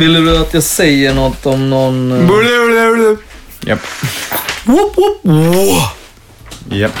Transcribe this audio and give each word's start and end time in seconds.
Vill 0.00 0.12
du 0.24 0.38
att 0.38 0.54
jag 0.54 0.62
säger 0.62 1.14
något 1.14 1.46
om 1.46 1.70
någon... 1.70 2.12
eh, 2.12 2.26
Japp. 3.68 3.80
Whoop, 4.64 4.96
whoop, 4.96 5.20
whoop. 5.22 5.82
Japp. 6.70 6.92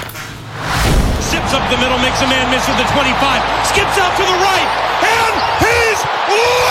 Zips 1.30 1.54
up 1.54 1.62
the 1.70 1.76
middle, 1.76 1.98
makes 1.98 2.22
a 2.22 2.26
man 2.26 2.50
miss 2.50 2.68
with 2.68 2.76
the 2.76 2.84
25. 2.92 3.42
Skips 3.72 3.96
out 3.98 4.16
to 4.16 4.22
the 4.22 4.36
right, 4.48 4.68
and 5.16 5.34
he's 5.64 6.00
loose! 6.28 6.69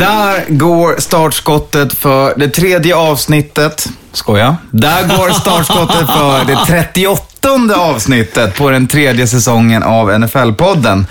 Där 0.00 0.44
går 0.48 1.00
startskottet 1.00 1.98
för 1.98 2.34
det 2.36 2.48
tredje 2.48 2.96
avsnittet. 2.96 3.88
Skoja. 4.12 4.56
Där 4.70 5.02
går 5.02 5.30
startskottet 5.30 6.06
för 6.06 6.44
det 6.44 6.58
38 6.66 7.74
avsnittet 7.76 8.56
på 8.56 8.70
den 8.70 8.86
tredje 8.86 9.26
säsongen 9.26 9.82
av 9.82 10.10
NFL-podden. 10.10 11.04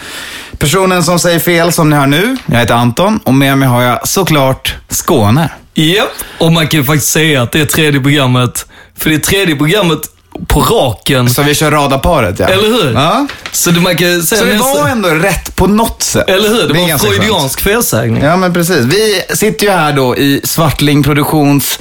Personen 0.57 1.03
som 1.03 1.19
säger 1.19 1.39
fel 1.39 1.71
som 1.71 1.89
ni 1.89 1.95
hör 1.95 2.07
nu, 2.07 2.37
jag 2.45 2.59
heter 2.59 2.73
Anton 2.73 3.19
och 3.23 3.33
med 3.33 3.57
mig 3.57 3.67
har 3.67 3.81
jag 3.81 4.07
såklart 4.07 4.75
Skåne. 4.87 5.49
Japp, 5.73 6.07
och 6.39 6.51
man 6.51 6.67
kan 6.67 6.79
ju 6.79 6.85
faktiskt 6.85 7.11
säga 7.11 7.41
att 7.41 7.51
det 7.51 7.61
är 7.61 7.65
tredje 7.65 8.01
programmet. 8.01 8.65
För 8.97 9.09
det 9.09 9.15
är 9.15 9.19
tredje 9.19 9.55
programmet 9.55 9.99
på 10.47 10.59
raken. 10.59 11.29
Så 11.29 11.43
vi 11.43 11.55
kör 11.55 11.71
radarparet 11.71 12.39
ja. 12.39 12.47
Eller 12.47 12.67
hur? 12.67 12.93
Ja. 12.93 13.27
Så 13.51 13.71
det 13.71 13.79
man 13.79 13.97
kan 13.97 14.21
säga 14.21 14.39
Så 14.39 14.45
det 14.45 14.57
var 14.57 14.87
ändå 14.87 15.09
rätt 15.09 15.55
på 15.55 15.67
något 15.67 16.03
sätt. 16.03 16.29
Eller 16.29 16.49
hur? 16.49 16.73
Det, 16.73 16.79
är 16.79 16.81
var 16.81 16.87
skönt. 16.87 17.01
freudiansk 17.01 17.61
felsägning. 17.61 18.23
Ja, 18.23 18.37
men 18.37 18.53
precis. 18.53 18.85
Vi 18.85 19.21
sitter 19.35 19.65
ju 19.65 19.71
här 19.71 19.93
då 19.93 20.17
i 20.17 20.41
Svartling 20.43 21.03
Produktions 21.03 21.79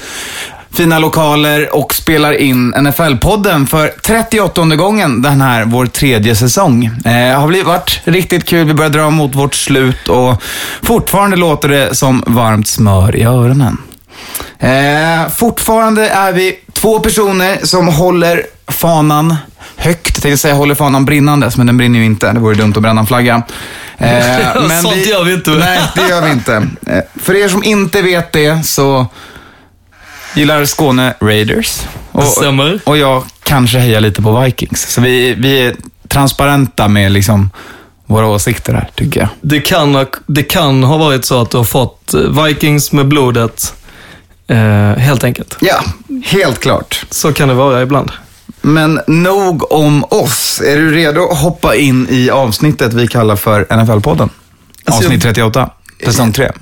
fina 0.79 0.99
lokaler 0.99 1.77
och 1.77 1.95
spelar 1.95 2.33
in 2.33 2.75
NFL-podden 2.75 3.67
för 3.67 3.93
38 4.03 4.77
gången 4.77 5.23
den 5.23 5.41
här, 5.41 5.65
vår 5.65 5.87
tredje 5.87 6.37
säsong. 6.37 6.91
Eh, 7.05 7.41
har 7.41 7.49
blivit 7.49 7.67
varit 7.67 8.01
riktigt 8.05 8.45
kul. 8.45 8.67
Vi 8.67 8.75
börjar 8.75 8.91
dra 8.91 9.11
mot 9.11 9.35
vårt 9.35 9.55
slut 9.55 10.09
och 10.09 10.43
fortfarande 10.83 11.37
låter 11.37 11.69
det 11.69 11.95
som 11.95 12.25
varmt 12.27 12.69
smör 12.69 13.17
i 13.17 13.23
öronen. 13.23 13.79
Eh, 14.59 15.29
fortfarande 15.29 16.09
är 16.09 16.33
vi 16.33 16.55
två 16.81 17.01
personer 17.01 17.59
som 17.63 17.89
håller 17.89 18.43
fanan 18.67 19.37
högt. 19.77 20.17
Jag 20.17 20.23
tänkte 20.23 20.39
säga 20.39 20.55
håller 20.55 20.75
fanan 20.75 21.05
brinnandes, 21.05 21.57
men 21.57 21.67
den 21.67 21.77
brinner 21.77 21.99
ju 21.99 22.05
inte. 22.05 22.33
Det 22.33 22.41
vore 22.41 22.55
dumt 22.55 22.73
att 22.77 22.83
bränna 22.83 23.01
en 23.01 23.07
flagga. 23.07 23.43
Eh, 23.99 24.21
Sånt 24.83 25.07
gör 25.07 25.25
vi 25.25 25.35
inte. 25.35 25.51
Nej, 25.51 25.81
det 25.95 26.09
gör 26.09 26.23
vi 26.23 26.31
inte. 26.31 26.67
Eh, 26.87 26.99
För 27.23 27.35
er 27.37 27.49
som 27.49 27.65
inte 27.65 28.03
vet 28.03 28.33
det 28.33 28.67
så 28.67 29.07
gillar 30.35 30.65
Skåne 30.65 31.15
Raiders. 31.21 31.81
Och, 32.13 32.25
Stämmer. 32.25 32.81
och 32.85 32.99
jag 32.99 33.23
kanske 33.43 33.79
hejar 33.79 34.01
lite 34.01 34.23
på 34.23 34.41
Vikings. 34.41 34.93
Så 34.93 35.01
vi, 35.01 35.35
vi 35.35 35.67
är 35.67 35.77
transparenta 36.09 36.89
med 36.89 37.13
liksom 37.13 37.51
våra 38.07 38.27
åsikter 38.27 38.75
här, 38.75 38.91
tycker 38.95 39.21
jag. 39.21 39.29
Det 39.41 39.61
kan, 39.61 39.95
ha- 39.95 40.05
det 40.27 40.43
kan 40.43 40.83
ha 40.85 40.97
varit 40.97 41.25
så 41.25 41.43
att 41.43 41.51
du 41.51 41.57
har 41.57 41.65
fått 41.65 42.15
eh, 42.15 42.45
Vikings 42.45 42.93
med 42.93 43.09
blodet. 43.09 43.75
Eh, 44.49 44.57
helt 44.99 45.25
enkelt. 45.25 45.57
Ja, 45.61 45.85
helt 46.25 46.59
klart. 46.61 47.07
Så 47.11 47.33
kan 47.33 47.49
det 47.49 47.55
vara 47.55 47.83
ibland. 47.83 48.11
Men 48.61 49.01
nog 49.07 49.73
om 49.73 50.05
oss. 50.05 50.61
Är 50.65 50.77
du 50.77 50.91
redo 50.95 51.29
att 51.29 51.39
hoppa 51.39 51.75
in 51.77 52.07
i 52.11 52.31
avsnittet 52.31 52.93
vi 52.93 53.09
kallar 53.09 53.37
för 53.37 53.65
NFL-podden? 53.65 54.29
Alltså, 54.85 55.05
Avsnitt 55.05 55.23
38, 55.23 55.71
säsong 56.05 56.33
3. 56.33 56.53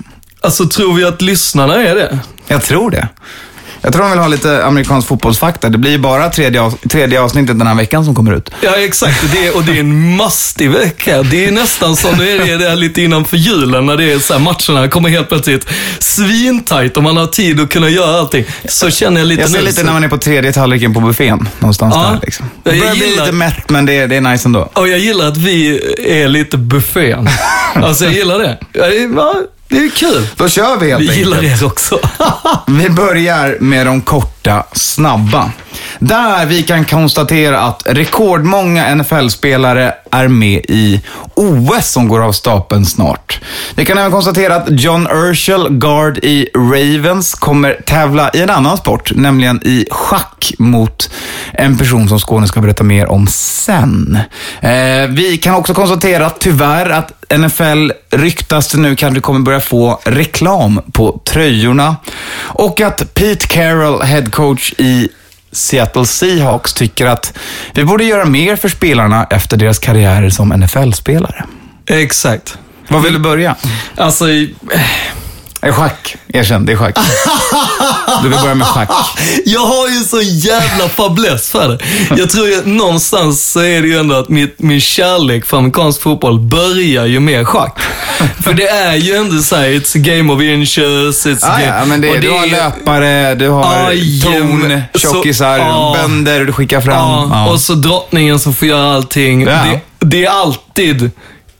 Alltså, 0.41 0.65
tror 0.69 0.93
vi 0.93 1.05
att 1.05 1.21
lyssnarna 1.21 1.75
är 1.83 1.95
det? 1.95 2.19
Jag 2.47 2.63
tror 2.63 2.91
det. 2.91 3.07
Jag 3.87 3.93
tror 3.93 4.03
de 4.03 4.11
vill 4.11 4.19
ha 4.19 4.27
lite 4.27 4.65
amerikansk 4.65 5.07
fotbollsfakta. 5.07 5.69
Det 5.69 5.77
blir 5.77 5.91
ju 5.91 5.97
bara 5.97 6.29
tredje, 6.29 6.61
av, 6.61 6.77
tredje 6.89 7.21
avsnittet 7.21 7.59
den 7.59 7.67
här 7.67 7.75
veckan 7.75 8.05
som 8.05 8.15
kommer 8.15 8.33
ut. 8.35 8.49
Ja, 8.61 8.75
exakt. 8.77 9.31
Det 9.31 9.47
är, 9.47 9.55
och 9.55 9.63
det 9.63 9.71
är 9.71 9.79
en 9.79 10.15
mastig 10.15 10.69
vecka. 10.71 11.23
Det 11.23 11.45
är 11.45 11.51
nästan 11.51 11.95
som 11.95 12.17
det 12.17 12.31
är 12.31 12.57
det 12.57 12.75
lite 12.75 13.01
innanför 13.01 13.37
julen 13.37 13.85
när 13.85 13.97
det 13.97 14.11
är 14.11 14.19
så 14.19 14.33
här, 14.33 14.39
matcherna 14.39 14.87
kommer 14.89 15.09
helt 15.09 15.29
plötsligt 15.29 15.67
svintajt 15.99 16.97
och 16.97 17.03
man 17.03 17.17
har 17.17 17.27
tid 17.27 17.59
att 17.59 17.69
kunna 17.69 17.89
göra 17.89 18.19
allting. 18.19 18.45
Så 18.65 18.89
känner 18.89 19.21
jag 19.21 19.27
lite 19.27 19.41
Jag 19.41 19.49
ser 19.49 19.59
nu. 19.59 19.65
lite 19.65 19.79
så- 19.79 19.85
när 19.85 19.93
man 19.93 20.03
är 20.03 20.07
på 20.07 20.17
tredje 20.17 20.53
tallriken 20.53 20.93
på 20.93 20.99
buffén. 20.99 21.49
Någonstans 21.59 21.93
Ja. 21.97 22.01
där 22.11 22.19
liksom. 22.23 22.49
Det 22.63 22.69
Jag 22.71 22.79
börjar 22.79 22.93
bli 22.95 23.05
gillar- 23.09 23.23
lite 23.25 23.35
mätt, 23.35 23.69
men 23.69 23.85
det 23.85 23.93
är, 23.93 24.07
det 24.07 24.15
är 24.15 24.21
nice 24.21 24.47
ändå. 24.47 24.69
Och 24.73 24.87
jag 24.87 24.99
gillar 24.99 25.27
att 25.27 25.37
vi 25.37 25.81
är 26.07 26.27
lite 26.27 26.57
buffén. 26.57 27.29
Alltså 27.75 28.03
jag 28.05 28.13
gillar 28.13 28.39
det. 28.39 28.57
Ja, 28.73 29.33
det 29.67 29.77
är- 29.77 29.89
kul. 29.89 30.27
Då 30.35 30.49
kör 30.49 30.77
vi 30.77 30.89
helt 30.89 31.01
Vi 31.03 31.09
enkelt. 31.09 31.17
gillar 31.17 31.43
er 31.43 31.65
också. 31.65 31.99
Vi 32.67 32.89
börjar 32.89 33.57
med 33.59 33.85
de 33.85 34.01
korta, 34.01 34.63
snabba. 34.73 35.51
Där 35.99 36.45
vi 36.45 36.63
kan 36.63 36.85
konstatera 36.85 37.59
att 37.59 37.83
rekordmånga 37.85 38.95
NFL-spelare 38.95 39.93
är 40.11 40.27
med 40.27 40.65
i 40.67 41.01
OS 41.35 41.91
som 41.91 42.07
går 42.07 42.21
av 42.21 42.31
stapeln 42.31 42.85
snart. 42.85 43.41
Vi 43.75 43.85
kan 43.85 43.97
även 43.97 44.11
konstatera 44.11 44.55
att 44.55 44.65
John 44.69 45.07
Urshel, 45.11 45.67
guard 45.69 46.17
i 46.17 46.49
Ravens, 46.55 47.33
kommer 47.33 47.73
tävla 47.73 48.31
i 48.33 48.41
en 48.41 48.49
annan 48.49 48.77
sport, 48.77 49.11
nämligen 49.15 49.67
i 49.67 49.85
schack 49.91 50.53
mot 50.57 51.09
en 51.53 51.77
person 51.77 52.09
som 52.09 52.19
Skåne 52.19 52.47
ska 52.47 52.61
berätta 52.61 52.83
mer 52.83 53.07
om 53.07 53.27
sen. 53.27 54.19
Eh, 54.61 55.07
vi 55.09 55.39
kan 55.41 55.55
också 55.55 55.73
konstatera 55.73 56.29
tyvärr 56.29 56.89
att 56.89 57.11
NFL 57.37 57.91
ryktas 58.09 58.67
det 58.67 58.77
nu 58.77 58.95
kanske 58.95 59.21
kommer 59.21 59.39
börja 59.39 59.59
få 59.59 59.99
reklam 60.03 60.81
på 60.93 61.21
tröjorna. 61.25 61.95
Och 62.39 62.81
att 62.81 63.13
Pete 63.13 63.47
Carroll, 63.47 64.01
head 64.01 64.25
coach 64.31 64.73
i 64.77 65.09
Seattle 65.57 66.05
Seahawks, 66.05 66.73
tycker 66.73 67.05
att 67.05 67.33
vi 67.73 67.83
borde 67.85 68.03
göra 68.03 68.25
mer 68.25 68.55
för 68.55 68.69
spelarna 68.69 69.27
efter 69.29 69.57
deras 69.57 69.79
karriärer 69.79 70.29
som 70.29 70.53
NFL-spelare. 70.53 71.45
Exakt. 71.85 72.57
Vad 72.87 73.03
vill 73.03 73.13
du 73.13 73.19
börja? 73.19 73.55
Alltså, 73.95 74.29
i- 74.29 74.55
Schack. 75.61 76.15
Erkänn, 76.33 76.65
det 76.65 76.71
är 76.71 76.75
schack. 76.77 76.97
Du 78.23 78.29
vill 78.29 78.39
börja 78.39 78.55
med 78.55 78.67
schack. 78.67 78.89
jag 79.45 79.59
har 79.65 79.87
ju 79.89 80.03
så 80.03 80.21
jävla 80.21 80.89
fäbless 80.89 81.49
för 81.51 81.67
det. 81.69 81.79
Jag 82.17 82.29
tror 82.29 82.47
ju 82.47 82.61
någonstans 82.65 83.51
så 83.51 83.59
är 83.59 83.81
det 83.81 83.87
ju 83.87 83.99
ändå 83.99 84.15
att 84.15 84.29
mitt, 84.29 84.55
min 84.59 84.81
kärlek 84.81 85.45
för 85.45 85.57
amerikansk 85.57 86.01
fotboll 86.01 86.39
börjar 86.39 87.05
ju 87.05 87.19
med 87.19 87.47
schack. 87.47 87.79
För 88.43 88.53
det 88.53 88.67
är 88.67 88.95
ju 88.95 89.15
ändå 89.15 89.41
såhär, 89.41 89.67
it's 89.69 89.97
a 89.97 89.99
game 90.17 90.33
of 90.33 90.41
inches, 90.41 91.25
it's 91.27 91.39
Ah, 91.41 91.51
game... 91.59 91.63
ja, 91.79 91.85
men 91.85 92.01
det, 92.01 92.09
och 92.09 92.19
du 92.19 92.29
har 92.31 92.43
är- 92.45 92.51
löpare, 92.51 93.35
du 93.35 93.49
har 93.49 93.87
Aj, 93.89 94.21
ton, 94.21 94.81
så- 94.93 94.99
tjockisar, 94.99 95.57
ja. 95.57 95.95
bönder 96.01 96.45
du 96.45 96.53
skickar 96.53 96.81
fram. 96.81 97.29
Ja. 97.31 97.49
och 97.51 97.59
så 97.61 97.73
drottningen 97.73 98.39
som 98.39 98.53
får 98.53 98.67
göra 98.67 98.95
allting. 98.95 99.41
Ja. 99.41 99.47
Det, 99.49 99.79
det 99.99 100.25
är 100.25 100.29
alltid 100.29 101.11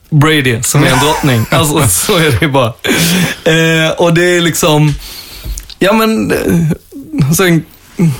Brady 0.09 0.63
som 0.63 0.84
är 0.84 0.88
en 0.88 1.00
drottning. 1.06 1.45
Alltså, 1.51 1.88
så 1.88 2.18
är 2.18 2.40
det 2.40 2.47
bara. 2.47 2.73
Eh, 3.44 3.91
och 3.97 4.13
det 4.13 4.38
är 4.38 4.41
liksom, 4.41 4.94
ja 5.79 5.94
men, 5.94 6.31
eh, 6.31 7.34
så 7.34 7.44
en, 7.44 7.66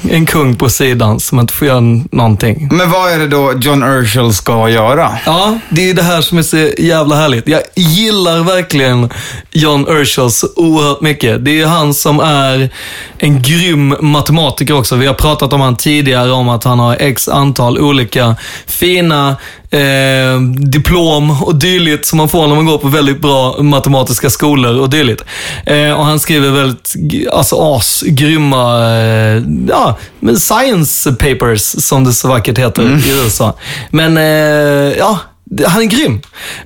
en 0.09 0.25
kung 0.25 0.55
på 0.55 0.69
sidan 0.69 1.19
som 1.19 1.39
inte 1.39 1.53
får 1.53 1.67
göra 1.67 1.79
någonting. 2.12 2.69
Men 2.71 2.91
vad 2.91 3.12
är 3.12 3.19
det 3.19 3.27
då 3.27 3.53
John 3.62 3.83
Urshel 3.83 4.33
ska 4.33 4.69
göra? 4.69 5.17
Ja, 5.25 5.59
det 5.69 5.89
är 5.89 5.94
det 5.94 6.03
här 6.03 6.21
som 6.21 6.38
är 6.38 6.41
så 6.41 6.57
jävla 6.77 7.15
härligt. 7.15 7.47
Jag 7.47 7.62
gillar 7.75 8.44
verkligen 8.44 9.09
John 9.51 9.88
Urshel 9.88 10.31
så 10.31 10.47
oerhört 10.56 11.01
mycket. 11.01 11.45
Det 11.45 11.62
är 11.62 11.65
han 11.67 11.94
som 11.94 12.19
är 12.19 12.69
en 13.17 13.41
grym 13.41 13.95
matematiker 14.01 14.73
också. 14.77 14.95
Vi 14.95 15.07
har 15.07 15.13
pratat 15.13 15.53
om 15.53 15.62
han 15.62 15.75
tidigare, 15.75 16.31
om 16.31 16.50
att 16.50 16.63
han 16.63 16.79
har 16.79 16.95
x 17.00 17.27
antal 17.27 17.79
olika 17.79 18.35
fina 18.65 19.35
eh, 19.71 20.41
diplom 20.57 21.43
och 21.43 21.55
dylikt 21.55 22.05
som 22.05 22.17
man 22.17 22.29
får 22.29 22.47
när 22.47 22.55
man 22.55 22.65
går 22.65 22.77
på 22.77 22.87
väldigt 22.87 23.21
bra 23.21 23.55
matematiska 23.61 24.29
skolor 24.29 24.79
och 24.79 24.89
dylikt. 24.89 25.23
Eh, 25.65 25.91
och 25.91 26.05
han 26.05 26.19
skriver 26.19 26.49
väldigt, 26.51 26.93
alltså 27.33 27.55
asgrymma, 27.75 28.89
eh, 28.97 29.43
ja, 29.69 29.97
science 30.37 31.11
papers 31.11 31.61
som 31.61 32.03
det 32.03 32.13
så 32.13 32.27
vackert 32.27 32.57
heter 32.57 32.83
i 33.07 33.23
USA. 33.23 33.53
Men, 33.89 34.17
eh, 34.17 34.97
ja, 34.97 35.19
han 35.67 35.81
är 35.81 35.85
grym. 35.85 36.21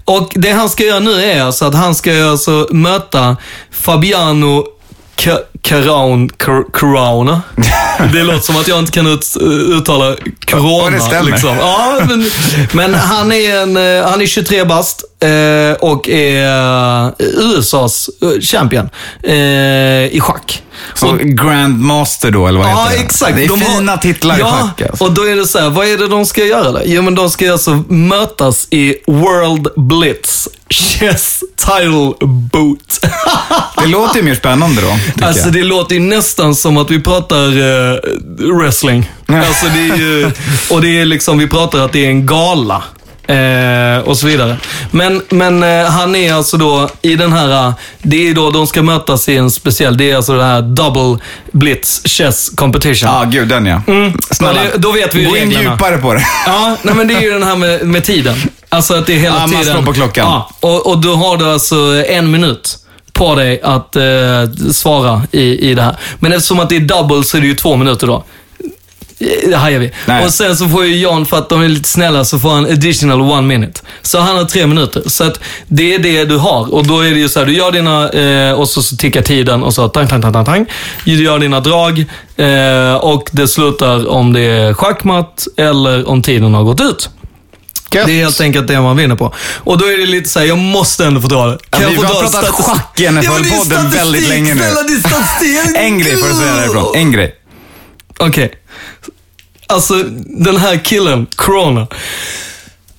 Och 0.05 0.31
det 0.35 0.51
han 0.51 0.69
ska 0.69 0.83
göra 0.83 0.99
nu 0.99 1.23
är 1.23 1.41
alltså 1.43 1.65
att 1.65 1.75
han 1.75 1.95
ska 1.95 2.25
alltså 2.25 2.67
möta 2.71 3.37
Fabiano 3.71 4.63
Ca- 5.15 5.39
Caraun, 5.61 6.29
Car- 6.29 6.71
Carauna. 6.73 7.41
Det 8.13 8.23
låter 8.23 8.39
som 8.39 8.57
att 8.57 8.67
jag 8.67 8.79
inte 8.79 8.91
kan 8.91 9.07
ut, 9.07 9.37
uttala 9.77 10.15
corona. 10.51 10.83
Ja, 10.83 10.89
det 10.89 10.99
stämmer. 10.99 11.31
Liksom. 11.31 11.57
Ja, 11.57 12.01
men, 12.07 12.25
men 12.71 12.93
han, 12.93 13.31
är 13.31 13.55
en, 13.61 13.77
eh, 13.77 14.09
han 14.09 14.21
är 14.21 14.25
23 14.25 14.65
bast 14.65 15.03
eh, 15.21 15.73
och 15.79 16.09
är 16.09 17.05
eh, 17.05 17.11
USAs 17.19 18.09
eh, 18.21 18.41
champion 18.41 18.89
eh, 19.23 19.33
i 20.05 20.19
schack. 20.21 20.63
Så 20.93 21.17
Grandmaster 21.21 22.31
då, 22.31 22.47
eller 22.47 22.59
vad 22.59 22.69
Ja, 22.69 22.83
heter 22.83 22.97
det? 22.97 23.03
exakt. 23.03 23.35
Det 23.35 23.43
är 23.43 23.47
De 23.47 23.61
har- 23.61 23.77
fina 23.77 23.97
titlar 23.97 24.35
ja, 24.39 24.47
i 24.47 24.51
schack. 24.61 24.81
Alltså. 24.89 25.03
och 25.03 25.11
då 25.11 25.21
är 25.27 25.35
det 25.35 25.47
så 25.47 25.59
här, 25.59 25.69
vad 25.69 25.87
är 25.87 25.97
det 25.97 26.07
de 26.07 26.25
ska 26.25 26.43
göra 26.45 26.71
då? 26.71 26.79
Jo, 26.85 27.01
men 27.01 27.15
de 27.15 27.29
ska 27.29 27.51
alltså 27.51 27.83
mötas 27.87 28.67
i 28.69 28.95
World 29.07 29.67
Blitz 29.75 30.47
Chess 30.69 31.43
Title 31.57 32.13
Boot. 32.27 32.99
Det 33.81 33.87
låter 33.87 34.15
ju 34.17 34.23
mer 34.23 34.35
spännande 34.35 34.81
då, 34.81 35.25
Alltså 35.25 35.43
jag. 35.45 35.53
det 35.53 35.63
låter 35.63 35.95
ju 35.95 36.01
nästan 36.01 36.55
som 36.55 36.77
att 36.77 36.91
vi 36.91 36.99
pratar 37.01 37.45
eh, 37.47 37.97
wrestling. 38.59 39.11
Alltså 39.27 39.65
det 39.65 39.79
är 39.89 39.97
ju, 39.97 40.31
och 40.71 40.81
det 40.81 40.99
är 40.99 41.05
liksom, 41.05 41.37
vi 41.37 41.47
pratar 41.47 41.79
att 41.79 41.91
det 41.93 42.05
är 42.05 42.09
en 42.09 42.25
gala. 42.25 42.83
Eh, 43.27 43.97
och 44.05 44.17
så 44.17 44.27
vidare. 44.27 44.57
Men, 44.91 45.21
men 45.29 45.63
eh, 45.63 45.85
han 45.91 46.15
är 46.15 46.33
alltså 46.33 46.57
då 46.57 46.89
i 47.01 47.15
den 47.15 47.33
här, 47.33 47.67
eh, 47.67 47.73
det 48.01 48.29
är 48.29 48.33
då 48.33 48.49
de 48.51 48.67
ska 48.67 48.81
mötas 48.83 49.29
i 49.29 49.37
en 49.37 49.51
speciell, 49.51 49.97
det 49.97 50.11
är 50.11 50.15
alltså 50.15 50.33
det 50.37 50.43
här 50.43 50.61
Double 50.61 51.23
Blitz 51.51 52.01
Chess 52.05 52.49
Competition. 52.55 53.09
Ja, 53.13 53.23
gud 53.31 53.47
den 53.47 53.65
ja. 53.65 53.81
Snälla, 54.31 54.63
Ja, 54.63 54.69
det- 54.73 54.77
då 54.77 54.91
vet 54.91 55.15
vi 55.15 55.21
ju 55.21 55.29
gå 55.29 55.37
in 55.37 55.51
djupare 55.51 55.97
på 55.97 56.13
det. 56.13 56.23
Ja, 56.45 56.75
nej, 56.81 56.95
men 56.95 57.07
det 57.07 57.13
är 57.13 57.21
ju 57.21 57.31
den 57.33 57.43
här 57.43 57.55
med, 57.55 57.87
med 57.87 58.03
tiden. 58.03 58.35
Alltså 58.69 58.93
att 58.95 59.05
det 59.07 59.13
är 59.13 59.17
hela 59.19 59.39
man 59.39 59.49
tiden. 59.49 59.63
slår 59.73 59.81
på 59.83 59.93
klockan. 59.93 60.25
Ja, 60.27 60.49
och, 60.59 60.87
och 60.87 60.97
då 61.01 61.15
har 61.15 61.37
du 61.37 61.45
alltså 61.53 61.75
en 62.09 62.31
minut 62.31 62.77
på 63.13 63.35
dig 63.35 63.61
att 63.63 63.95
eh, 63.95 64.03
svara 64.71 65.21
i, 65.31 65.69
i 65.69 65.73
det 65.73 65.81
här. 65.81 65.95
Men 66.19 66.31
eftersom 66.33 66.59
att 66.59 66.69
det 66.69 66.75
är 66.75 66.79
double 66.79 67.23
så 67.23 67.37
är 67.37 67.41
det 67.41 67.47
ju 67.47 67.55
två 67.55 67.75
minuter 67.75 68.07
då. 68.07 68.23
Det 69.21 69.55
hajar 69.55 69.79
vi. 69.79 69.91
Nej. 70.05 70.25
Och 70.25 70.33
sen 70.33 70.57
så 70.57 70.69
får 70.69 70.85
ju 70.85 70.97
Jan, 70.97 71.25
för 71.25 71.37
att 71.37 71.49
de 71.49 71.61
är 71.61 71.69
lite 71.69 71.89
snälla, 71.89 72.25
så 72.25 72.39
får 72.39 72.49
han 72.49 72.65
additional 72.65 73.21
one 73.21 73.41
minute. 73.41 73.81
Så 74.01 74.19
han 74.19 74.37
har 74.37 74.43
tre 74.43 74.67
minuter. 74.67 75.03
Så 75.05 75.23
att 75.23 75.39
det 75.67 75.95
är 75.95 75.99
det 75.99 76.25
du 76.25 76.37
har. 76.37 76.73
Och 76.73 76.87
då 76.87 76.99
är 76.99 77.11
det 77.11 77.19
ju 77.19 77.29
så 77.29 77.39
här, 77.39 77.45
du 77.45 77.53
gör 77.53 77.71
dina, 77.71 78.09
eh, 78.09 78.53
och 78.53 78.69
så, 78.69 78.83
så 78.83 78.95
tickar 78.95 79.21
tiden 79.21 79.63
och 79.63 79.73
så 79.73 79.87
tang, 79.89 80.07
tang, 80.07 80.21
tang, 80.21 80.33
tang, 80.33 80.45
tang. 80.45 80.65
Du 81.05 81.23
gör 81.23 81.39
dina 81.39 81.59
drag 81.59 82.05
eh, 82.37 82.95
och 82.95 83.29
det 83.31 83.47
slutar 83.47 84.09
om 84.09 84.33
det 84.33 84.41
är 84.41 84.73
schackmatt 84.73 85.47
eller 85.57 86.09
om 86.09 86.21
tiden 86.21 86.53
har 86.53 86.63
gått 86.63 86.81
ut. 86.81 87.09
Gött. 87.93 88.05
Det 88.05 88.11
är 88.11 88.23
helt 88.23 88.41
enkelt 88.41 88.67
det 88.67 88.81
man 88.81 88.97
vinner 88.97 89.15
på. 89.15 89.33
Och 89.57 89.77
då 89.77 89.85
är 89.85 89.97
det 89.97 90.05
lite 90.05 90.29
så 90.29 90.39
här, 90.39 90.45
jag 90.45 90.57
måste 90.57 91.05
ändå 91.05 91.21
få 91.21 91.27
dra 91.27 91.45
det. 91.45 91.57
Ja, 91.71 91.81
jag 91.81 91.89
vi 91.89 91.95
har 91.95 92.21
pratat 92.21 92.49
schack 92.49 92.99
i 92.99 93.07
NFL-podden 93.07 93.83
Ja, 93.83 93.89
väldigt 93.91 94.29
länge 94.29 94.53
nu. 94.53 94.61
Snälla, 94.61 94.83
det 94.83 94.93
är 94.93 95.09
statistik. 95.09 95.77
En 95.77 95.99
grej 95.99 96.17
får 96.17 96.27
du 96.27 96.33
säga 96.33 96.55
därifrån. 96.55 96.95
En 96.95 97.11
grej. 97.11 97.35
Okej. 98.19 98.60
Alltså, 99.71 100.03
den 100.25 100.57
här 100.57 100.77
killen, 100.77 101.27
Corona. 101.35 101.87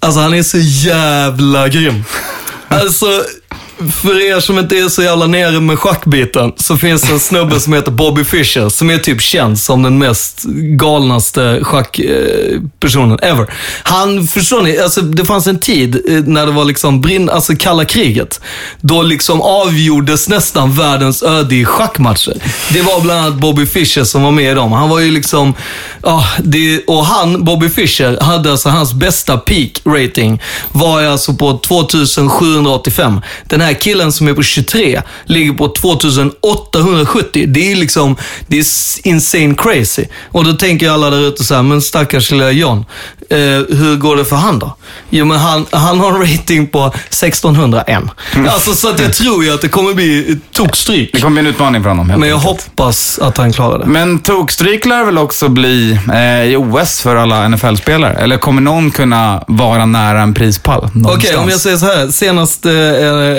Alltså, 0.00 0.20
han 0.20 0.34
är 0.34 0.42
så 0.42 0.58
jävla 0.58 1.68
grym. 1.68 2.04
Alltså, 2.68 3.24
för 3.90 4.26
er 4.30 4.40
som 4.40 4.58
inte 4.58 4.76
är 4.76 4.88
så 4.88 5.02
jävla 5.02 5.26
nere 5.26 5.60
med 5.60 5.78
schackbiten 5.78 6.52
så 6.56 6.76
finns 6.76 7.02
det 7.02 7.12
en 7.12 7.20
snubbe 7.20 7.60
som 7.60 7.72
heter 7.72 7.90
Bobby 7.90 8.24
Fischer 8.24 8.68
som 8.68 8.90
är 8.90 8.98
typ 8.98 9.20
känd 9.20 9.58
som 9.58 9.82
den 9.82 9.98
mest 9.98 10.42
galnaste 10.78 11.60
schackpersonen 11.62 13.18
ever. 13.22 13.46
Han, 13.82 14.26
förstår 14.26 14.62
ni, 14.62 14.78
alltså 14.78 15.00
det 15.00 15.24
fanns 15.24 15.46
en 15.46 15.58
tid 15.58 15.96
eh, 16.08 16.24
när 16.24 16.46
det 16.46 16.52
var 16.52 16.64
liksom 16.64 17.00
brinn, 17.00 17.30
alltså 17.30 17.52
kalla 17.58 17.84
kriget. 17.84 18.40
Då 18.80 19.02
liksom 19.02 19.40
avgjordes 19.40 20.28
nästan 20.28 20.72
världens 20.72 21.22
öde 21.22 21.54
i 21.54 21.64
schackmatcher. 21.64 22.34
Det 22.68 22.82
var 22.82 23.00
bland 23.00 23.20
annat 23.20 23.34
Bobby 23.34 23.66
Fischer 23.66 24.04
som 24.04 24.22
var 24.22 24.30
med 24.30 24.52
i 24.52 24.54
dem. 24.54 24.72
Han 24.72 24.88
var 24.88 25.00
ju 25.00 25.10
liksom, 25.10 25.54
ja, 26.02 26.24
det, 26.38 26.84
och 26.86 27.06
han, 27.06 27.44
Bobby 27.44 27.68
Fischer, 27.68 28.20
hade 28.20 28.50
alltså 28.50 28.68
hans 28.68 28.94
bästa 28.94 29.38
peak 29.38 29.82
rating 29.84 30.40
var 30.72 31.02
alltså 31.02 31.34
på 31.34 31.58
2785. 31.58 33.20
Den 33.44 33.60
här 33.60 33.71
killen 33.74 34.12
som 34.12 34.28
är 34.28 34.34
på 34.34 34.42
23 34.42 35.02
ligger 35.24 35.52
på 35.52 35.68
2870. 35.68 37.46
Det 37.48 37.72
är 37.72 37.76
liksom, 37.76 38.16
det 38.46 38.58
är 38.58 38.66
insane 39.02 39.54
crazy. 39.54 40.04
Och 40.32 40.44
då 40.44 40.52
tänker 40.52 40.90
alla 40.90 41.10
där 41.10 41.28
ute 41.28 41.44
så 41.44 41.54
här, 41.54 41.62
men 41.62 41.82
stackars 41.82 42.30
lilla 42.30 42.50
John, 42.50 42.84
eh, 43.30 43.38
hur 43.76 43.96
går 43.96 44.16
det 44.16 44.24
för 44.24 44.36
han 44.36 44.58
då? 44.58 44.76
Jo, 45.10 45.24
men 45.24 45.38
han, 45.38 45.66
han 45.70 46.00
har 46.00 46.12
en 46.12 46.20
rating 46.20 46.66
på 46.66 46.86
1601. 46.86 48.02
Alltså, 48.48 48.74
så 48.74 48.88
att 48.88 49.00
jag 49.00 49.12
tror 49.12 49.44
ju 49.44 49.54
att 49.54 49.60
det 49.60 49.68
kommer 49.68 49.94
bli 49.94 50.38
tokstryk. 50.52 51.10
Det 51.12 51.20
kommer 51.20 51.40
bli 51.40 51.48
en 51.48 51.54
utmaning 51.54 51.82
för 51.82 51.88
honom. 51.88 52.06
Men 52.06 52.28
jag 52.28 52.36
enkelt. 52.36 52.62
hoppas 52.62 53.18
att 53.18 53.36
han 53.36 53.52
klarar 53.52 53.78
det. 53.78 53.86
Men 53.86 54.18
tokstryk 54.18 54.84
lär 54.84 55.04
väl 55.04 55.18
också 55.18 55.48
bli 55.48 55.98
eh, 56.12 56.42
i 56.42 56.56
OS 56.56 57.00
för 57.00 57.16
alla 57.16 57.48
NFL-spelare? 57.48 58.14
Eller 58.14 58.36
kommer 58.36 58.62
någon 58.62 58.90
kunna 58.90 59.44
vara 59.48 59.86
nära 59.86 60.22
en 60.22 60.34
prispall? 60.34 60.84
Okej, 60.84 61.00
någonstans? 61.02 61.36
om 61.36 61.48
jag 61.48 61.60
säger 61.60 61.76
så 61.76 61.86
här. 61.86 62.08
Senast 62.08 62.66
eh, 62.66 62.72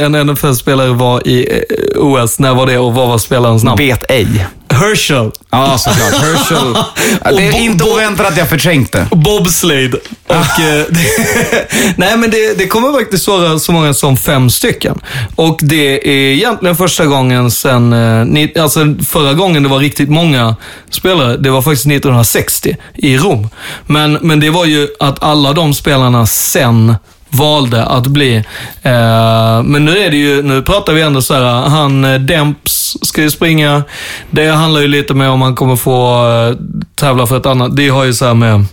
en 0.04 0.16
NFL-spelare 0.24 0.94
var 0.94 1.28
i 1.28 1.48
eh, 1.52 2.02
OS, 2.02 2.40
när 2.40 2.54
var 2.54 2.66
det 2.66 2.78
och 2.78 2.94
vad 2.94 3.08
var 3.08 3.18
spelarens 3.18 3.64
namn? 3.64 3.78
Vet 3.78 4.12
ej. 4.12 4.48
Herschel. 4.74 5.32
Ja, 5.50 5.78
såklart. 5.78 6.14
Herschel. 6.14 6.78
Det 7.38 7.48
är 7.48 7.62
inte 7.62 7.84
oväntat 7.84 8.28
att 8.28 8.38
jag 8.38 8.50
förträngt 8.50 8.92
det. 8.92 9.08
Bobslade. 9.12 9.98
Och, 10.28 10.60
eh, 10.60 10.86
nej, 11.96 12.18
men 12.18 12.30
det, 12.32 12.58
det 12.58 12.68
kommer 12.68 12.92
faktiskt 13.00 13.28
vara 13.28 13.60
så 13.60 13.72
många 13.72 13.94
som 13.94 14.18
fem 14.18 14.50
stycken. 14.50 15.02
Och 15.36 15.60
det 15.62 16.08
är 16.08 16.34
egentligen 16.34 16.76
första 16.76 17.06
gången 17.06 17.52
sen, 17.52 17.94
eh, 17.94 18.64
alltså 18.64 18.96
förra 19.08 19.34
gången 19.34 19.64
det 19.64 19.70
var 19.70 19.80
riktigt 19.80 20.10
många 20.10 20.56
spelare, 20.90 21.38
det 21.38 21.50
var 21.50 21.62
faktiskt 21.62 21.86
1960 21.86 22.78
i 22.94 23.18
Rom. 23.18 23.50
Men, 23.86 24.14
men 24.22 24.40
det 24.40 24.50
var 24.50 24.66
ju 24.66 24.88
att 25.00 25.24
alla 25.24 25.54
de 25.54 25.74
spelarna 25.74 26.26
sen 26.26 26.96
valde 27.34 27.86
att 27.86 28.08
bli. 28.08 28.36
Eh, 28.82 29.64
men 29.64 29.86
nu 29.86 29.98
är 29.98 30.12
det 30.12 30.18
ju, 30.18 30.42
nu 30.42 30.62
pratar 30.62 30.94
vi 30.94 31.02
ändå 31.02 31.22
så 31.22 31.34
här, 31.34 31.70
han 31.70 32.06
eh, 32.06 32.20
Demps 32.20 32.98
ska 33.02 33.22
ju 33.22 33.32
springa. 33.32 33.84
Det 34.30 34.48
handlar 34.48 34.82
ju 34.82 34.88
lite 34.88 35.14
mer 35.14 35.30
om 35.30 35.42
han 35.42 35.56
kommer 35.56 35.76
få 35.76 36.28
eh, 36.30 36.58
tävla 36.96 37.28
för 37.28 37.38
ett 37.38 37.46
annat. 37.46 37.76
Det 37.76 37.90
har 37.90 38.04
ju 38.04 38.14
så 38.14 38.26
här 38.26 38.34
med 38.34 38.66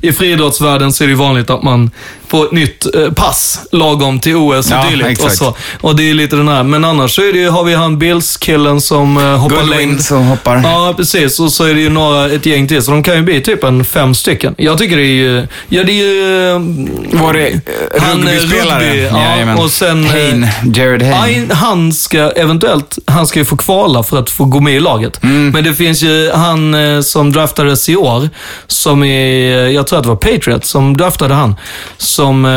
i 0.00 0.12
friidrottsvärlden 0.12 0.92
så 0.92 1.04
är 1.04 1.08
det 1.08 1.12
ju 1.12 1.16
vanligt 1.18 1.50
att 1.50 1.62
man 1.62 1.90
får 2.28 2.44
ett 2.46 2.52
nytt 2.52 2.94
eh, 2.94 3.10
pass 3.12 3.60
lagom 3.72 4.20
till 4.20 4.36
OS 4.36 4.66
och 4.66 4.72
Ja, 4.76 4.84
dylikt. 4.90 5.04
Och, 5.04 5.10
exakt. 5.10 5.36
så. 5.36 5.56
och 5.80 5.96
det 5.96 6.10
är 6.10 6.14
lite 6.14 6.36
den 6.36 6.48
här. 6.48 6.62
Men 6.62 6.84
annars 6.84 7.14
så 7.14 7.22
är 7.22 7.32
det 7.32 7.38
ju, 7.38 7.48
har 7.48 7.64
vi 7.64 7.74
han 7.74 7.98
Bills-killen 7.98 8.80
som 8.80 9.16
eh, 9.16 9.22
hoppar 9.38 9.56
Goodwin 9.56 9.78
längd. 9.88 10.02
som 10.04 10.22
hoppar. 10.26 10.60
Ja, 10.64 10.94
precis. 10.96 11.40
Och 11.40 11.52
så 11.52 11.64
är 11.64 11.74
det 11.74 11.80
ju 11.80 11.88
några, 11.90 12.26
ett 12.30 12.46
gäng 12.46 12.68
till. 12.68 12.82
Så 12.82 12.90
de 12.90 13.02
kan 13.02 13.16
ju 13.16 13.22
bli 13.22 13.40
typ 13.40 13.64
en 13.64 13.84
fem 13.84 14.14
stycken. 14.14 14.54
Jag 14.58 14.78
tycker 14.78 14.96
det 14.96 15.02
är 15.02 15.06
ju... 15.06 15.46
Ja, 15.68 15.84
det 15.84 15.92
är 15.92 16.04
ju... 16.06 16.48
eh, 16.50 17.22
Var 17.22 17.32
det 17.32 17.60
Han 18.00 18.28
är 18.28 18.32
rugbyspelare? 18.34 18.84
rugby, 18.90 19.08
ja, 19.12 19.22
Jajamän. 19.22 19.58
och 19.58 19.70
sen, 19.70 20.04
Hain. 20.06 20.46
Jared 20.74 21.02
Hain. 21.02 21.50
Han 21.50 21.92
ska 21.92 22.18
eventuellt, 22.18 22.98
han 23.06 23.26
ska 23.26 23.38
ju 23.38 23.44
få 23.44 23.56
kvala 23.56 24.02
för 24.02 24.18
att 24.18 24.30
få 24.30 24.44
gå 24.44 24.60
med 24.60 24.74
i 24.74 24.80
laget. 24.80 25.22
Mm. 25.22 25.50
Men 25.50 25.64
det 25.64 25.74
finns 25.74 26.02
ju 26.02 26.30
han 26.34 26.76
som 27.02 27.32
draftades 27.32 27.88
i 27.88 27.96
år, 27.96 28.28
som 28.66 29.04
är, 29.04 29.68
jag 29.76 29.86
tror 29.86 29.98
att 29.98 30.02
det 30.02 30.08
var 30.08 30.16
Patriots 30.16 30.70
som 30.70 30.96
draftade 30.96 31.34
han, 31.34 31.56
som 31.96 32.44
eh, 32.44 32.50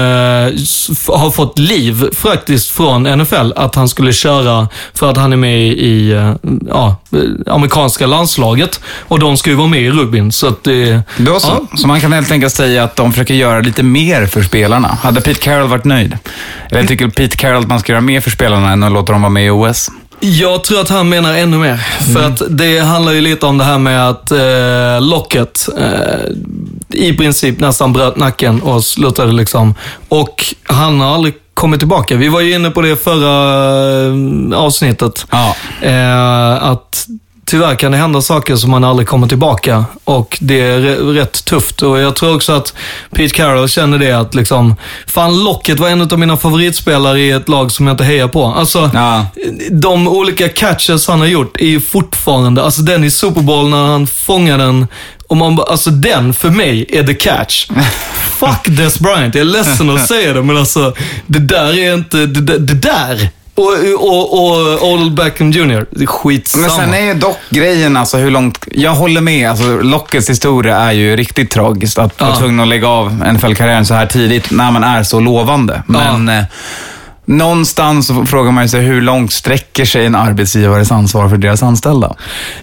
har 1.16 1.32
fått 1.32 1.60
liv 1.60 2.04
faktiskt 2.14 2.70
från 2.70 3.04
NFL 3.04 3.54
att 3.56 3.76
han 3.76 3.90
skulle 3.90 4.14
köra 4.14 4.68
för 4.94 5.10
att 5.10 5.18
han 5.18 5.34
är 5.34 5.38
med 5.38 5.68
i 5.68 6.12
eh, 6.12 6.34
ja, 6.70 6.96
eh, 7.12 7.54
amerikanska 7.54 8.08
landslaget 8.08 8.80
och 9.08 9.20
de 9.20 9.38
ska 9.38 9.50
ju 9.50 9.56
vara 9.56 9.68
med 9.68 9.82
i 9.82 9.90
rugbyn. 9.90 10.32
Så 10.32 10.48
att 10.48 10.64
det, 10.64 11.02
Då 11.18 11.40
så. 11.40 11.68
Så 11.76 11.88
man 11.88 12.02
kan 12.02 12.14
helt 12.14 12.32
enkelt 12.32 12.54
säga 12.54 12.84
att 12.84 12.96
de 12.96 13.12
försöker 13.12 13.34
göra 13.34 13.60
lite 13.60 13.84
mer 13.84 14.26
för 14.26 14.44
spelarna. 14.44 14.98
Hade 15.02 15.22
Pete 15.22 15.40
Carroll 15.40 15.68
varit 15.68 15.86
nöjd? 15.86 16.18
Eller 16.72 16.84
tycker 16.84 17.08
Pete 17.08 17.38
Carroll 17.38 17.62
att 17.62 17.68
man 17.68 17.80
ska 17.80 17.92
göra 17.92 18.02
mer 18.02 18.22
för 18.22 18.32
spelarna 18.32 18.72
än 18.72 18.84
att 18.84 18.92
låta 18.92 19.12
dem 19.12 19.22
vara 19.22 19.30
med 19.30 19.46
i 19.46 19.50
OS? 19.50 19.90
Jag 20.20 20.64
tror 20.64 20.82
att 20.82 20.90
han 20.90 21.10
menar 21.10 21.34
ännu 21.34 21.58
mer. 21.58 21.78
För 22.14 22.24
att 22.24 22.42
det 22.50 22.80
handlar 22.80 23.12
ju 23.12 23.22
lite 23.22 23.46
om 23.46 23.58
det 23.58 23.64
här 23.64 23.78
med 23.78 24.10
att 24.10 24.32
eh, 24.32 25.10
Locket 25.10 25.70
eh, 25.78 27.00
i 27.00 27.14
princip 27.14 27.60
nästan 27.60 27.94
bröt 27.94 28.18
nacken 28.18 28.62
och 28.62 28.84
slutade 28.84 29.32
liksom. 29.32 29.76
Och 30.10 30.56
han 30.64 31.00
har 31.02 31.14
aldrig 31.14 31.34
kommit 31.54 31.80
tillbaka. 31.80 32.16
Vi 32.16 32.28
var 32.28 32.42
ju 32.42 32.54
inne 32.54 32.70
på 32.70 32.82
det 32.82 32.96
förra 32.96 33.34
eh, 34.52 34.60
avsnittet. 34.60 35.26
Ja. 35.32 35.56
Eh, 35.82 36.64
att 36.64 37.08
tyvärr 37.50 37.75
kan 37.75 37.91
det 37.91 37.98
hända 37.98 38.22
saker 38.22 38.56
som 38.56 38.72
man 38.72 38.84
aldrig 38.84 39.08
kommer 39.08 39.27
tillbaka 39.27 39.86
och 40.03 40.38
det 40.41 40.62
är 40.62 40.79
rätt 41.13 41.46
tufft. 41.46 41.82
Och 41.82 42.00
jag 42.00 42.15
tror 42.15 42.36
också 42.36 42.51
att 42.53 42.74
Pete 43.12 43.36
Carroll 43.36 43.70
känner 43.70 43.98
det 44.00 44.12
att 44.12 44.36
liksom, 44.36 44.75
fan 45.08 45.44
Locket 45.44 45.79
var 45.79 45.89
en 45.89 46.01
av 46.01 46.20
mina 46.20 46.38
favoritspelare 46.38 47.20
i 47.22 47.32
ett 47.32 47.50
lag 47.50 47.72
som 47.72 47.88
jag 47.88 47.94
inte 47.94 48.03
hejar 48.03 48.27
på. 48.27 48.46
Alltså, 48.46 48.91
Ja. 48.94 49.25
de 49.72 50.08
olika 50.08 50.50
catches 50.50 51.08
han 51.08 51.20
har 51.20 51.27
gjort 51.27 51.58
är 51.62 51.65
ju 51.65 51.82
fortfarande, 51.82 52.63
alltså 52.63 52.82
den 52.82 53.03
i 53.03 53.12
Super 53.12 53.41
Bowl 53.41 53.70
när 53.70 53.86
han 53.88 54.08
fångar 54.08 54.58
den, 54.58 54.88
och 55.27 55.38
man 55.38 55.60
alltså 55.68 55.89
den 55.89 56.34
för 56.34 56.50
mig 56.50 56.86
är 56.89 57.03
the 57.03 57.13
catch. 57.13 57.68
Fuck 58.39 58.77
Des 58.77 59.00
Bryant, 59.00 59.36
jag 59.36 59.41
är 59.41 59.46
ledsen 59.46 59.89
att 59.89 60.08
säga 60.08 60.34
det, 60.34 60.44
men 60.44 60.58
alltså 60.58 60.94
det 61.27 61.39
där 61.39 61.77
är 61.79 61.94
inte, 61.94 62.18
det, 62.18 62.58
det 62.58 62.74
där 62.74 63.29
Och, 63.60 64.04
och, 64.10 64.34
och 64.80 64.88
Old 64.89 65.13
Beckham 65.13 65.51
Jr. 65.51 66.06
Skitsamma. 66.06 66.62
Men 66.68 66.75
sen 66.75 66.94
är 66.94 67.06
ju 67.06 67.13
dock 67.13 67.38
grejen, 67.50 67.98
alltså 67.98 68.18
hur 68.18 68.32
långt... 68.32 68.66
Jag 68.72 68.92
håller 68.92 69.22
med, 69.22 69.50
alltså 69.50 69.63
Lockets 69.82 70.30
historia 70.30 70.78
är 70.78 70.92
ju 70.92 71.16
riktigt 71.16 71.51
tragiskt. 71.51 71.98
Att 71.98 72.13
Ja. 72.18 72.25
vara 72.25 72.36
tvungen 72.36 72.60
att 72.60 72.68
lägga 72.68 72.88
av 72.88 73.12
NFL-karriären 73.34 73.86
så 73.86 73.94
här 73.94 74.06
tidigt 74.06 74.51
när 74.51 74.72
man 74.72 74.84
är 74.84 75.04
så 75.04 75.20
lovande. 75.20 75.84
Men 75.88 76.30
eh, 76.30 76.44
någonstans 77.25 78.08
så 78.08 78.25
frågar 78.25 78.51
man 78.51 78.70
sig 78.70 78.82
hur 78.82 79.01
långt 79.01 79.34
sträcker 79.34 79.86
sig 79.86 80.06
en 80.06 80.16
arbetsgivares 80.16 80.92
ansvar 80.92 81.30
för 81.30 81.38
deras 81.38 81.63
anställda? 81.63 82.16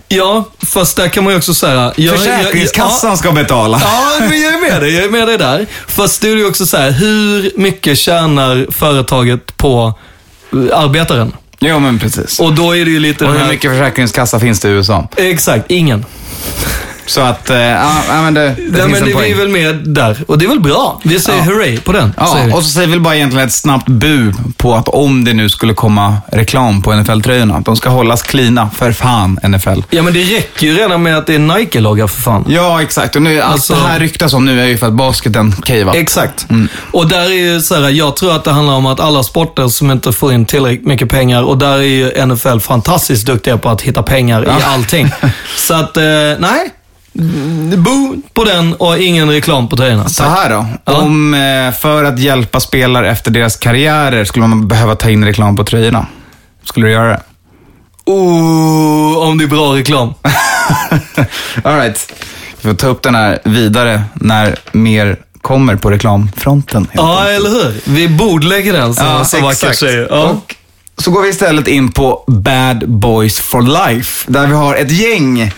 Ja, 0.08 0.44
fast 0.66 0.96
där 0.96 1.08
kan 1.08 1.24
man 1.24 1.32
ju 1.32 1.36
också 1.38 1.54
säga... 1.54 1.92
jag- 1.96 2.16
Försäkringskassan 2.18 3.10
jag- 3.10 3.18
ska 3.18 3.32
betala. 3.32 3.80
Ja, 3.84 4.16
ja, 4.20 4.26
men 4.28 4.40
jag 4.40 4.54
är 4.54 4.70
med 4.72 4.80
dig. 4.82 4.94
Jag 4.94 5.04
är 5.04 5.10
med 5.10 5.28
dig 5.28 5.38
där. 5.38 5.66
Fast 5.86 6.20
det 6.22 6.28
är 6.30 6.36
ju 6.36 6.46
också 6.48 6.66
så 6.66 6.76
här, 6.76 6.90
hur 6.90 7.50
mycket 7.56 7.98
tjänar 7.98 8.66
företaget 8.70 9.56
på 9.56 9.94
arbetaren? 10.72 11.32
Jo, 11.60 11.78
men 11.78 11.98
precis. 11.98 12.40
Och 12.40 12.54
då 12.54 12.76
är 12.76 12.84
det 12.84 12.90
ju 12.90 13.00
lite 13.00 13.24
Och 13.24 13.32
hur 13.32 13.38
här... 13.38 13.48
mycket 13.48 13.70
försäkringskassa 13.70 14.40
finns 14.40 14.60
det 14.60 14.68
i 14.68 14.70
USA? 14.70 15.08
Exakt, 15.16 15.64
ingen. 15.68 16.04
Så 17.06 17.20
att, 17.20 17.50
eh, 17.50 17.56
ja, 17.56 17.92
ja, 18.08 18.22
men 18.22 18.34
det, 18.34 18.48
det 18.48 18.54
finns 18.56 18.72
men 18.72 18.82
en 18.84 18.92
det, 19.00 19.04
vi 19.06 19.12
poäng. 19.12 19.30
är 19.32 19.36
väl 19.36 19.48
med 19.48 19.74
där. 19.88 20.24
Och 20.28 20.38
det 20.38 20.44
är 20.44 20.48
väl 20.48 20.60
bra. 20.60 21.00
Vi 21.04 21.20
säger 21.20 21.38
Ja. 21.38 21.44
hurray 21.44 21.78
på 21.78 21.92
den. 21.92 22.14
Ja, 22.16 22.38
vi. 22.46 22.52
och 22.52 22.62
så 22.62 22.68
säger 22.70 22.88
vi 22.88 22.98
bara 22.98 23.16
egentligen 23.16 23.46
ett 23.46 23.52
snabbt 23.54 23.88
bu 23.88 24.32
på 24.56 24.74
att 24.74 24.88
om 24.88 25.24
det 25.24 25.32
nu 25.32 25.48
skulle 25.48 25.74
komma 25.74 26.16
reklam 26.32 26.82
på 26.82 26.92
NFL-tröjorna, 26.92 27.60
de 27.64 27.76
ska 27.76 27.88
hållas 27.88 28.22
cleana, 28.22 28.70
för 28.76 28.92
fan 28.92 29.38
NFL. 29.42 29.80
ja, 29.90 30.02
men 30.02 30.12
det 30.12 30.22
räcker 30.24 30.66
ju 30.66 30.74
redan 30.74 31.02
med 31.02 31.18
att 31.18 31.26
det 31.26 31.34
är 31.34 31.38
Nike-logga 31.38 32.08
för 32.08 32.22
fan. 32.22 32.44
Ja, 32.48 32.82
exakt. 32.82 33.16
Och 33.16 33.22
nu, 33.22 33.40
Alltså- 33.40 33.74
allt 33.74 33.82
det 33.82 33.88
här 33.88 33.98
ryktas 34.00 34.32
om 34.32 34.44
nu 34.44 34.60
är 34.60 34.66
ju 34.66 34.78
för 34.78 34.86
att 34.86 34.92
basketen 34.92 35.52
cavat. 35.52 35.94
Exakt. 35.96 36.50
Mm. 36.50 36.68
Och 36.92 37.08
där 37.08 37.24
är 37.30 37.52
ju 37.54 37.60
så 37.60 37.74
här, 37.74 37.88
jag 37.90 38.16
tror 38.16 38.36
att 38.36 38.44
det 38.44 38.50
handlar 38.52 38.74
om 38.74 38.86
att 38.86 39.00
alla 39.00 39.22
sporter 39.22 39.68
som 39.68 39.90
inte 39.90 40.12
får 40.12 40.32
in 40.32 40.46
tillräckligt 40.46 40.86
mycket 40.86 41.08
pengar 41.08 41.42
och 41.42 41.58
där 41.58 41.78
är 41.78 41.82
ju 41.82 42.26
NFL 42.26 42.58
fantastiskt 42.60 43.26
duktiga 43.26 43.58
på 43.58 43.68
att 43.68 43.80
hitta 43.82 44.02
pengar 44.02 44.44
i 44.44 44.62
allting. 44.64 45.10
Så 45.56 45.74
att, 45.74 45.96
eh, 45.96 46.02
nej. 46.38 46.70
Bo 47.76 48.16
på 48.32 48.44
den 48.44 48.74
och 48.74 48.98
ingen 48.98 49.30
reklam 49.30 49.68
på 49.68 49.76
tröjorna. 49.76 50.08
Så 50.08 50.22
här 50.22 50.50
då. 50.50 50.66
Ja. 50.84 50.92
Om, 51.00 51.34
eh, 51.34 51.72
för 51.72 52.04
att 52.04 52.18
hjälpa 52.18 52.60
spelare 52.60 53.10
efter 53.10 53.30
deras 53.30 53.56
karriärer 53.56 54.24
skulle 54.24 54.46
man 54.46 54.68
behöva 54.68 54.94
ta 54.94 55.10
in 55.10 55.24
reklam 55.24 55.56
på 55.56 55.64
tröjorna. 55.64 56.06
Skulle 56.64 56.86
du 56.86 56.92
göra 56.92 57.08
det? 57.08 57.20
Oh, 58.04 59.28
om 59.28 59.38
det 59.38 59.44
är 59.44 59.48
bra 59.48 59.76
reklam. 59.76 60.14
All 61.62 61.76
right. 61.76 62.12
Vi 62.60 62.68
får 62.68 62.76
ta 62.76 62.86
upp 62.86 63.02
den 63.02 63.14
här 63.14 63.38
vidare 63.44 64.02
när 64.14 64.56
mer 64.72 65.16
kommer 65.42 65.76
på 65.76 65.90
reklamfronten. 65.90 66.88
Ja, 66.92 67.20
enkelt. 67.20 67.36
eller 67.36 67.50
hur? 67.50 67.80
Vi 67.84 68.08
bordlägger 68.08 68.72
den 68.72 68.94
som 68.94 69.06
man 69.06 69.26
så 69.26 69.40
vackert 69.40 69.76
säger. 69.76 70.08
Ja. 70.10 70.22
Och 70.22 70.54
så 71.02 71.10
går 71.10 71.22
vi 71.22 71.28
istället 71.28 71.68
in 71.68 71.92
på 71.92 72.24
Bad 72.26 72.88
Boys 72.88 73.40
for 73.40 73.62
Life. 73.62 74.32
Där 74.32 74.46
vi 74.46 74.54
har 74.54 74.74
ett 74.74 74.90
gäng 74.90 75.52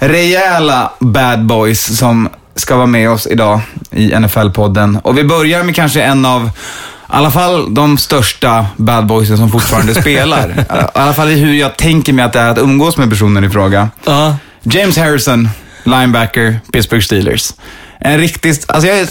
rejäla 0.00 0.92
bad 0.98 1.46
boys 1.46 1.98
som 1.98 2.28
ska 2.54 2.76
vara 2.76 2.86
med 2.86 3.10
oss 3.10 3.26
idag 3.26 3.60
i 3.90 4.10
NFL-podden. 4.12 5.00
Och 5.02 5.18
vi 5.18 5.24
börjar 5.24 5.62
med 5.62 5.74
kanske 5.74 6.02
en 6.02 6.24
av, 6.24 6.44
i 6.46 6.50
alla 7.06 7.30
fall 7.30 7.74
de 7.74 7.98
största 7.98 8.66
bad 8.76 9.06
boysen 9.06 9.36
som 9.36 9.50
fortfarande 9.50 9.94
spelar. 10.00 10.48
I 10.94 10.98
alla 10.98 11.14
fall 11.14 11.30
i 11.30 11.34
hur 11.40 11.54
jag 11.54 11.76
tänker 11.76 12.12
mig 12.12 12.24
att 12.24 12.32
det 12.32 12.40
är 12.40 12.48
att 12.48 12.58
umgås 12.58 12.96
med 12.96 13.10
personen 13.10 13.44
i 13.44 13.50
fråga. 13.50 13.88
Ja. 14.04 14.36
James 14.62 14.96
Harrison, 14.98 15.48
linebacker, 15.84 16.60
Pittsburgh 16.72 17.04
Steelers. 17.04 17.52
En 18.00 18.18
riktigt, 18.18 18.70
alltså 18.70 18.88
jag 18.88 18.98
är 18.98 19.08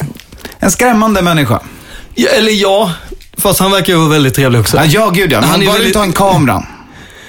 en 0.60 0.72
skrämmande 0.72 1.22
människa. 1.22 1.60
ja. 2.16 2.30
Eller 2.30 2.52
ja, 2.52 2.92
fast 3.38 3.60
han 3.60 3.72
verkar 3.72 3.94
ju 3.94 4.00
vara 4.00 4.10
väldigt 4.10 4.34
trevlig 4.36 4.62
också. 4.62 4.78
Ja, 4.78 4.84
ja 4.86 5.10
gud 5.10 5.32
ja. 5.32 5.40
Men 5.42 5.50
Han 5.50 5.60
bara 5.60 5.72
väldigt- 5.72 5.88
inte 5.88 6.00
ha 6.00 6.06
en 6.06 6.14
kamera 6.14 6.64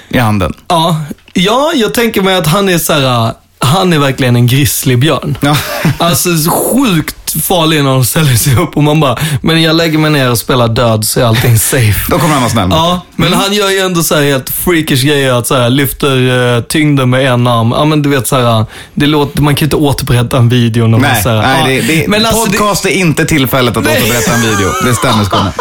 i 0.08 0.18
handen. 0.18 0.52
Ja, 0.68 0.96
ja, 1.32 1.72
jag 1.74 1.94
tänker 1.94 2.22
mig 2.22 2.34
att 2.36 2.46
han 2.46 2.68
är 2.68 2.78
så 2.78 2.92
här, 2.92 3.32
han 3.60 3.92
är 3.92 3.98
verkligen 3.98 4.36
en 4.36 4.46
grizzlybjörn. 4.46 5.36
Ja. 5.40 5.56
Alltså 5.98 6.36
så 6.38 6.50
sjukt 6.50 7.16
farlig 7.32 7.84
när 7.84 7.90
de 7.90 8.04
ställer 8.04 8.34
sig 8.34 8.56
upp 8.56 8.76
och 8.76 8.82
man 8.82 9.00
bara, 9.00 9.16
men 9.42 9.62
jag 9.62 9.76
lägger 9.76 9.98
mig 9.98 10.10
ner 10.10 10.30
och 10.30 10.38
spelar 10.38 10.68
död 10.68 11.04
så 11.04 11.20
är 11.20 11.24
allting 11.24 11.58
safe. 11.58 12.10
Då 12.10 12.18
kommer 12.18 12.32
han 12.32 12.42
vara 12.42 12.50
snäll. 12.50 12.68
Ja, 12.70 13.00
men 13.16 13.32
han 13.32 13.52
gör 13.52 13.70
ju 13.70 13.78
ändå 13.78 14.02
så 14.02 14.14
här 14.14 14.22
helt 14.22 14.50
freakish 14.50 15.02
grejer. 15.04 15.32
Att 15.32 15.46
så 15.46 15.56
här, 15.56 15.70
lyfter 15.70 16.16
uh, 16.16 16.62
tyngden 16.62 17.10
med 17.10 17.32
en 17.32 17.46
arm. 17.46 17.72
Ja, 17.76 17.84
men 17.84 18.02
du 18.02 18.08
vet 18.08 18.26
så 18.26 18.36
här, 18.36 18.66
det 18.94 19.06
låter, 19.06 19.42
man 19.42 19.54
kan 19.54 19.60
ju 19.60 19.66
inte 19.66 19.76
återberätta 19.76 20.38
en 20.38 20.48
video. 20.48 20.82
När 20.82 20.98
man, 20.98 21.00
Nej, 21.00 21.22
så 21.22 21.28
här, 21.28 21.36
nej 21.42 21.76
ja. 21.76 21.82
det, 21.82 21.94
det, 21.94 22.08
men 22.08 22.26
alltså, 22.26 22.50
det, 22.50 22.58
podcast 22.58 22.84
är 22.84 22.90
inte 22.90 23.24
tillfället 23.24 23.76
att 23.76 23.84
Nej. 23.84 24.02
återberätta 24.02 24.34
en 24.34 24.40
video. 24.42 24.68
Det 24.84 24.94
stämmer 24.94 25.24
Skåne. 25.24 25.52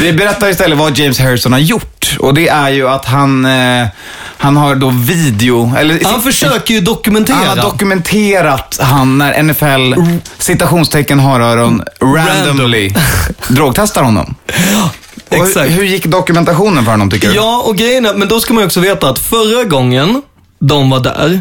Vi 0.00 0.12
berättar 0.12 0.48
istället 0.48 0.78
vad 0.78 0.98
James 0.98 1.18
Harrison 1.18 1.52
har 1.52 1.58
gjort. 1.58 2.16
Och 2.18 2.34
det 2.34 2.48
är 2.48 2.68
ju 2.68 2.88
att 2.88 3.04
han, 3.04 3.44
eh, 3.44 3.86
han 4.38 4.56
har 4.56 4.74
då 4.74 4.90
video, 4.90 5.74
eller 5.78 6.04
han 6.04 6.22
försöker 6.22 6.74
ju 6.74 6.80
dokumentera. 6.80 7.36
han 7.36 7.58
har 7.58 7.64
dokumenterat 7.64 8.78
han 8.82 9.18
när 9.18 9.42
NFL, 9.42 9.94
citationstecken 10.38 10.93
har 10.94 11.40
öron, 11.40 11.82
randomly 12.00 12.92
drogtestar 13.48 14.02
honom. 14.02 14.34
Och 15.28 15.36
hur, 15.36 15.46
Exakt. 15.46 15.70
hur 15.70 15.84
gick 15.84 16.06
dokumentationen 16.06 16.84
för 16.84 16.90
honom 16.90 17.10
tycker 17.10 17.28
du? 17.28 17.34
Ja, 17.34 17.62
och 17.66 17.76
grejen 17.76 18.06
är, 18.06 18.14
men 18.14 18.28
då 18.28 18.40
ska 18.40 18.54
man 18.54 18.62
ju 18.62 18.66
också 18.66 18.80
veta 18.80 19.08
att 19.08 19.18
förra 19.18 19.64
gången 19.64 20.22
de 20.58 20.90
var 20.90 21.00
där, 21.00 21.40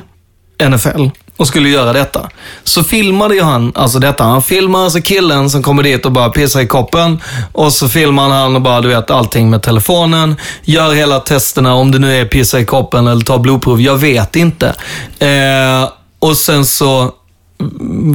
NFL, 0.69 1.09
och 1.37 1.47
skulle 1.47 1.69
göra 1.69 1.93
detta, 1.93 2.29
så 2.63 2.83
filmade 2.83 3.35
ju 3.35 3.41
han 3.41 3.71
alltså 3.75 3.99
detta. 3.99 4.23
Han 4.23 4.43
filmar 4.43 4.83
alltså 4.83 5.01
killen 5.01 5.49
som 5.49 5.63
kommer 5.63 5.83
dit 5.83 6.05
och 6.05 6.11
bara 6.11 6.29
pissar 6.29 6.61
i 6.61 6.67
koppen. 6.67 7.21
Och 7.51 7.73
så 7.73 7.89
filmar 7.89 8.29
han 8.29 8.55
och 8.55 8.61
bara, 8.61 8.81
du 8.81 8.87
vet, 8.87 9.11
allting 9.11 9.49
med 9.49 9.61
telefonen. 9.61 10.35
Gör 10.63 10.93
hela 10.93 11.19
testerna, 11.19 11.73
om 11.73 11.91
det 11.91 11.99
nu 11.99 12.21
är 12.21 12.25
pissa 12.25 12.59
i 12.59 12.65
koppen 12.65 13.07
eller 13.07 13.25
ta 13.25 13.37
blodprov. 13.37 13.81
Jag 13.81 13.95
vet 13.95 14.35
inte. 14.35 14.75
Eh, 15.19 15.89
och 16.19 16.37
sen 16.37 16.65
så 16.65 17.11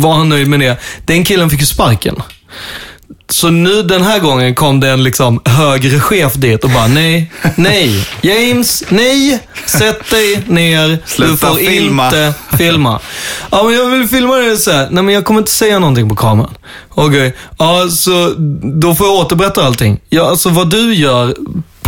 var 0.00 0.14
han 0.14 0.28
nöjd 0.28 0.48
med 0.48 0.60
det. 0.60 0.76
Den 1.04 1.24
killen 1.24 1.50
fick 1.50 1.60
ju 1.60 1.66
sparken. 1.66 2.22
Så 3.30 3.50
nu 3.50 3.82
den 3.82 4.02
här 4.02 4.18
gången 4.18 4.54
kom 4.54 4.80
det 4.80 4.90
en 4.90 5.02
liksom 5.02 5.40
högre 5.44 6.00
chef 6.00 6.34
dit 6.34 6.64
och 6.64 6.70
bara 6.70 6.86
nej, 6.86 7.32
nej, 7.56 8.08
James, 8.20 8.84
nej, 8.88 9.38
sätt 9.66 10.10
dig 10.10 10.44
ner, 10.46 10.88
du 10.88 10.98
Sluta 11.06 11.46
får 11.46 11.56
filma." 11.56 12.04
inte 12.04 12.34
filma. 12.58 13.00
Ja, 13.50 13.62
men 13.64 13.74
jag 13.74 13.86
vill 13.86 14.08
filma 14.08 14.36
det 14.36 14.56
så 14.56 14.70
här. 14.70 14.88
nej 14.90 15.04
men 15.04 15.14
jag 15.14 15.24
kommer 15.24 15.40
inte 15.40 15.52
säga 15.52 15.78
någonting 15.78 16.08
på 16.08 16.16
kameran. 16.16 16.54
Okej, 16.88 17.36
ja 17.58 17.88
så 17.88 18.34
då 18.80 18.94
får 18.94 19.06
jag 19.06 19.16
återberätta 19.16 19.64
allting. 19.64 20.00
Ja, 20.08 20.28
alltså 20.28 20.48
vad 20.48 20.70
du 20.70 20.94
gör 20.94 21.34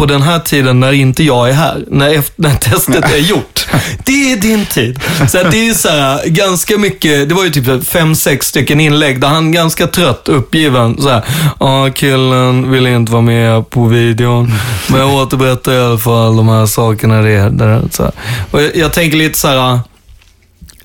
på 0.01 0.07
den 0.07 0.23
här 0.23 0.39
tiden 0.39 0.81
när 0.81 0.93
inte 0.93 1.25
jag 1.25 1.49
är 1.49 1.53
här, 1.53 1.85
när, 1.89 2.15
efter, 2.15 2.43
när 2.43 2.55
testet 2.55 3.13
är 3.13 3.17
gjort. 3.17 3.67
Det 4.05 4.33
är 4.33 4.37
din 4.37 4.67
tid. 4.67 5.01
Så 5.29 5.43
det 5.43 5.69
är 5.69 5.75
så 5.75 5.89
här, 5.89 6.27
ganska 6.27 6.79
mycket, 6.79 7.29
det 7.29 7.35
var 7.35 7.45
ju 7.45 7.51
typ 7.51 7.89
fem, 7.89 8.15
sex 8.15 8.47
stycken 8.47 8.81
inlägg 8.81 9.21
där 9.21 9.29
han 9.29 9.53
ganska 9.53 9.87
trött, 9.87 10.29
uppgiven, 10.29 11.03
så 11.03 11.09
här, 11.09 11.25
ja 11.61 11.91
killen 11.95 12.71
vill 12.71 12.87
inte 12.87 13.13
vara 13.13 13.23
med 13.23 13.71
på 13.71 13.87
videon, 13.87 14.53
men 14.89 15.01
jag 15.01 15.15
återberättar 15.15 15.73
i 15.73 15.79
alla 15.79 15.99
fall 15.99 16.37
de 16.37 16.49
här 16.49 16.67
sakerna 16.67 17.23
det, 17.23 17.51
det 17.51 17.83
så 17.91 18.03
här. 18.03 18.13
Och 18.51 18.63
jag, 18.63 18.77
jag 18.77 18.93
tänker 18.93 19.17
lite 19.17 19.39
så 19.39 19.49
här, 19.49 19.81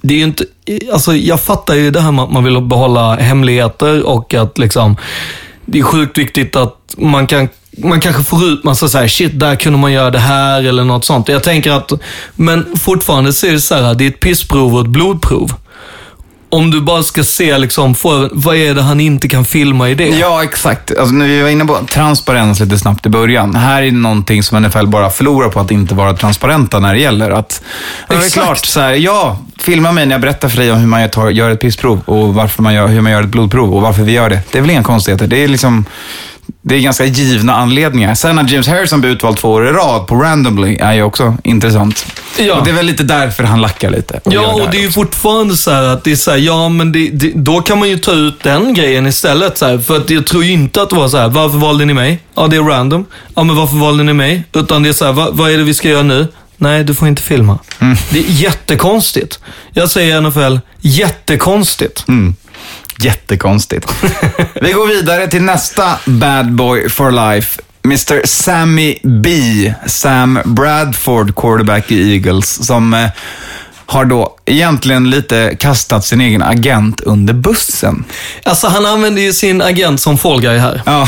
det 0.02 0.14
är 0.14 0.18
ju 0.18 0.24
inte, 0.24 0.46
alltså 0.94 1.16
jag 1.16 1.42
fattar 1.42 1.76
ju 1.76 1.92
det 1.92 2.02
här 2.02 2.12
med 2.12 2.24
att 2.24 2.32
man 2.32 2.44
vill 2.44 2.62
behålla 2.62 3.16
hemligheter 3.16 4.04
och 4.04 4.34
att 4.34 4.58
liksom, 4.58 4.98
det 5.66 5.80
är 5.80 5.84
sjukt 5.84 6.18
viktigt 6.18 6.56
att 6.56 6.96
man 6.98 7.28
kan 7.28 7.50
man 7.78 8.00
kanske 8.00 8.24
får 8.24 8.46
ut 8.46 8.64
massa 8.64 8.88
så 8.88 8.98
här, 8.98 9.08
shit, 9.08 9.40
där 9.40 9.56
kunde 9.56 9.80
man 9.80 9.92
göra 9.92 10.12
det 10.12 10.20
här 10.20 10.64
eller 10.64 10.84
något 10.84 11.06
sånt. 11.06 11.28
Jag 11.28 11.44
tänker 11.44 11.72
att, 11.72 11.92
men 12.36 12.76
fortfarande 12.76 13.34
så 13.34 13.48
är 13.48 13.52
det 13.52 13.62
så 13.62 13.76
här, 13.76 13.96
det 13.96 14.04
är 14.04 14.10
ett 14.10 14.20
pissprov 14.20 14.76
och 14.76 14.82
ett 14.82 14.88
blodprov. 14.88 15.54
Om 16.56 16.72
du 16.72 16.82
bara 16.82 17.04
ska 17.04 17.24
se 17.24 17.58
liksom, 17.58 17.96
få, 17.96 18.30
vad 18.32 18.56
är 18.56 18.76
det 18.76 18.82
han 18.82 19.00
inte 19.00 19.28
kan 19.28 19.46
filma 19.46 19.90
i 19.90 19.96
det? 19.96 20.10
Ja, 20.10 20.44
exakt. 20.44 20.98
Alltså, 20.98 21.16
när 21.16 21.28
vi 21.28 21.42
var 21.42 21.50
inne 21.50 21.66
på 21.66 21.80
transparens 21.90 22.60
lite 22.60 22.80
snabbt 22.80 23.06
i 23.06 23.10
början. 23.10 23.56
Här 23.56 23.84
är 23.84 23.92
någonting 23.92 24.44
som 24.44 24.64
NFL 24.64 24.88
bara 24.88 25.10
förlorar 25.10 25.50
på 25.50 25.60
att 25.60 25.72
inte 25.72 25.96
vara 25.96 26.14
transparenta 26.14 26.80
när 26.80 26.94
det 26.94 27.00
gäller. 27.00 27.32
Att, 27.32 27.62
det 28.08 28.16
är 28.16 28.30
klart, 28.30 28.66
så 28.66 28.80
här, 28.80 28.94
ja, 28.94 29.38
filma 29.58 29.92
mig 29.92 30.06
när 30.06 30.14
jag 30.14 30.22
berättar 30.22 30.50
för 30.50 30.58
dig 30.58 30.72
om 30.72 30.78
hur 30.78 30.88
man 30.88 31.10
tar, 31.10 31.30
gör 31.30 31.50
ett 31.50 31.60
pissprov 31.60 32.02
och 32.06 32.34
varför 32.34 32.64
man 32.64 32.74
gör, 32.74 32.88
hur 32.88 33.02
man 33.02 33.12
gör 33.12 33.24
ett 33.24 33.30
blodprov 33.30 33.76
och 33.76 33.82
varför 33.82 34.04
vi 34.04 34.12
gör 34.12 34.30
det. 34.30 34.42
Det 34.52 34.58
är 34.58 34.62
väl 34.62 34.72
inga 34.72 34.84
konstigheter. 34.84 35.28
Det 35.28 35.44
är 35.44 35.48
liksom... 35.48 35.86
Det 36.68 36.76
är 36.76 36.80
ganska 36.80 37.06
givna 37.06 37.56
anledningar. 37.56 38.16
Sen 38.16 38.40
att 38.40 38.52
James 38.52 38.68
Harrison 38.68 39.02
blir 39.02 39.12
utvald 39.12 39.38
två 39.38 39.50
år 39.50 39.68
i 39.68 39.72
rad 39.72 40.08
på 40.08 40.16
randomly 40.16 40.76
är 40.76 40.94
ju 40.94 41.04
också 41.04 41.38
intressant. 41.44 42.06
Ja. 42.38 42.54
Och 42.56 42.66
det 42.66 42.72
är 42.72 42.76
väl 42.76 42.86
lite 42.86 43.04
därför 43.04 43.44
han 43.44 43.62
lackar 43.62 43.90
lite. 43.90 44.20
och 44.24 44.34
Ja, 44.34 44.54
och 44.54 44.70
det 44.72 44.78
är 44.78 44.82
ju 44.82 44.88
också. 44.88 45.00
fortfarande 45.00 45.58
så 45.58 45.72
här 45.72 45.84
att 45.84 46.04
det 46.04 46.12
är 46.12 46.16
så 46.16 46.32
här, 46.32 46.38
ja 46.38 46.70
men 46.70 46.92
det, 46.92 47.10
det, 47.10 47.32
då 47.36 47.62
kan 47.62 47.80
man 47.80 47.90
ju 47.90 47.98
ta 47.98 48.12
ut 48.12 48.44
den 48.44 48.74
grejen 48.74 49.08
istället. 49.08 49.58
Så 49.58 49.66
här, 49.66 49.78
för 49.78 49.98
att 49.98 50.10
jag 50.10 50.28
tror 50.28 50.44
ju 50.44 50.52
inte 50.52 50.82
att 50.82 50.90
det 50.90 50.96
var 50.96 51.08
så 51.08 51.18
här, 51.18 51.28
varför 51.30 51.58
valde 51.58 51.86
ni 51.86 51.94
mig? 51.94 52.20
Ja, 52.36 52.48
det 52.48 52.56
är 52.56 52.62
random. 52.62 53.06
Ja, 53.36 53.44
men 53.44 53.56
varför 53.56 53.76
valde 53.78 54.04
ni 54.04 54.14
mig? 54.14 54.44
Utan 54.54 54.84
det 54.84 54.90
är 54.90 54.94
så 54.94 55.06
här, 55.06 55.12
vad, 55.14 55.38
vad 55.38 55.52
är 55.52 55.58
det 55.58 55.64
vi 55.64 55.74
ska 55.74 55.90
göra 55.90 56.04
nu? 56.04 56.28
Nej, 56.58 56.84
du 56.84 56.96
får 56.96 57.08
inte 57.08 57.22
filma. 57.22 57.60
Mm. 57.80 57.98
Det 58.10 58.20
är 58.20 58.24
jättekonstigt. 58.28 59.40
Jag 59.74 59.90
säger 59.92 60.22
NFL, 60.22 60.58
jättekonstigt. 60.82 62.08
Mm. 62.08 62.36
Jättekonstigt. 63.00 63.94
Vi 64.62 64.72
går 64.72 64.88
vidare 64.88 65.28
till 65.28 65.42
nästa 65.42 66.00
bad 66.06 66.52
boy 66.52 66.90
for 66.90 67.34
life. 67.34 67.62
Mr 67.86 68.26
Sammy 68.26 68.98
B, 69.04 69.30
Sam 69.86 70.40
Bradford, 70.46 71.36
quarterback 71.36 71.92
i 71.92 72.14
Eagles, 72.14 72.66
som 72.66 72.94
eh, 72.94 73.10
har 73.86 74.06
då 74.06 74.38
egentligen 74.46 75.10
lite 75.10 75.56
kastat 75.60 76.06
sin 76.06 76.22
egen 76.22 76.44
agent 76.44 77.02
under 77.02 77.34
bussen. 77.34 78.06
Alltså 78.44 78.68
han 78.68 78.86
använder 78.86 79.22
ju 79.22 79.34
sin 79.34 79.62
agent 79.62 80.02
som 80.02 80.18
fall 80.18 80.42
guy 80.42 80.58
här. 80.58 80.82
Ja, 80.86 81.08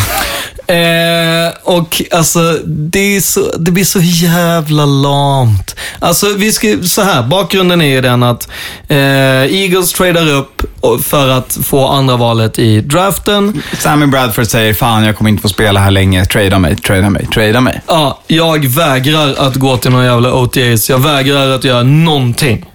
Eh, 0.68 1.54
och 1.64 2.02
alltså, 2.12 2.60
det, 2.66 3.22
så, 3.22 3.58
det 3.58 3.72
blir 3.72 3.84
så 3.84 4.00
jävla 4.02 4.86
lamt. 4.86 5.76
Alltså, 6.00 6.34
vi 6.34 6.52
ska, 6.52 6.78
så 6.84 7.02
här, 7.02 7.24
bakgrunden 7.24 7.82
är 7.82 7.86
ju 7.86 8.02
den 8.02 8.24
att 8.24 8.48
eh, 8.88 8.98
Eagles 8.98 9.94
tradar 9.94 10.34
upp 10.34 10.62
för 11.04 11.30
att 11.30 11.58
få 11.64 11.88
andra 11.88 12.18
valet 12.18 12.60
i 12.60 12.82
draften. 12.82 13.62
Sammy 13.80 14.06
Bradford 14.06 14.48
säger 14.48 14.74
fan 14.74 15.04
jag 15.04 15.18
kommer 15.18 15.30
inte 15.30 15.42
få 15.42 15.50
spela 15.50 15.80
här 15.80 15.92
länge, 15.92 16.26
trada 16.26 16.60
mig, 16.60 16.76
trada 16.76 17.10
mig, 17.10 17.28
trada 17.34 17.62
mig. 17.62 17.82
Ja, 17.88 18.22
jag 18.28 18.66
vägrar 18.66 19.36
att 19.38 19.56
gå 19.56 19.78
till 19.78 19.92
någon 19.92 20.06
jävla 20.06 20.34
OTAs. 20.34 20.90
Jag 20.90 21.00
vägrar 21.00 21.50
att 21.50 21.64
göra 21.64 21.84
någonting. 21.84 22.66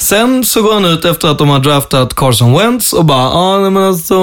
Sen 0.00 0.44
så 0.44 0.62
går 0.62 0.74
han 0.74 0.84
ut 0.84 1.04
efter 1.04 1.28
att 1.28 1.38
de 1.38 1.48
har 1.48 1.58
draftat 1.58 2.14
Carson 2.14 2.58
Wentz 2.58 2.92
och 2.92 3.04
bara, 3.04 3.22
ja 3.22 3.30
ah, 3.34 3.70
men 3.70 3.76
alltså, 3.84 4.14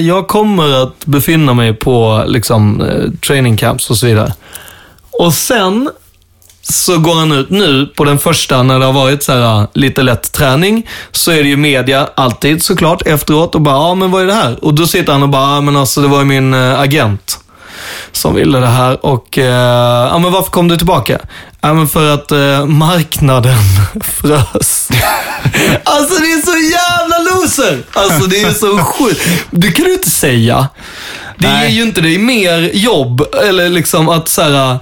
jag 0.00 0.28
kommer 0.28 0.82
att 0.82 1.06
befinna 1.06 1.54
mig 1.54 1.74
på 1.74 2.24
liksom 2.26 2.80
eh, 2.80 3.10
training 3.26 3.56
camps 3.56 3.90
och 3.90 3.96
så 3.96 4.06
vidare. 4.06 4.32
Och 5.10 5.34
sen 5.34 5.90
så 6.62 6.98
går 6.98 7.14
han 7.14 7.32
ut 7.32 7.50
nu 7.50 7.86
på 7.86 8.04
den 8.04 8.18
första 8.18 8.62
när 8.62 8.78
det 8.78 8.84
har 8.84 8.92
varit 8.92 9.22
så 9.22 9.32
här 9.32 9.40
ah, 9.40 9.66
lite 9.72 10.02
lätt 10.02 10.32
träning. 10.32 10.86
Så 11.12 11.30
är 11.30 11.42
det 11.42 11.48
ju 11.48 11.56
media 11.56 12.08
alltid 12.14 12.62
såklart 12.62 13.06
efteråt 13.06 13.54
och 13.54 13.60
bara, 13.60 13.74
ja 13.74 13.90
ah, 13.90 13.94
men 13.94 14.10
vad 14.10 14.22
är 14.22 14.26
det 14.26 14.34
här? 14.34 14.64
Och 14.64 14.74
då 14.74 14.86
sitter 14.86 15.12
han 15.12 15.22
och 15.22 15.28
bara, 15.28 15.56
ah, 15.56 15.60
men 15.60 15.76
alltså 15.76 16.00
det 16.00 16.08
var 16.08 16.18
ju 16.18 16.24
min 16.24 16.54
eh, 16.54 16.80
agent 16.80 17.38
som 18.12 18.34
ville 18.34 18.58
det 18.58 18.66
här. 18.66 19.06
Och, 19.06 19.38
eh, 19.38 20.08
ja 20.10 20.18
men 20.18 20.32
varför 20.32 20.50
kom 20.50 20.68
du 20.68 20.76
tillbaka? 20.76 21.18
Ja 21.60 21.74
men 21.74 21.88
för 21.88 22.14
att 22.14 22.32
eh, 22.32 22.66
marknaden 22.66 23.58
frös. 24.00 24.88
alltså 25.84 26.20
det 26.20 26.32
är 26.32 26.46
så 26.46 26.58
jävla 26.72 27.18
loser! 27.18 27.82
Alltså 27.92 28.28
det 28.28 28.42
är 28.42 28.52
så 28.52 28.78
sjukt. 28.78 29.20
Det 29.50 29.70
kan 29.70 29.84
du 29.84 29.92
inte 29.92 30.10
säga. 30.10 30.68
Det 31.38 31.46
ger 31.46 31.54
Nej. 31.54 31.72
ju 31.72 31.82
inte 31.82 32.00
dig 32.00 32.18
mer 32.18 32.70
jobb, 32.74 33.34
eller 33.34 33.68
liksom 33.68 34.08
att 34.08 34.28
så 34.28 34.42
här. 34.42 34.78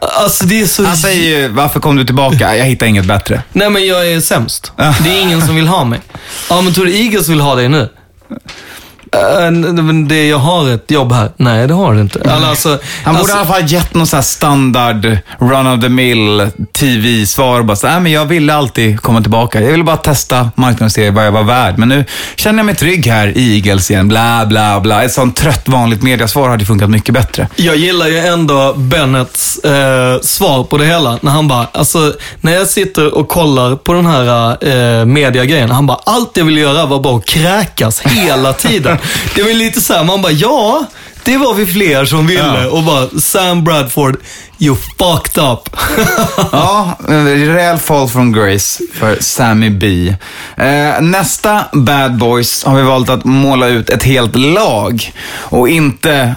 Alltså 0.00 0.44
det 0.46 0.60
är 0.60 0.66
så... 0.66 0.84
Han 0.84 0.96
säger 0.96 1.38
ju, 1.38 1.48
varför 1.48 1.80
kom 1.80 1.96
du 1.96 2.04
tillbaka? 2.04 2.56
Jag 2.56 2.64
hittar 2.64 2.86
inget 2.86 3.04
bättre. 3.04 3.42
Nej 3.52 3.70
men 3.70 3.86
jag 3.86 4.12
är 4.12 4.20
sämst. 4.20 4.72
Det 4.76 5.10
är 5.18 5.20
ingen 5.22 5.46
som 5.46 5.56
vill 5.56 5.66
ha 5.68 5.84
mig. 5.84 6.00
Ja 6.50 6.60
men 6.60 6.74
tror 6.74 6.84
du 6.84 6.96
Eagles 6.96 7.28
vill 7.28 7.40
ha 7.40 7.54
dig 7.54 7.68
nu? 7.68 7.88
Men 9.12 10.08
det, 10.08 10.28
jag 10.28 10.38
har 10.38 10.68
ett 10.68 10.90
jobb 10.90 11.12
här. 11.12 11.30
Nej, 11.36 11.68
det 11.68 11.74
har 11.74 11.94
du 11.94 12.00
inte. 12.00 12.18
Alltså, 12.30 12.46
alltså, 12.48 12.78
Han 13.04 13.14
borde 13.14 13.18
alltså, 13.18 13.36
i 13.36 13.38
alla 13.38 13.48
fall 13.48 13.72
gett 13.72 13.94
någon 13.94 14.06
sån 14.06 14.22
standard 14.22 15.18
run 15.38 15.66
of 15.66 15.80
the 15.80 15.88
mill 15.88 16.50
TV-svar. 16.72 17.62
Bara 17.62 17.76
så, 17.76 17.86
Nej, 17.86 18.00
men 18.00 18.12
jag 18.12 18.24
ville 18.24 18.54
alltid 18.54 19.00
komma 19.00 19.20
tillbaka. 19.20 19.60
Jag 19.60 19.70
ville 19.70 19.84
bara 19.84 19.96
testa 19.96 20.50
se 20.90 21.10
vad 21.10 21.26
jag 21.26 21.32
var 21.32 21.42
värd. 21.42 21.78
Men 21.78 21.88
nu 21.88 22.04
känner 22.36 22.58
jag 22.58 22.66
mig 22.66 22.74
trygg 22.74 23.06
här 23.06 23.38
i 23.38 23.56
Eagles 23.56 23.90
igen. 23.90 24.08
Bla, 24.08 24.46
bla, 24.46 24.80
bla. 24.80 25.04
Ett 25.04 25.12
sånt 25.12 25.36
trött 25.36 25.68
vanligt 25.68 26.02
mediasvar 26.02 26.48
hade 26.48 26.64
funkat 26.64 26.90
mycket 26.90 27.14
bättre. 27.14 27.48
Jag 27.56 27.76
gillar 27.76 28.06
ju 28.06 28.18
ändå 28.18 28.74
Bennets 28.76 29.58
eh, 29.58 30.20
svar 30.20 30.64
på 30.64 30.78
det 30.78 30.86
hela. 30.86 31.18
När 31.22 31.32
han 31.32 31.48
bara, 31.48 31.66
alltså 31.72 32.12
när 32.40 32.52
jag 32.52 32.66
sitter 32.66 33.14
och 33.14 33.28
kollar 33.28 33.76
på 33.76 33.92
den 33.92 34.06
här 34.06 34.56
eh, 35.00 35.04
mediagrejen. 35.04 35.70
Han 35.70 35.86
bara, 35.86 35.98
allt 36.04 36.36
jag 36.36 36.44
ville 36.44 36.60
göra 36.60 36.86
var 36.86 37.00
bara 37.00 37.16
att 37.16 37.26
kräkas 37.26 38.00
hela 38.00 38.52
tiden. 38.52 38.98
Det 39.34 39.42
var 39.42 39.52
lite 39.54 39.80
så 39.80 39.94
här, 39.94 40.04
man 40.04 40.22
bara, 40.22 40.32
ja, 40.32 40.84
det 41.24 41.36
var 41.36 41.54
vi 41.54 41.66
fler 41.66 42.04
som 42.04 42.26
ville. 42.26 42.62
Ja. 42.62 42.70
Och 42.70 42.82
bara, 42.82 43.08
Sam 43.20 43.64
Bradford, 43.64 44.16
you 44.58 44.76
fucked 44.76 45.44
up. 45.44 45.76
Ja, 46.52 46.98
en 47.08 47.46
rejäl 47.54 47.78
fall 47.78 48.08
from 48.08 48.32
grace 48.32 48.82
för 48.94 49.16
Sammy 49.20 49.70
B. 49.70 50.14
Eh, 50.56 51.00
nästa 51.00 51.64
Bad 51.72 52.16
Boys 52.18 52.64
har 52.64 52.76
vi 52.76 52.82
valt 52.82 53.10
att 53.10 53.24
måla 53.24 53.66
ut 53.66 53.90
ett 53.90 54.02
helt 54.02 54.36
lag 54.36 55.12
och 55.28 55.68
inte 55.68 56.34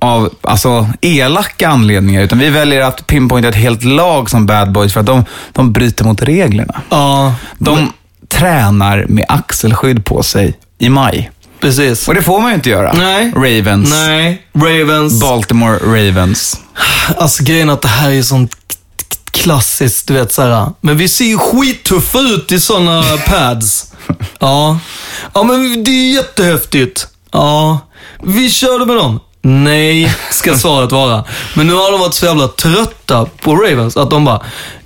av 0.00 0.34
alltså, 0.42 0.88
elaka 1.00 1.68
anledningar, 1.68 2.22
utan 2.22 2.38
vi 2.38 2.50
väljer 2.50 2.82
att 2.82 3.06
pinpointa 3.06 3.48
ett 3.48 3.54
helt 3.54 3.84
lag 3.84 4.30
som 4.30 4.46
Bad 4.46 4.72
Boys 4.72 4.92
för 4.92 5.00
att 5.00 5.06
de, 5.06 5.24
de 5.52 5.72
bryter 5.72 6.04
mot 6.04 6.22
reglerna. 6.22 6.80
ja, 6.90 7.34
De 7.58 7.92
tränar 8.28 9.06
med 9.08 9.24
axelskydd 9.28 10.04
på 10.04 10.22
sig 10.22 10.58
i 10.78 10.88
maj. 10.88 11.30
Precis. 11.60 12.08
Och 12.08 12.14
det 12.14 12.22
får 12.22 12.40
man 12.40 12.50
ju 12.50 12.54
inte 12.54 12.70
göra. 12.70 12.92
Nej. 12.92 13.32
Ravens. 13.36 13.90
Nej, 13.90 14.42
Ravens. 14.54 15.20
Baltimore 15.20 15.78
Ravens. 15.78 16.60
Alltså 17.16 17.44
grejen 17.44 17.68
är 17.68 17.72
att 17.72 17.82
det 17.82 17.88
här 17.88 18.10
är 18.10 18.22
sånt 18.22 18.54
klassiskt, 19.30 20.06
du 20.08 20.14
vet 20.14 20.32
såhär. 20.32 20.66
Men 20.80 20.96
vi 20.96 21.08
ser 21.08 21.24
ju 21.24 21.38
skittuffa 21.38 22.18
ut 22.18 22.52
i 22.52 22.60
såna 22.60 23.02
pads. 23.26 23.92
Ja. 24.40 24.78
Ja 25.34 25.42
men 25.42 25.84
det 25.84 25.90
är 25.90 26.14
jättehäftigt. 26.14 27.06
Ja. 27.32 27.78
Vi 28.22 28.50
körde 28.50 28.86
med 28.86 28.96
dem. 28.96 29.20
Nej, 29.42 30.14
ska 30.30 30.58
svaret 30.58 30.92
vara. 30.92 31.24
Men 31.54 31.66
nu 31.66 31.72
har 31.72 31.92
de 31.92 32.00
varit 32.00 32.14
så 32.14 32.26
jävla 32.26 32.48
trötta 32.48 33.26
på 33.40 33.56
Ravens 33.56 33.96
att 33.96 34.10
de 34.10 34.24
bara, 34.24 34.40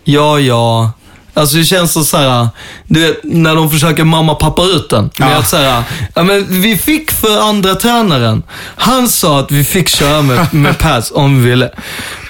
ja 0.05 0.41
ja. 0.41 0.91
Alltså 1.35 1.57
det 1.57 1.65
känns 1.65 1.93
så 1.93 2.05
såhär, 2.05 2.49
du 2.87 3.01
vet 3.01 3.21
när 3.25 3.55
de 3.57 3.71
försöker 3.71 4.05
mamma 4.05 4.35
pappa 4.35 4.63
ut 4.65 4.91
den. 4.91 5.11
Med 5.19 5.33
Ja. 5.33 5.37
att 5.39 5.49
säga, 5.49 5.85
ja 6.15 6.23
men 6.23 6.61
vi 6.63 6.79
fick 6.79 7.11
för 7.11 7.41
andra 7.41 7.75
tränaren. 7.75 8.43
Han 8.77 9.09
sa 9.09 9.41
att 9.41 9.51
vi 9.51 9.65
fick 9.65 9.89
köra 9.89 10.23
med, 10.23 10.55
med 10.55 10.79
pads 10.79 11.13
om 11.15 11.43
vi 11.43 11.51
ville. 11.51 11.71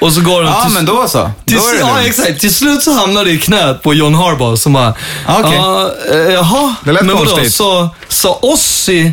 Och 0.01 0.13
så 0.13 0.21
går 0.21 0.43
de 0.43 0.49
Ja, 0.49 0.63
till, 0.65 0.75
men 0.75 0.85
då 0.85 1.09
så. 1.09 1.31
till, 1.47 1.57
Då 1.57 1.63
är 1.69 1.73
det 1.73 1.79
ja, 1.81 1.87
lugnt. 1.95 2.07
exakt. 2.09 2.41
Till 2.41 2.55
slut 2.55 2.83
så 2.83 2.93
hamnade 2.93 3.27
det 3.27 3.33
i 3.33 3.39
knät 3.39 3.83
på 3.83 3.95
John 3.95 4.15
Harbaugh 4.15 4.55
som 4.55 4.73
bara, 4.73 4.95
Okej. 5.29 5.53
ja, 5.57 5.91
eh, 6.11 6.17
jaha, 6.17 6.75
Det 6.85 6.93
lät 6.93 7.05
men 7.07 7.17
vadå, 7.17 7.39
så, 7.51 7.89
sa 8.09 8.39
Ossi, 8.43 9.13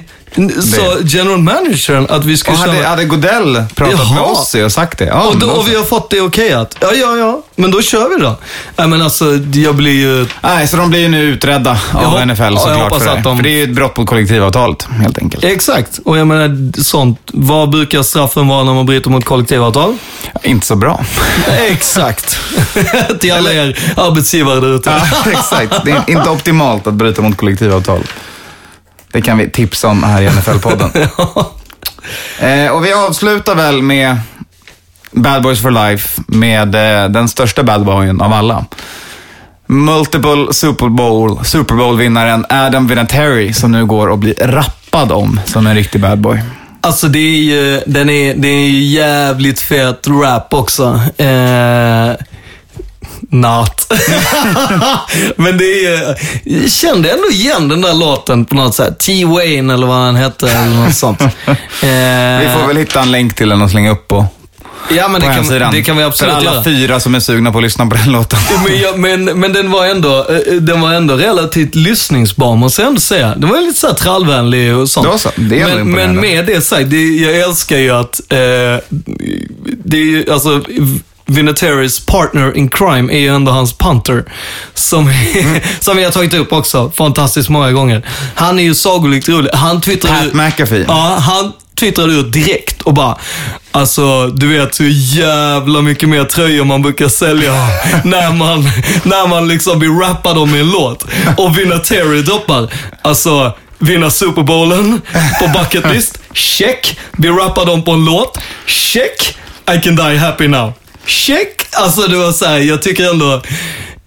sa 0.62 0.98
general 1.06 1.38
managern 1.38 2.08
att 2.10 2.26
vi 2.26 2.38
skulle 2.38 2.58
Och 2.58 2.64
köra 2.64 2.74
hade, 2.76 2.88
hade 2.88 3.06
Godell 3.06 3.64
pratat 3.76 4.00
Jaha. 4.00 4.14
med 4.14 4.24
oss 4.24 4.56
och 4.56 4.72
sagt 4.72 4.98
det? 5.00 5.06
Ja, 5.06 5.22
och, 5.24 5.40
då, 5.40 5.48
och 5.48 5.68
vi 5.68 5.76
har 5.76 5.84
fått 5.84 6.10
det 6.10 6.22
okejat. 6.22 6.76
Ja, 6.80 6.92
ja, 6.94 7.18
ja. 7.18 7.42
Men 7.56 7.72
då 7.72 7.82
kör 7.82 8.10
vi 8.10 8.22
då. 8.24 8.36
Nej, 8.78 8.88
men 8.88 9.02
alltså, 9.02 9.26
jag 9.54 9.76
blir 9.76 9.92
ju... 9.92 10.26
Nej, 10.42 10.68
så 10.68 10.78
de 10.78 10.90
blir 10.90 11.00
ju 11.00 11.08
nu 11.08 11.22
utredda 11.24 11.72
av 11.94 12.04
hop- 12.04 12.26
NFL 12.26 12.42
ja, 12.44 12.50
jag 12.52 12.60
såklart 12.62 12.98
för 12.98 13.06
det. 13.06 13.12
att 13.12 13.24
de- 13.24 13.36
För 13.38 13.44
det 13.44 13.50
är 13.50 13.58
ju 13.58 13.64
ett 13.64 13.76
brott 13.76 13.98
mot 13.98 14.08
kollektivavtalet, 14.10 14.88
helt 15.02 15.18
enkelt. 15.18 15.44
Exakt. 15.44 16.00
Och 16.06 16.18
jag 16.18 16.28
menar, 16.28 16.82
sånt. 16.82 17.20
Vad 17.34 17.70
brukar 17.70 18.04
straffen 18.04 18.48
vara 18.48 18.64
när 18.64 18.74
man 18.74 18.86
bryter 18.86 19.10
mot 19.10 19.26
kollektivavtal? 19.26 19.98
Inte 20.44 20.66
så 20.66 20.76
bra. 20.76 21.06
Exakt. 21.68 22.40
Till 23.20 23.32
alla 23.34 23.54
er 23.54 23.80
arbetsgivare 23.98 24.60
där 24.60 24.76
ute. 24.76 24.90
Ja, 24.90 25.32
exakt. 25.32 25.86
Det 25.86 25.92
är 25.92 26.04
inte 26.08 26.30
optimalt 26.30 26.88
att 26.88 26.94
bryta 26.94 27.22
mot 27.22 27.38
kollektivavtal. 27.38 28.04
Det 29.12 29.22
kan 29.22 29.38
vi 29.38 29.50
tipsa 29.50 29.88
om 29.88 30.04
här 30.04 30.22
i 30.22 30.28
NFL-podden. 30.30 31.08
eh, 32.40 32.72
och 32.72 32.86
vi 32.86 32.94
avslutar 32.94 33.56
väl 33.56 33.82
med 33.82 34.18
Bad 35.12 35.44
Boys 35.44 35.62
for 35.62 35.72
Life 35.72 36.22
med 36.28 36.76
eh, 36.76 37.10
den 37.10 37.30
största 37.30 37.64
bad 37.64 37.86
boyen 37.86 38.22
av 38.22 38.34
alla. 38.34 38.66
Multiple 39.68 40.54
Super 40.54 40.90
Bowl, 40.90 41.46
Super 41.46 41.76
Bowl-vinnaren 41.76 42.46
Adam 42.50 42.88
Vinatieri 42.88 43.54
som 43.54 43.72
nu 43.72 43.86
går 43.86 44.08
och 44.08 44.18
blir 44.18 44.34
rappad 44.40 45.12
om 45.12 45.40
som 45.46 45.68
en 45.68 45.76
riktig 45.76 46.02
bad 46.02 46.20
boy. 46.20 46.42
Alltså 46.82 47.08
det 47.08 47.20
är 47.20 47.38
ju, 47.38 47.82
den 47.86 48.10
är, 48.10 48.34
det 48.34 48.48
är 48.48 48.68
ju 48.70 48.80
jävligt 48.84 49.60
fet 49.60 50.08
rap 50.08 50.54
också. 50.54 51.02
Eh, 51.18 52.12
not. 53.30 53.92
Men 55.36 55.58
det 55.58 55.86
är 55.86 56.18
jag 56.44 56.72
kände 56.72 57.10
ändå 57.12 57.30
igen 57.32 57.68
den 57.68 57.82
där 57.82 57.94
låten 57.94 58.46
på 58.46 58.56
något 58.56 58.76
sätt. 58.76 59.00
T-Wayne 59.00 59.74
eller 59.74 59.88
vad 59.88 59.98
han 59.98 60.16
hette 60.16 60.52
eller 60.52 60.76
något 60.86 60.96
sånt. 60.96 61.22
Eh, 61.82 62.40
Vi 62.40 62.50
får 62.60 62.68
väl 62.68 62.78
hitta 62.78 63.02
en 63.02 63.12
länk 63.12 63.36
till 63.36 63.50
den 63.50 63.62
och 63.62 63.70
slänga 63.72 63.92
upp 63.92 64.08
på, 64.08 64.26
ja, 64.90 65.08
men 65.08 65.22
det, 65.22 65.28
kan, 65.60 65.72
det 65.72 65.82
kan 65.84 65.98
vi 65.98 66.04
absolut 66.04 66.34
För 66.34 66.40
alla 66.42 66.52
göra. 66.54 66.64
fyra 66.64 67.00
som 67.00 67.16
är 67.16 67.20
sugna 67.20 67.52
på 67.52 67.58
att 67.58 67.64
lyssna 67.64 67.86
på 67.86 67.96
den 67.96 68.12
låten. 68.12 68.40
Men, 68.68 68.80
jag, 68.82 69.00
men, 69.00 69.40
men 69.40 69.54
den 69.54 69.72
var 69.72 69.86
ändå, 69.86 70.18
eh, 70.30 70.54
den 70.54 70.82
var 70.82 70.94
ändå 70.94 71.16
relativt 71.16 71.76
lyssningsbar 71.76 72.56
måste 72.56 72.82
jag 72.82 72.88
ändå 72.90 73.02
säga. 73.02 73.36
Den 73.36 73.50
var 73.50 73.62
lite 73.62 73.80
så 73.80 73.88
här 73.88 73.94
trallvänlig 73.94 74.76
och 74.76 74.90
sånt. 74.90 75.08
Då 75.08 75.18
så, 75.18 75.30
det 75.36 75.62
är 75.62 75.76
men, 75.76 75.92
men 75.92 76.16
med 76.16 76.46
det 76.46 76.62
sagt, 76.62 76.90
det, 76.90 77.08
jag 77.08 77.36
älskar 77.40 77.78
ju 77.78 77.92
att, 77.92 78.20
eh, 78.30 78.38
det 79.86 79.98
är 79.98 80.06
ju, 80.06 80.32
alltså, 80.32 80.62
Vinatieri's 81.30 82.06
partner 82.06 82.58
in 82.58 82.70
crime 82.70 83.14
är 83.14 83.20
ju 83.20 83.36
ändå 83.36 83.52
hans 83.52 83.74
punter. 83.74 84.26
Som, 84.74 85.14
som 85.80 85.98
vi 85.98 86.04
har 86.04 86.12
tagit 86.12 86.34
upp 86.34 86.54
också 86.54 86.92
fantastiskt 86.96 87.50
många 87.50 87.72
gånger. 87.72 88.06
Han 88.36 88.60
är 88.60 88.64
ju 88.64 88.76
sagolikt 88.76 89.30
rolig. 89.30 89.52
Han 89.54 89.82
twittrar 89.82 90.12
Pat 90.12 90.34
McAfee. 90.34 90.86
Ja, 90.88 91.18
han 91.22 91.54
twittrade 91.80 92.14
ut 92.14 92.32
direkt 92.34 92.82
och 92.82 92.94
bara, 92.94 93.18
alltså 93.72 94.28
du 94.28 94.48
vet 94.48 94.80
hur 94.80 94.90
jävla 95.18 95.82
mycket 95.82 96.10
mer 96.10 96.24
tröjor 96.24 96.66
man 96.66 96.82
brukar 96.82 97.08
sälja 97.08 97.54
när 98.04 98.34
man, 98.34 98.64
när 99.04 99.28
man 99.28 99.48
liksom 99.48 99.80
blir 99.80 99.90
rappad 99.90 100.38
om 100.38 100.54
en 100.54 100.70
låt. 100.70 101.06
Och 101.38 101.58
Vinatieri 101.58 102.22
droppar, 102.22 102.68
alltså 103.02 103.54
vinna 103.80 104.10
Super 104.10 104.44
Bowlen 104.44 105.02
på 105.40 105.48
bucket 105.60 105.94
list. 105.94 106.20
Check. 106.34 107.00
Vi 107.12 107.30
rappar 107.30 107.66
dem 107.66 107.84
på 107.84 107.92
en 107.92 108.06
låt. 108.06 108.38
Check. 108.66 109.38
I 109.76 109.82
can 109.82 109.96
die 109.96 110.18
happy 110.18 110.48
now. 110.48 110.74
Check. 111.10 111.68
Alltså 111.72 112.02
det 112.02 112.18
var 112.18 112.32
så 112.32 112.46
här, 112.46 112.58
jag 112.60 112.82
tycker 112.82 113.10
ändå 113.10 113.42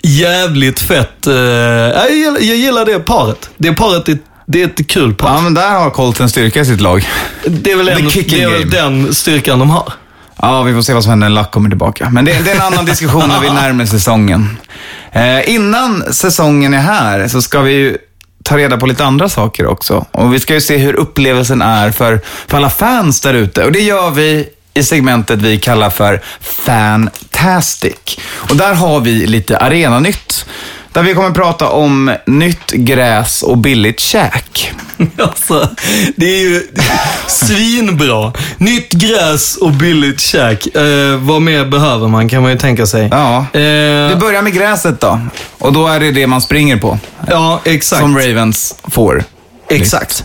jävligt 0.03 0.81
fett. 0.81 1.27
eh, 1.27 1.35
jag, 1.35 2.11
gillar, 2.11 2.41
jag 2.41 2.57
gillar 2.57 2.85
det 2.85 2.99
paret. 2.99 3.51
Det 3.57 3.73
paret 3.73 4.09
är, 4.09 4.19
det 4.47 4.63
är 4.63 4.67
ett 4.67 4.87
kul 4.89 5.15
par. 5.15 5.35
Ja, 5.35 5.41
men 5.41 5.55
där 5.55 5.71
har 5.71 5.91
Colton 5.91 6.29
styrka 6.31 6.61
i 6.61 6.65
sitt 6.65 6.81
lag. 6.81 7.09
Det 7.47 7.71
är 7.73 7.77
väl, 7.77 7.89
en, 7.89 8.05
det 8.29 8.43
är 8.43 8.49
väl 8.51 8.71
den 8.71 9.15
styrkan 9.15 9.59
de 9.59 9.71
har. 9.71 9.93
Ja, 10.43 10.63
vi 10.63 10.75
får 10.75 10.83
se 10.83 10.95
vad 10.95 11.03
som 11.03 11.11
händer 11.11 11.29
när 11.29 11.43
Luck 11.43 11.51
kommer 11.51 11.69
tillbaka. 11.69 12.11
Men 12.11 12.25
det, 12.25 12.39
det 12.45 12.51
är 12.51 12.55
en 12.55 12.61
annan 12.61 12.85
diskussion 12.85 13.29
när 13.29 13.41
vi 13.41 13.51
närmar 13.55 13.87
säsongen. 13.87 14.59
Eh, 15.13 15.51
innan 15.55 16.05
säsongen 16.13 16.75
är 16.75 16.81
här 16.81 17.29
så 17.29 17.43
ska 17.43 17.61
vi 17.61 17.73
ju 17.73 17.99
ta 18.45 18.57
reda 18.59 18.77
på 18.77 18.87
lite 18.87 19.05
andra 19.05 19.29
saker 19.29 19.67
också. 19.67 20.07
Och 20.13 20.35
vi 20.35 20.41
ska 20.41 20.55
ju 20.55 20.61
se 20.61 20.77
hur 20.77 20.95
upplevelsen 20.95 21.63
är 21.63 21.91
för, 21.91 22.21
för 22.47 22.57
alla 22.57 22.71
fans 22.71 23.21
där 23.21 23.35
ute. 23.35 23.65
Och 23.65 23.73
det 23.73 23.81
gör 23.81 24.11
vi 24.11 24.47
i 24.75 24.83
segmentet 24.83 25.39
vi 25.43 25.59
kallar 25.59 25.91
för 25.91 26.21
Fantastic. 26.41 28.19
Och 28.33 28.57
där 28.57 28.75
har 28.75 29.01
vi 29.01 29.27
lite 29.27 29.59
arenanytt. 29.59 30.47
Där 30.93 31.03
vi 31.03 31.15
kommer 31.15 31.31
prata 31.31 31.69
om 31.69 32.15
nytt 32.27 32.71
gräs 32.71 33.43
och 33.43 33.59
billigt 33.59 34.01
käk. 34.01 34.73
Alltså, 35.19 35.69
det 36.17 36.27
är 36.27 36.41
ju 36.41 36.63
svinbra. 37.27 38.33
Nytt 38.59 38.93
gräs 38.93 39.57
och 39.57 39.71
billigt 39.73 40.21
käk. 40.21 40.67
Eh, 40.77 41.17
vad 41.19 41.43
mer 41.43 41.65
behöver 41.65 42.09
man 42.09 42.29
kan 42.29 42.43
man 42.43 42.51
ju 42.51 42.59
tänka 42.59 42.87
sig. 42.87 43.09
Ja. 43.11 43.37
Eh, 43.39 44.09
Vi 44.09 44.17
börjar 44.21 44.43
med 44.43 44.53
gräset 44.55 45.01
då. 45.01 45.21
Och 45.59 45.73
då 45.73 45.87
är 45.89 46.01
det 46.01 46.11
det 46.11 46.27
man 46.27 46.41
springer 46.43 46.77
på. 46.77 46.99
ja 47.31 47.61
exakt. 47.65 48.01
Som 48.03 48.19
Ravens 48.19 48.75
får. 48.91 49.25
Exakt. 49.69 50.25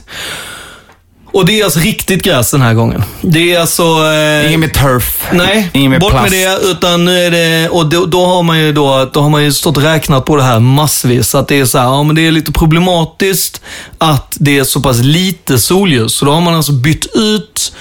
Och 1.38 1.46
det 1.46 1.60
är 1.60 1.64
alltså 1.64 1.80
riktigt 1.80 2.24
gräs 2.24 2.52
den 2.52 2.62
här 2.62 2.74
gången. 2.74 3.04
Det 3.22 3.54
är 3.54 3.60
alltså... 3.60 3.84
Eh, 3.84 4.48
Inget 4.48 4.60
med 4.60 4.74
turf. 4.74 5.28
Nej, 5.32 5.70
Inget 5.74 5.90
med 5.90 6.00
bort 6.00 6.12
plast. 6.12 6.32
med 6.32 6.50
det. 6.50 6.68
Utan 6.68 7.06
nu 7.06 7.20
är 7.26 7.32
det, 7.32 7.70
och 7.70 7.86
då, 7.86 8.06
då, 8.06 8.26
har 8.26 8.44
man 8.44 8.60
ju 8.60 8.74
då, 8.74 9.10
då 9.14 9.22
har 9.22 9.30
man 9.30 9.44
ju 9.44 9.54
stått 9.54 9.78
och 9.78 9.84
räknat 9.84 10.26
på 10.26 10.36
det 10.36 10.44
här 10.44 10.60
massvis. 10.60 11.36
Att 11.36 11.48
det 11.48 11.60
är 11.60 11.66
så 11.66 11.78
här, 11.78 11.86
ja 11.86 12.04
men 12.04 12.16
det 12.16 12.28
är 12.28 12.32
lite 12.32 12.52
problematiskt 12.52 13.62
att 13.98 14.38
det 14.40 14.58
är 14.58 14.64
så 14.64 14.82
pass 14.82 14.98
lite 14.98 15.60
solljus. 15.60 16.14
Så 16.14 16.26
då 16.26 16.32
har 16.32 16.42
man 16.42 16.56
alltså 16.56 16.72
bytt 16.72 17.06
ut 17.16 17.74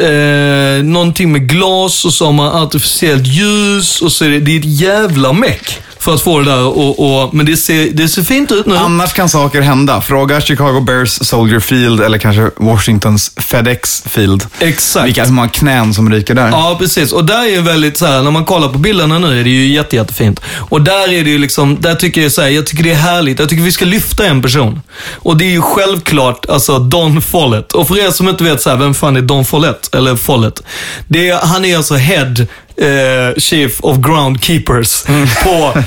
eh, 0.00 0.84
någonting 0.84 1.32
med 1.32 1.48
glas 1.48 2.04
och 2.04 2.12
så 2.12 2.24
har 2.24 2.32
man 2.32 2.62
artificiellt 2.62 3.26
ljus 3.26 4.02
och 4.02 4.12
så 4.12 4.24
är 4.24 4.28
det, 4.28 4.40
det 4.40 4.56
är 4.56 4.58
ett 4.58 4.80
jävla 4.80 5.32
meck 5.32 5.80
för 6.00 6.14
att 6.14 6.22
få 6.22 6.38
det 6.38 6.44
där 6.44 6.62
och, 6.62 7.22
och 7.24 7.34
men 7.34 7.46
det 7.46 7.56
ser, 7.56 7.90
det 7.90 8.08
ser 8.08 8.22
fint 8.22 8.52
ut 8.52 8.66
nu. 8.66 8.76
Annars 8.76 9.12
kan 9.12 9.28
saker 9.28 9.60
hända. 9.60 10.00
Fråga 10.00 10.40
Chicago 10.40 10.80
Bears 10.80 11.26
Soldier 11.26 11.60
Field 11.60 12.00
eller 12.00 12.18
kanske 12.18 12.50
Washingtons 12.56 13.32
FedEx 13.36 14.02
Field. 14.06 14.46
Exakt. 14.58 15.06
Vilka 15.06 15.26
som 15.26 15.38
har 15.38 15.48
knän 15.48 15.94
som 15.94 16.12
ryker 16.12 16.34
där. 16.34 16.48
Ja, 16.48 16.76
precis. 16.78 17.12
Och 17.12 17.24
där 17.24 17.42
är 17.42 17.50
ju 17.50 17.60
väldigt 17.60 17.98
så 17.98 18.06
här, 18.06 18.22
när 18.22 18.30
man 18.30 18.44
kollar 18.44 18.68
på 18.68 18.78
bilderna 18.78 19.18
nu 19.18 19.40
är 19.40 19.44
det 19.44 19.50
ju 19.50 19.66
jätte, 19.66 19.96
jättefint. 19.96 20.40
Och 20.56 20.80
där 20.80 21.12
är 21.12 21.24
det 21.24 21.30
ju 21.30 21.38
liksom, 21.38 21.80
där 21.80 21.94
tycker 21.94 22.22
jag 22.22 22.32
så 22.32 22.42
här, 22.42 22.48
jag 22.48 22.66
tycker 22.66 22.84
det 22.84 22.90
är 22.90 22.94
härligt. 22.94 23.38
Jag 23.38 23.48
tycker 23.48 23.62
vi 23.62 23.72
ska 23.72 23.84
lyfta 23.84 24.26
en 24.26 24.42
person. 24.42 24.82
Och 25.14 25.36
det 25.36 25.44
är 25.44 25.50
ju 25.50 25.62
självklart, 25.62 26.46
alltså 26.48 26.78
Don 26.78 27.22
Follett. 27.22 27.72
Och 27.72 27.88
för 27.88 27.98
er 27.98 28.10
som 28.10 28.28
inte 28.28 28.44
vet 28.44 28.62
så 28.62 28.70
här, 28.70 28.76
vem 28.76 28.94
fan 28.94 29.16
är 29.16 29.20
Don 29.22 29.44
Follett? 29.44 29.94
Eller 29.94 30.16
Follett. 30.16 30.62
Det 31.08 31.28
är, 31.28 31.38
han 31.38 31.64
är 31.64 31.76
alltså 31.76 31.94
head 31.94 32.34
eh, 32.80 33.34
Chief 33.38 33.80
of 33.80 33.98
Groundkeepers 33.98 35.02
på, 35.44 35.82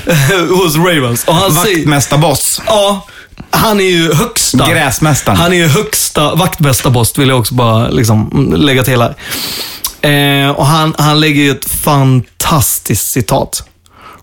hos 0.54 0.76
Ravens. 0.76 1.24
Och 1.24 1.34
han 1.34 1.54
Vaktmästarboss. 1.54 2.60
ja, 2.66 3.06
han 3.50 3.80
är 3.80 3.84
ju 3.84 4.14
högsta. 4.14 4.70
Gräsmästaren. 4.70 5.38
Han 5.38 5.52
är 5.52 5.56
ju 5.56 5.66
högsta 5.66 6.34
vaktmästarboss, 6.34 7.18
vill 7.18 7.28
jag 7.28 7.38
också 7.38 7.54
bara 7.54 7.88
liksom 7.88 8.52
lägga 8.56 8.84
till 8.84 9.00
här. 9.00 9.14
Eh, 10.10 10.50
och 10.50 10.66
han, 10.66 10.94
han 10.98 11.20
lägger 11.20 11.42
ju 11.42 11.50
ett 11.50 11.70
fantastiskt 11.70 13.10
citat. 13.10 13.62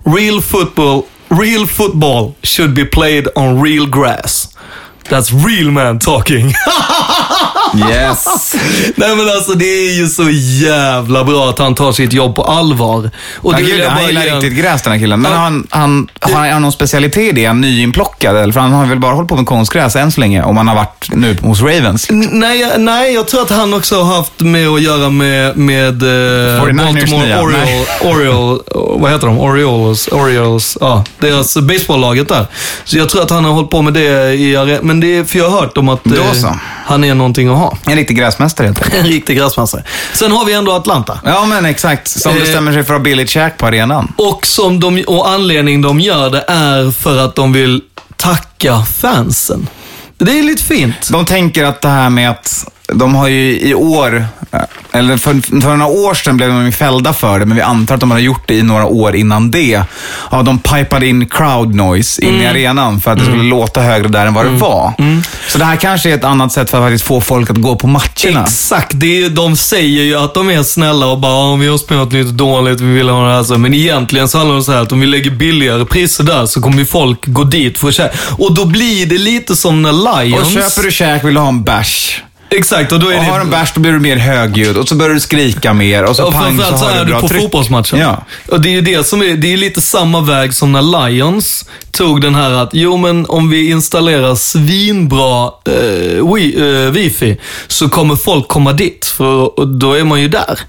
Real 0.03 0.41
football, 0.41 1.03
real 1.29 1.67
football 1.67 2.33
should 2.43 2.73
be 2.73 2.85
played 2.85 3.27
on 3.35 3.63
real 3.63 3.89
grass. 3.89 4.49
That's 5.09 5.47
real 5.47 5.71
man 5.71 5.99
talking. 5.99 6.53
Yes. 7.89 8.55
Nej 8.95 9.15
men 9.15 9.25
alltså 9.29 9.53
det 9.53 9.65
är 9.65 9.97
ju 9.99 10.07
så 10.07 10.29
jävla 10.65 11.23
bra 11.23 11.49
att 11.49 11.59
han 11.59 11.75
tar 11.75 11.91
sitt 11.91 12.13
jobb 12.13 12.35
på 12.35 12.43
allvar. 12.43 13.11
Och 13.35 13.53
Han, 13.53 13.65
gillar, 13.65 13.89
han 13.89 14.05
gillar 14.07 14.21
riktigt 14.21 14.53
gräs 14.53 14.81
den 14.81 14.93
här 14.93 14.99
killen. 14.99 15.21
Men 15.21 15.31
Ja. 15.31 15.37
han, 15.37 15.67
han, 15.69 16.07
han, 16.19 16.33
har 16.33 16.47
han 16.49 16.61
någon 16.61 16.71
specialitet 16.71 17.23
i 17.23 17.31
det? 17.31 17.43
Är 17.43 17.47
han 17.47 17.61
nyinplockad? 17.61 18.37
Eller? 18.37 18.53
För 18.53 18.59
han 18.59 18.71
har 18.71 18.85
väl 18.85 18.99
bara 18.99 19.13
hållit 19.13 19.29
på 19.29 19.35
med 19.35 19.45
konstgräs 19.45 19.95
än 19.95 20.11
så 20.11 20.19
länge. 20.21 20.43
Om 20.43 20.57
han 20.57 20.67
har 20.67 20.75
varit 20.75 21.09
nu 21.13 21.37
hos 21.41 21.61
Ravens. 21.61 22.07
Nej, 22.11 22.65
nej, 22.77 23.13
jag 23.13 23.27
tror 23.27 23.41
att 23.41 23.49
han 23.49 23.73
också 23.73 24.01
har 24.03 24.15
haft 24.15 24.39
med 24.39 24.67
att 24.67 24.81
göra 24.81 25.09
med, 25.09 25.57
med 25.57 26.03
eh, 26.03 26.07
49ers 26.63 26.93
Baltimore 26.93 27.85
Oriole, 28.01 28.59
vad 28.99 29.11
heter 29.11 29.27
de? 29.27 29.39
Orioles, 29.39 30.07
Orioles, 30.07 30.77
ja, 30.81 31.03
deras 31.19 31.57
baseballlaget 31.57 32.29
där. 32.29 32.45
Så 32.83 32.97
jag 32.97 33.09
tror 33.09 33.21
att 33.23 33.29
han 33.29 33.45
har 33.45 33.51
hållit 33.51 33.69
på 33.69 33.81
med 33.81 33.93
det 33.93 34.33
i 34.33 34.55
men 34.91 34.99
det 34.99 35.17
är, 35.17 35.23
för 35.23 35.37
jag 35.39 35.49
har 35.49 35.59
hört 35.61 35.77
om 35.77 35.89
att 35.89 36.05
eh, 36.07 36.53
han 36.85 37.03
är 37.03 37.15
någonting 37.15 37.47
att 37.49 37.57
ha. 37.57 37.77
En 37.85 37.95
riktig 37.95 38.17
gräsmästare 38.17 38.67
helt 38.67 38.77
enkelt. 38.83 38.93
En 39.05 39.07
riktig 39.07 39.37
gräsmassare. 39.37 39.83
Sen 40.13 40.31
har 40.31 40.45
vi 40.45 40.53
ändå 40.53 40.71
Atlanta. 40.71 41.19
Ja, 41.25 41.45
men 41.45 41.65
exakt. 41.65 42.07
Som 42.07 42.31
Eh. 42.31 42.39
bestämmer 42.39 42.71
sig 42.73 42.83
för 42.83 42.93
att 42.93 42.99
ha 42.99 43.03
billigt 43.03 43.29
käk 43.29 43.57
på 43.57 43.65
arenan. 43.67 44.13
Och, 44.17 44.45
som 44.45 44.79
de, 44.79 45.03
och 45.07 45.29
anledningen 45.29 45.81
de 45.81 45.99
gör 45.99 46.29
det 46.29 46.45
är 46.47 46.91
för 46.91 47.17
att 47.25 47.35
de 47.35 47.53
vill 47.53 47.81
tacka 48.17 48.83
fansen. 48.83 49.67
Det 50.17 50.39
är 50.39 50.43
lite 50.43 50.63
fint. 50.63 51.09
De 51.11 51.25
tänker 51.25 51.63
att 51.63 51.81
det 51.81 51.89
här 51.89 52.09
med 52.09 52.29
att 52.29 52.65
de 52.93 53.15
har 53.15 53.27
ju 53.27 53.59
i 53.59 53.73
år, 53.73 54.25
eller 54.91 55.17
för, 55.17 55.61
för 55.61 55.75
några 55.75 55.91
år 55.91 56.13
sedan 56.13 56.37
blev 56.37 56.49
de 56.49 56.71
fällda 56.71 57.13
för 57.13 57.39
det, 57.39 57.45
men 57.45 57.55
vi 57.57 57.61
antar 57.63 57.95
att 57.95 58.01
de 58.01 58.11
har 58.11 58.19
gjort 58.19 58.43
det 58.47 58.53
i 58.55 58.61
några 58.63 58.85
år 58.85 59.15
innan 59.15 59.51
det. 59.51 59.81
Ja, 60.31 60.41
de 60.41 60.59
pipade 60.59 61.07
in 61.07 61.29
crowd 61.29 61.75
noise 61.75 62.25
in 62.25 62.41
i 62.41 62.45
arenan 62.47 63.01
för 63.01 63.11
att 63.11 63.17
det 63.19 63.25
skulle 63.25 63.43
låta 63.43 63.81
högre 63.81 64.07
där 64.07 64.25
än 64.25 64.33
vad 64.33 64.45
det 64.45 64.51
var. 64.51 64.93
Så 65.47 65.57
det 65.57 65.65
här 65.65 65.75
kanske 65.75 66.09
är 66.09 66.15
ett 66.15 66.23
annat 66.23 66.51
sätt 66.51 66.69
för 66.69 66.77
att 66.77 66.83
faktiskt 66.83 67.03
få 67.05 67.21
folk 67.21 67.49
att 67.49 67.57
gå 67.57 67.75
på 67.75 67.87
matcherna. 67.87 68.43
Exakt, 68.43 68.91
det 68.93 69.23
är, 69.25 69.29
de 69.29 69.55
säger 69.55 70.03
ju 70.03 70.15
att 70.15 70.33
de 70.33 70.49
är 70.49 70.63
snälla 70.63 71.05
och 71.05 71.19
bara 71.19 71.31
"Ja, 71.51 71.55
vi 71.55 71.67
har 71.67 71.77
spelat 71.77 72.13
lite 72.13 72.31
dåligt, 72.31 72.81
vi 72.81 72.93
vill 72.93 73.09
ha 73.09 73.27
det 73.27 73.33
här. 73.35 73.43
så." 73.43 73.57
Men 73.57 73.73
egentligen 73.73 74.27
så 74.27 74.37
handlar 74.37 74.55
det 74.55 74.63
så 74.63 74.71
här 74.71 74.81
att 74.81 74.91
om 74.91 74.99
vi 74.99 75.05
lägger 75.07 75.31
billigare 75.31 75.85
priser 75.85 76.23
där 76.23 76.45
så 76.45 76.61
kommer 76.61 76.77
ju 76.77 76.85
folk 76.85 77.19
gå 77.25 77.43
dit 77.43 77.77
för 77.79 77.87
att 77.87 77.93
käka. 77.93 78.17
Och 78.37 78.53
då 78.53 78.65
blir 78.65 79.05
det 79.05 79.17
lite 79.17 79.55
som 79.55 79.81
när 79.81 79.91
Lions... 80.23 80.41
Och 80.41 80.51
köper 80.53 80.83
du 80.83 80.91
käk 80.91 81.23
vill 81.23 81.33
du 81.33 81.39
ha 81.39 81.47
en 81.49 81.63
bärs. 81.63 82.21
Exakt, 82.55 82.91
och 82.91 82.99
då 82.99 83.09
är 83.09 83.17
Och 83.17 83.23
det... 83.23 83.29
har 83.29 83.39
du 83.39 83.43
en 83.45 83.49
bärs 83.49 83.71
då 83.73 83.81
blir 83.81 83.91
du 83.91 83.99
mer 83.99 84.17
högljudd 84.17 84.77
och 84.77 84.87
så 84.87 84.95
börjar 84.95 85.13
du 85.13 85.19
skrika 85.19 85.73
mer 85.73 86.03
och 86.03 86.15
så 86.15 86.25
Och 86.27 86.33
pang 86.33 86.57
så 86.57 86.77
så 86.77 86.87
är 86.89 87.05
du 87.05 87.13
du 87.13 87.19
på 87.19 87.27
tryck. 87.27 87.41
fotbollsmatchen. 87.41 87.99
Ja. 87.99 88.25
Och 88.47 88.61
det 88.61 88.69
är 88.69 88.73
ju 88.73 88.81
det 88.81 89.07
som 89.07 89.21
är, 89.21 89.35
det 89.35 89.53
är 89.53 89.57
lite 89.57 89.81
samma 89.81 90.21
väg 90.21 90.53
som 90.53 90.71
när 90.71 91.09
Lions 91.09 91.65
tog 91.91 92.21
den 92.21 92.35
här 92.35 92.51
att, 92.51 92.69
jo 92.73 92.97
men 92.97 93.25
om 93.25 93.49
vi 93.49 93.69
installerar 93.69 94.35
svinbra 94.35 95.45
eh, 95.65 96.33
wi, 96.33 96.55
eh, 96.85 96.91
wifi 96.91 97.37
så 97.67 97.89
kommer 97.89 98.15
folk 98.15 98.47
komma 98.47 98.73
dit, 98.73 99.05
för 99.05 99.59
och 99.59 99.67
då 99.67 99.93
är 99.93 100.03
man 100.03 100.21
ju 100.21 100.27
där. 100.27 100.59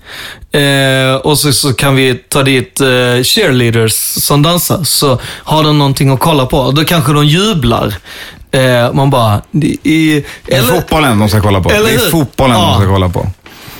Eh, 0.52 1.14
och 1.16 1.38
så, 1.38 1.52
så 1.52 1.72
kan 1.74 1.96
vi 1.96 2.14
ta 2.14 2.42
dit 2.42 2.80
eh, 2.80 2.86
cheerleaders 3.22 3.92
som 4.22 4.42
dansar, 4.42 4.84
så 4.84 5.18
har 5.24 5.64
de 5.64 5.78
någonting 5.78 6.10
att 6.10 6.20
kolla 6.20 6.46
på. 6.46 6.70
Då 6.70 6.84
kanske 6.84 7.12
de 7.12 7.26
jublar. 7.26 7.94
Eh, 8.52 8.92
man 8.92 9.10
bara, 9.10 9.40
det 9.50 9.76
är... 9.88 10.22
Det 10.46 10.54
är 10.54 10.62
fotbollen 10.62 11.18
de 11.18 11.28
ska 11.28 11.40
kolla 11.40 11.60
på. 11.60 11.70
Eller 11.70 11.88
det 11.88 11.94
är 11.94 12.10
fotbollen 12.10 12.56
Ja. 12.56 12.66
de 12.66 12.82
ska 12.82 12.92
kolla 12.92 13.08
på. 13.08 13.26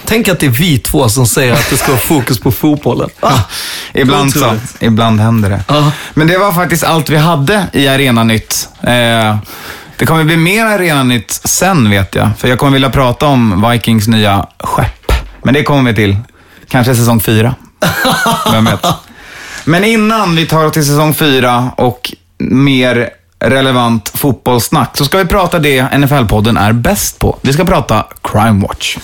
Tänk 0.05 0.29
att 0.29 0.41
det 0.41 0.47
är 0.47 0.51
vi 0.51 0.79
två 0.79 1.09
som 1.09 1.27
säger 1.27 1.53
att 1.53 1.71
det 1.71 1.77
ska 1.77 1.89
vara 1.89 2.01
fokus 2.01 2.41
på 2.41 2.53
fotbollen. 2.53 3.11
Ah, 3.21 3.39
Ibland 3.95 4.33
så. 4.33 4.55
Ibland 4.81 5.21
händer 5.21 5.51
det. 5.51 5.61
Ja. 5.69 5.93
Men 6.15 6.27
det 6.27 6.39
var 6.39 6.53
faktiskt 6.53 6.85
allt 6.85 7.11
vi 7.11 7.17
hade 7.17 7.67
i 7.73 7.89
Arenanytt. 7.89 8.69
Eh, 8.83 9.37
det 9.97 10.07
kommer 10.07 10.25
bli 10.25 10.37
mer 10.37 10.65
Arenanytt 10.67 11.41
sen 11.45 11.91
vet 11.91 12.15
jag. 12.15 12.29
För 12.39 12.49
jag 12.49 12.59
kommer 12.59 12.73
vilja 12.73 12.91
prata 12.91 13.27
om 13.27 13.71
Vikings 13.71 14.09
nya 14.09 14.47
skepp. 14.61 15.13
Men 15.43 15.55
det 15.55 15.63
kommer 15.63 15.91
vi 15.91 15.97
till. 15.97 16.17
Kanske 16.69 16.95
säsong 16.95 17.21
fyra. 17.21 17.55
Vem 18.53 18.65
vet. 18.65 18.87
Men 19.65 19.85
innan 19.85 20.37
vi 20.37 20.47
tar 20.47 20.65
oss 20.65 20.73
till 20.73 20.87
säsong 20.87 21.15
fyra 21.15 21.71
och 21.77 22.13
mer 22.39 23.11
relevant 23.43 24.09
fotbollssnack 24.15 24.97
så 24.97 25.05
ska 25.05 25.19
vi 25.19 25.25
prata 25.25 25.59
det 25.59 25.81
NFL-podden 25.81 26.61
är 26.61 26.73
bäst 26.73 27.19
på. 27.19 27.39
Vi 27.41 27.53
ska 27.53 27.65
prata 27.65 28.07
Crime 28.23 28.67
Watch. 28.67 28.99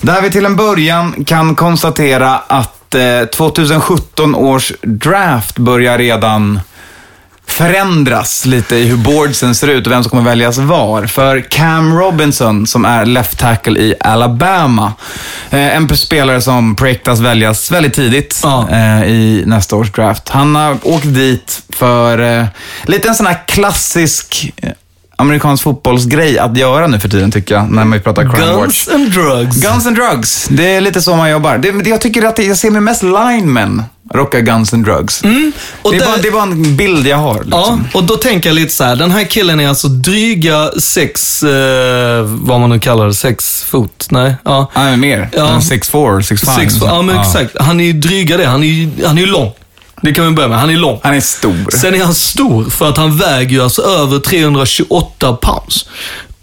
Där 0.00 0.22
vi 0.22 0.30
till 0.30 0.44
en 0.44 0.56
början 0.56 1.24
kan 1.24 1.54
konstatera 1.54 2.38
att 2.46 2.94
eh, 2.94 3.24
2017 3.32 4.34
års 4.34 4.72
draft 4.82 5.58
börjar 5.58 5.98
redan 5.98 6.60
förändras 7.50 8.46
lite 8.46 8.76
i 8.76 8.84
hur 8.84 8.96
boardsen 8.96 9.54
ser 9.54 9.68
ut 9.68 9.86
och 9.86 9.92
vem 9.92 10.02
som 10.02 10.10
kommer 10.10 10.22
väljas 10.22 10.58
var. 10.58 11.06
För 11.06 11.40
Cam 11.40 11.98
Robinson, 11.98 12.66
som 12.66 12.84
är 12.84 13.06
left 13.06 13.38
tackle 13.38 13.80
i 13.80 13.94
Alabama, 14.00 14.92
eh, 15.50 15.76
en 15.76 15.96
spelare 15.96 16.40
som 16.40 16.76
projektas 16.76 17.20
väljas 17.20 17.70
väldigt 17.70 17.94
tidigt 17.94 18.40
Ja. 18.42 18.68
eh, 18.70 19.02
i 19.04 19.42
nästa 19.46 19.76
års 19.76 19.92
draft. 19.92 20.28
Han 20.28 20.54
har 20.54 20.76
åkt 20.82 21.14
dit 21.14 21.62
för 21.68 22.38
eh, 22.40 22.46
lite 22.84 23.08
en 23.08 23.14
sån 23.14 23.26
här 23.26 23.38
klassisk 23.46 24.52
amerikansk 25.20 25.62
fotbollsgrej 25.62 26.38
att 26.38 26.56
göra 26.56 26.86
nu 26.86 27.00
för 27.00 27.08
tiden 27.08 27.30
tycker 27.30 27.54
jag, 27.54 27.70
när 27.70 27.84
man 27.84 28.00
pratar 28.00 28.22
crime 28.34 28.52
watch. 28.52 28.86
Guns 28.86 28.88
and 28.94 29.10
drugs. 29.12 29.56
Guns 29.62 29.86
and 29.86 29.96
drugs, 29.96 30.46
det 30.50 30.74
är 30.74 30.80
lite 30.80 31.02
så 31.02 31.16
man 31.16 31.30
jobbar. 31.30 31.58
Det, 31.58 31.88
jag 31.88 32.00
tycker 32.00 32.22
att 32.22 32.36
det, 32.36 32.42
jag 32.44 32.56
ser 32.58 32.70
mig 32.70 32.80
mest 32.80 33.02
linemen 33.02 33.82
rocka 34.14 34.40
Guns 34.40 34.74
and 34.74 34.84
drugs. 34.84 35.24
Mm, 35.24 35.52
det, 35.82 35.88
är 35.88 35.92
där- 36.00 36.06
bara, 36.06 36.16
det 36.16 36.28
är 36.28 36.32
bara 36.32 36.42
en 36.42 36.76
bild 36.76 37.06
jag 37.06 37.16
har. 37.16 37.34
Ja, 37.50 37.58
Liksom. 37.58 37.86
och 37.94 38.04
då 38.04 38.16
tänker 38.16 38.48
jag 38.48 38.54
lite 38.54 38.72
så 38.74 38.84
här. 38.84 38.96
Den 38.96 39.10
här 39.10 39.24
killen 39.24 39.60
är 39.60 39.68
alltså 39.68 39.88
dryga 39.88 40.70
sex, 40.80 41.42
eh, 41.42 42.22
vad 42.24 42.60
man 42.60 42.70
nu 42.70 42.78
kallar 42.78 43.06
det, 43.06 43.14
sex 43.14 43.62
fot? 43.64 44.06
Nej, 44.10 44.34
ja. 44.44 44.70
Ja, 44.74 44.80
men 44.80 45.00
mer. 45.00 45.28
Ja. 45.32 45.58
6'4, 45.60 46.20
6'5. 46.20 46.56
Sex, 46.56 46.74
ja, 46.82 47.02
men 47.02 47.18
exakt. 47.20 47.56
Han 47.60 47.80
är 47.80 47.84
ju 47.84 47.92
dryga 47.92 48.36
det. 48.36 48.46
Han 48.46 48.62
är 48.62 48.66
ju 48.66 48.90
han 49.06 49.18
är 49.18 49.26
lång. 49.26 49.52
Det 50.02 50.12
kan 50.12 50.26
vi 50.26 50.30
börja 50.32 50.48
med. 50.48 50.58
Han 50.60 50.70
är 50.70 50.76
lång. 50.76 51.00
Han 51.02 51.14
är 51.14 51.20
stor. 51.20 51.70
Sen 51.70 51.94
är 51.94 52.04
han 52.04 52.14
stor 52.14 52.64
för 52.70 52.88
att 52.88 52.96
han 52.96 53.16
väger 53.16 53.50
ju 53.50 53.62
alltså 53.62 53.82
över 53.82 54.18
328 54.18 55.32
pounds. 55.36 55.86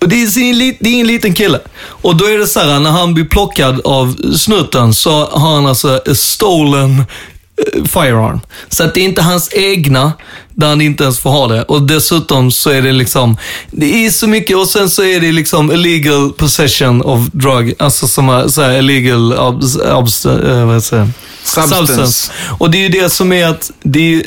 Och 0.02 0.10
det 0.10 0.24
är, 0.24 0.28
sin, 0.28 0.56
lit- 0.58 0.78
det 0.80 0.90
är 0.90 1.00
en 1.02 1.08
liten 1.08 1.34
kille. 1.34 1.60
Och 1.80 2.16
då 2.16 2.26
är 2.26 2.38
det 2.38 2.48
så 2.48 2.60
här, 2.60 2.80
när 2.80 2.92
han 2.92 3.14
blir 3.14 3.26
plockad 3.26 3.82
av 3.86 4.16
snutten 4.38 4.94
så 4.94 5.26
har 5.26 5.56
han 5.56 5.66
alltså 5.66 6.02
stolen 6.14 7.00
eh, 7.00 7.84
firearm. 7.84 8.40
Så 8.70 8.84
att 8.84 8.94
det 8.94 9.00
är 9.02 9.06
inte 9.06 9.22
hans 9.22 9.50
egna, 9.54 10.14
där 10.58 10.68
han 10.68 10.82
inte 10.82 11.04
ens 11.04 11.20
får 11.20 11.30
ha 11.30 11.48
det. 11.48 11.64
Och 11.64 11.82
dessutom 11.82 12.52
så 12.52 12.70
är 12.70 12.82
det 12.82 12.92
liksom, 12.92 13.38
det 13.72 14.06
är 14.06 14.10
så 14.10 14.28
mycket 14.28 14.58
och 14.58 14.68
sen 14.68 14.90
så 14.90 15.04
är 15.04 15.20
det 15.20 15.32
liksom 15.32 15.72
illegal 15.72 16.30
possession 16.34 17.02
of 17.02 17.20
drug, 17.32 17.74
alltså 17.80 18.08
som 18.08 18.30
är 18.30 18.48
så 18.48 18.62
här 18.62 18.78
illegal 18.80 19.34
obs, 19.34 19.76
obs, 19.76 20.26
eh, 20.26 20.66
vad 20.68 20.84
säger 20.84 21.04
jag? 21.04 21.12
Substance. 21.44 22.32
Och 22.60 22.72
det 22.72 22.78
är 22.78 22.82
ju 22.82 22.90
det 22.90 23.10
som 23.10 23.34
är 23.34 23.48
att, 23.48 23.72
det 23.84 24.00
är, 24.00 24.04
ju- 24.04 24.24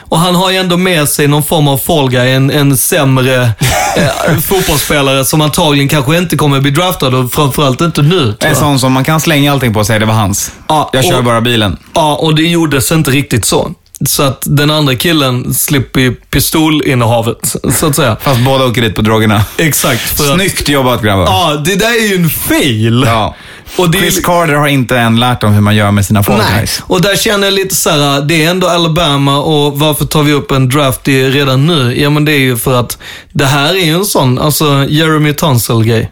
och 0.00 0.18
han 0.18 0.34
har 0.34 0.50
ju 0.50 0.56
ändå 0.56 0.76
med 0.76 1.08
sig 1.08 1.28
någon 1.28 1.42
form 1.42 1.68
av 1.68 1.78
fall 1.78 2.10
guy, 2.10 2.28
en, 2.30 2.50
en 2.50 2.76
sämre 2.76 3.50
eh, 3.96 4.38
fotbollsspelare 4.42 5.24
som 5.24 5.40
antagligen 5.40 5.88
kanske 5.88 6.18
inte 6.18 6.36
kommer 6.36 6.60
bli 6.60 6.70
draftad 6.70 7.06
och 7.08 7.32
framförallt 7.32 7.80
inte 7.80 8.02
nu. 8.02 8.28
En 8.40 8.48
jag. 8.48 8.56
sån 8.56 8.78
som 8.78 8.92
man 8.92 9.04
kan 9.04 9.20
slänga 9.20 9.52
allting 9.52 9.74
på 9.74 9.80
och 9.80 9.86
säga 9.86 9.98
det 9.98 10.06
var 10.06 10.14
hans. 10.14 10.52
Ja, 10.68 10.90
jag 10.92 11.04
kör 11.04 11.18
och- 11.18 11.24
bara 11.24 11.40
bilen. 11.40 11.76
Ja, 11.94 12.14
och 12.16 12.34
det 12.34 12.42
gjordes 12.42 12.92
inte 12.92 13.10
riktigt 13.10 13.44
så. 13.44 13.72
Så 14.04 14.22
att 14.22 14.42
den 14.46 14.70
andra 14.70 14.94
killen 14.94 15.54
slipper 15.54 16.10
pistolinnehavet, 16.10 17.56
så 17.74 17.86
att 17.86 17.96
säga. 17.96 18.16
Fast 18.20 18.40
båda 18.40 18.64
åker 18.64 18.82
dit 18.82 18.94
på 18.94 19.02
drogerna. 19.02 19.44
Exakt. 19.56 20.00
För 20.00 20.24
att, 20.30 20.34
Snyggt 20.40 20.68
jobbat 20.68 21.02
grabbar. 21.02 21.24
ja, 21.24 21.62
det 21.64 21.76
där 21.76 22.02
är 22.04 22.08
ju 22.08 22.14
en 22.16 22.30
fail. 22.30 23.02
Ja. 23.06 23.34
Och 23.76 23.90
det 23.90 23.98
Chris 23.98 24.20
Carter 24.24 24.54
har 24.54 24.66
inte 24.68 24.98
än 24.98 25.20
lärt 25.20 25.40
dem 25.40 25.52
hur 25.52 25.60
man 25.60 25.76
gör 25.76 25.90
med 25.90 26.06
sina 26.06 26.22
fall 26.22 26.38
Nej, 26.38 26.58
guys. 26.58 26.82
och 26.86 27.00
där 27.02 27.16
känner 27.16 27.46
jag 27.46 27.54
lite 27.54 27.74
så 27.74 27.90
här, 27.90 28.20
det 28.22 28.44
är 28.44 28.50
ändå 28.50 28.68
Alabama 28.68 29.38
och 29.38 29.78
varför 29.78 30.04
tar 30.04 30.22
vi 30.22 30.32
upp 30.32 30.50
en 30.50 30.68
draft 30.68 31.08
redan 31.08 31.66
nu? 31.66 32.00
Ja, 32.00 32.10
men 32.10 32.24
det 32.24 32.32
är 32.32 32.38
ju 32.38 32.56
för 32.56 32.80
att 32.80 32.98
det 33.32 33.46
här 33.46 33.74
är 33.74 33.84
ju 33.84 33.92
en 33.92 34.04
sån, 34.06 34.38
alltså 34.38 34.84
Jeremy 34.88 35.32
Tunsil-grej. 35.32 36.10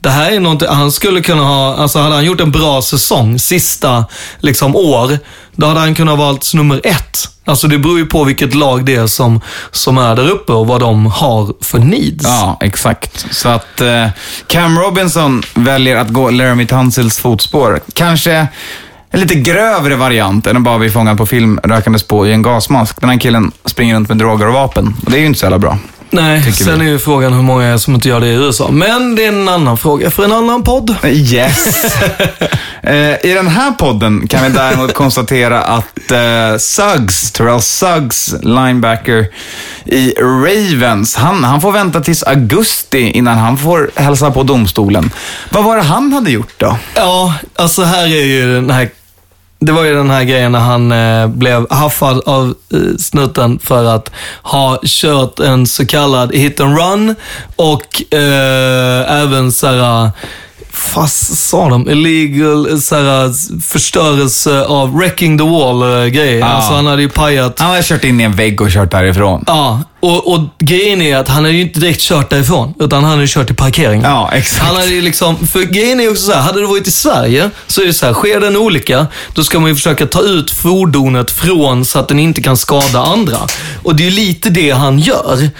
Det 0.00 0.10
här 0.10 0.32
är 0.32 0.40
någonting, 0.40 0.68
han 0.68 0.92
skulle 0.92 1.20
kunna 1.22 1.42
ha, 1.42 1.76
alltså 1.76 1.98
hade 1.98 2.14
han 2.14 2.24
gjort 2.24 2.40
en 2.40 2.50
bra 2.50 2.82
säsong, 2.82 3.38
sista 3.38 4.04
liksom 4.38 4.76
år, 4.76 5.18
då 5.56 5.66
hade 5.66 5.80
han 5.80 5.94
kunnat 5.94 6.18
valts 6.18 6.54
nummer 6.54 6.80
ett. 6.84 7.28
Alltså 7.44 7.68
det 7.68 7.78
beror 7.78 7.98
ju 7.98 8.06
på 8.06 8.24
vilket 8.24 8.54
lag 8.54 8.84
det 8.84 8.94
är 8.94 9.06
som, 9.06 9.40
som 9.70 9.98
är 9.98 10.16
där 10.16 10.30
uppe 10.30 10.52
och 10.52 10.66
vad 10.66 10.80
de 10.80 11.06
har 11.06 11.64
för 11.64 11.78
needs. 11.78 12.24
Ja, 12.24 12.58
exakt. 12.60 13.26
Så 13.30 13.48
att 13.48 13.80
eh, 13.80 14.06
Cam 14.46 14.78
Robinson 14.78 15.42
väljer 15.54 15.96
att 15.96 16.08
gå 16.08 16.30
Laramie 16.30 16.66
Tunsils 16.66 17.18
fotspår. 17.18 17.80
Kanske 17.94 18.48
en 19.10 19.20
lite 19.20 19.34
grövre 19.34 19.96
variant 19.96 20.46
än 20.46 20.56
att 20.56 20.62
bara 20.62 20.78
bli 20.78 20.90
fångad 20.90 21.18
på 21.18 21.26
film 21.26 21.60
rökandes 21.64 22.02
på 22.02 22.26
i 22.26 22.32
en 22.32 22.42
gasmask. 22.42 23.00
Den 23.00 23.10
här 23.10 23.18
killen 23.18 23.52
springer 23.64 23.94
runt 23.94 24.08
med 24.08 24.18
droger 24.18 24.46
och 24.46 24.54
vapen. 24.54 24.96
Och 25.04 25.10
det 25.10 25.16
är 25.16 25.20
ju 25.20 25.26
inte 25.26 25.38
så 25.38 25.46
jävla 25.46 25.58
bra. 25.58 25.78
Nej, 26.10 26.52
sen 26.52 26.80
är 26.80 26.84
ju 26.84 26.98
frågan 26.98 27.32
hur 27.32 27.42
många 27.42 27.78
som 27.78 27.94
inte 27.94 28.08
gör 28.08 28.20
det 28.20 28.26
i 28.26 28.34
USA. 28.34 28.70
Men 28.70 29.14
det 29.14 29.24
är 29.24 29.28
en 29.28 29.48
annan 29.48 29.76
fråga 29.76 30.10
för 30.10 30.24
en 30.24 30.32
annan 30.32 30.62
podd. 30.62 30.96
Yes. 31.04 31.84
eh, 32.82 33.26
I 33.26 33.34
den 33.34 33.48
här 33.48 33.70
podden 33.70 34.28
kan 34.28 34.42
vi 34.44 34.48
däremot 34.48 34.94
konstatera 34.94 35.62
att 35.62 36.10
eh, 36.10 36.58
Suggs, 36.58 37.32
Terrell 37.32 37.62
Suggs, 37.62 38.34
linebacker 38.42 39.26
i 39.84 40.12
Ravens, 40.20 41.16
han, 41.16 41.44
han 41.44 41.60
får 41.60 41.72
vänta 41.72 42.00
tills 42.00 42.22
augusti 42.22 43.10
innan 43.10 43.38
han 43.38 43.58
får 43.58 43.90
hälsa 43.94 44.30
på 44.30 44.42
domstolen. 44.42 45.10
Vad 45.50 45.64
var 45.64 45.76
det 45.76 45.82
han 45.82 46.12
hade 46.12 46.30
gjort 46.30 46.54
då? 46.56 46.76
Ja, 46.94 47.34
alltså 47.56 47.82
här 47.82 48.04
är 48.04 48.24
ju 48.24 48.54
den 48.54 48.70
här 48.70 48.88
det 49.60 49.72
var 49.72 49.84
ju 49.84 49.94
den 49.94 50.10
här 50.10 50.24
grejen 50.24 50.52
när 50.52 50.58
han 50.58 50.92
eh, 50.92 51.26
blev 51.26 51.66
haffad 51.72 52.22
av 52.26 52.54
eh, 52.72 53.58
för 53.62 53.84
att 53.84 54.10
ha 54.42 54.78
kört 54.84 55.40
en 55.40 55.66
så 55.66 55.86
kallad 55.86 56.34
hit 56.34 56.60
and 56.60 56.78
run 56.78 57.14
och 57.56 58.14
eh, 58.14 59.22
även 59.22 59.52
såhär, 59.52 60.10
fast 60.72 61.38
sa 61.38 61.68
de, 61.68 61.90
illegal 61.90 62.80
såhär, 62.82 63.60
förstörelse 63.62 64.64
av 64.64 64.96
wrecking 64.96 65.38
the 65.38 65.44
wall 65.44 65.82
eh, 65.82 66.06
grejer. 66.06 66.38
Ja. 66.38 66.46
Alltså 66.46 66.72
han 66.72 66.86
hade 66.86 67.02
ju 67.02 67.08
pajat 67.08 67.60
Han 67.60 67.70
hade 67.70 67.82
kört 67.82 68.04
in 68.04 68.20
i 68.20 68.24
en 68.24 68.32
vägg 68.32 68.60
och 68.60 68.70
kört 68.70 68.90
därifrån. 68.90 69.44
Ja, 69.46 69.82
och, 70.00 70.34
och 70.34 70.40
grejen 70.58 71.02
är 71.02 71.16
att 71.16 71.28
han 71.28 71.44
hade 71.44 71.56
ju 71.56 71.62
inte 71.62 71.80
direkt 71.80 72.00
kört 72.00 72.30
därifrån, 72.30 72.74
utan 72.80 73.02
han 73.02 73.10
hade 73.10 73.22
ju 73.22 73.28
kört 73.28 73.46
till 73.46 73.56
parkeringen. 73.56 74.04
Ja, 74.04 74.30
exakt. 74.32 74.62
Han 74.62 74.76
hade 74.76 74.88
ju 74.88 75.00
liksom, 75.00 75.46
för 75.46 75.62
grejen 75.62 76.00
är 76.00 76.10
också 76.10 76.22
så 76.22 76.32
här, 76.32 76.40
hade 76.40 76.60
det 76.60 76.66
varit 76.66 76.86
i 76.86 76.90
Sverige, 76.90 77.50
så 77.66 77.82
är 77.82 77.86
det 77.86 77.92
så 77.92 78.06
här, 78.06 78.12
sker 78.12 78.40
det 78.40 78.46
en 78.46 78.56
olycka, 78.56 79.06
då 79.34 79.44
ska 79.44 79.60
man 79.60 79.70
ju 79.70 79.74
försöka 79.74 80.06
ta 80.06 80.22
ut 80.22 80.50
fordonet 80.50 81.30
från 81.30 81.84
så 81.84 81.98
att 81.98 82.08
den 82.08 82.18
inte 82.18 82.42
kan 82.42 82.56
skada 82.56 83.00
andra. 83.00 83.38
Och 83.82 83.96
det 83.96 84.02
är 84.02 84.10
ju 84.10 84.16
lite 84.16 84.50
det 84.50 84.70
han 84.70 84.98
gör. 84.98 85.50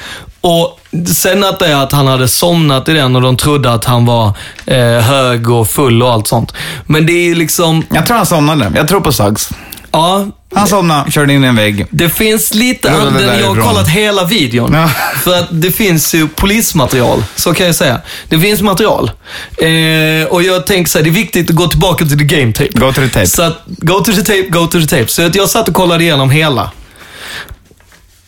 Och 0.40 0.80
sen 1.14 1.44
att 1.44 1.58
det 1.58 1.66
är 1.66 1.76
att 1.76 1.92
han 1.92 2.06
hade 2.06 2.28
somnat 2.28 2.88
i 2.88 2.92
den 2.92 3.16
och 3.16 3.22
de 3.22 3.36
trodde 3.36 3.72
att 3.72 3.84
han 3.84 4.06
var 4.06 4.32
eh, 4.66 4.78
hög 5.00 5.50
och 5.50 5.68
full 5.68 6.02
och 6.02 6.12
allt 6.12 6.26
sånt. 6.28 6.52
Men 6.86 7.06
det 7.06 7.12
är 7.12 7.24
ju 7.24 7.34
liksom, 7.34 7.84
Jag 7.94 8.06
tror 8.06 8.16
han 8.16 8.26
somnade. 8.26 8.72
Jag 8.76 8.88
tror 8.88 9.00
på 9.00 9.12
Suggs. 9.12 9.48
ja, 9.92 10.26
Han 10.54 10.66
somnade, 10.66 11.10
körde 11.10 11.32
in 11.32 11.44
i 11.44 11.46
en 11.46 11.56
vägg. 11.56 11.86
Det 11.90 12.08
finns 12.08 12.54
lite, 12.54 12.92
Rullade 12.92 13.26
den, 13.26 13.38
jag 13.40 13.54
har 13.54 13.62
kollat 13.62 13.88
hela 13.88 14.24
videon. 14.24 14.72
Ja. 14.74 14.88
För 15.22 15.38
att 15.38 15.46
det 15.50 15.70
finns 15.70 16.14
ju 16.14 16.28
polismaterial, 16.28 17.24
så 17.36 17.54
kan 17.54 17.66
jag 17.66 17.74
säga. 17.74 18.00
Det 18.28 18.38
finns 18.38 18.62
material. 18.62 19.10
Eh, 19.58 20.28
och 20.28 20.42
jag 20.42 20.66
tänker 20.66 20.90
så 20.90 20.98
här, 20.98 21.04
det 21.04 21.10
är 21.10 21.12
viktigt 21.12 21.50
att 21.50 21.56
gå 21.56 21.66
tillbaka 21.66 22.04
till 22.04 22.18
the 22.18 22.24
game 22.36 22.52
tape. 22.52 22.70
Go 22.72 22.92
to 22.92 23.00
the 23.00 23.08
tape. 23.08 23.26
Så 23.26 23.42
att, 23.42 23.62
go 23.66 23.94
to 24.00 24.12
the 24.12 24.22
tape, 24.22 24.46
go 24.48 24.66
to 24.66 24.80
the 24.80 24.86
tape. 24.86 25.06
Så 25.08 25.26
att 25.26 25.34
jag 25.34 25.48
satt 25.48 25.68
och 25.68 25.74
kollade 25.74 26.04
igenom 26.04 26.30
hela. 26.30 26.70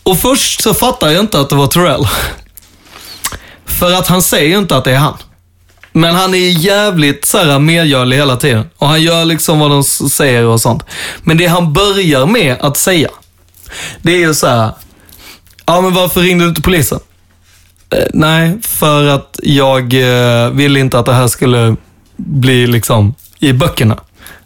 Och 0.03 0.19
först 0.19 0.61
så 0.61 0.73
fattar 0.73 1.09
jag 1.09 1.19
inte 1.19 1.39
att 1.39 1.49
det 1.49 1.55
var 1.55 1.67
Terrell. 1.67 2.07
För 3.65 3.93
att 3.93 4.07
han 4.07 4.21
säger 4.21 4.49
ju 4.49 4.57
inte 4.57 4.77
att 4.77 4.83
det 4.83 4.91
är 4.91 4.97
han. 4.97 5.17
Men 5.91 6.15
han 6.15 6.35
är 6.35 6.49
jävligt 6.49 7.25
så 7.25 7.37
här 7.37 7.59
medgörlig 7.59 8.17
hela 8.17 8.37
tiden. 8.37 8.69
Och 8.77 8.87
han 8.87 9.01
gör 9.01 9.25
liksom 9.25 9.59
vad 9.59 9.71
de 9.71 9.83
säger 9.83 10.45
och 10.45 10.61
sånt. 10.61 10.83
Men 11.23 11.37
det 11.37 11.47
han 11.47 11.73
börjar 11.73 12.25
med 12.25 12.57
att 12.61 12.77
säga, 12.77 13.09
det 14.01 14.11
är 14.11 14.19
ju 14.19 14.33
så 14.33 14.47
här. 14.47 14.71
Ja, 15.65 15.81
men 15.81 15.93
varför 15.93 16.21
ringde 16.21 16.45
du 16.45 16.49
inte 16.49 16.61
polisen? 16.61 16.99
Eh, 17.89 18.05
nej, 18.13 18.61
för 18.61 19.07
att 19.07 19.39
jag 19.43 19.93
eh, 19.93 20.49
ville 20.49 20.79
inte 20.79 20.99
att 20.99 21.05
det 21.05 21.13
här 21.13 21.27
skulle 21.27 21.75
bli 22.15 22.67
liksom 22.67 23.15
i 23.39 23.53
böckerna. 23.53 23.97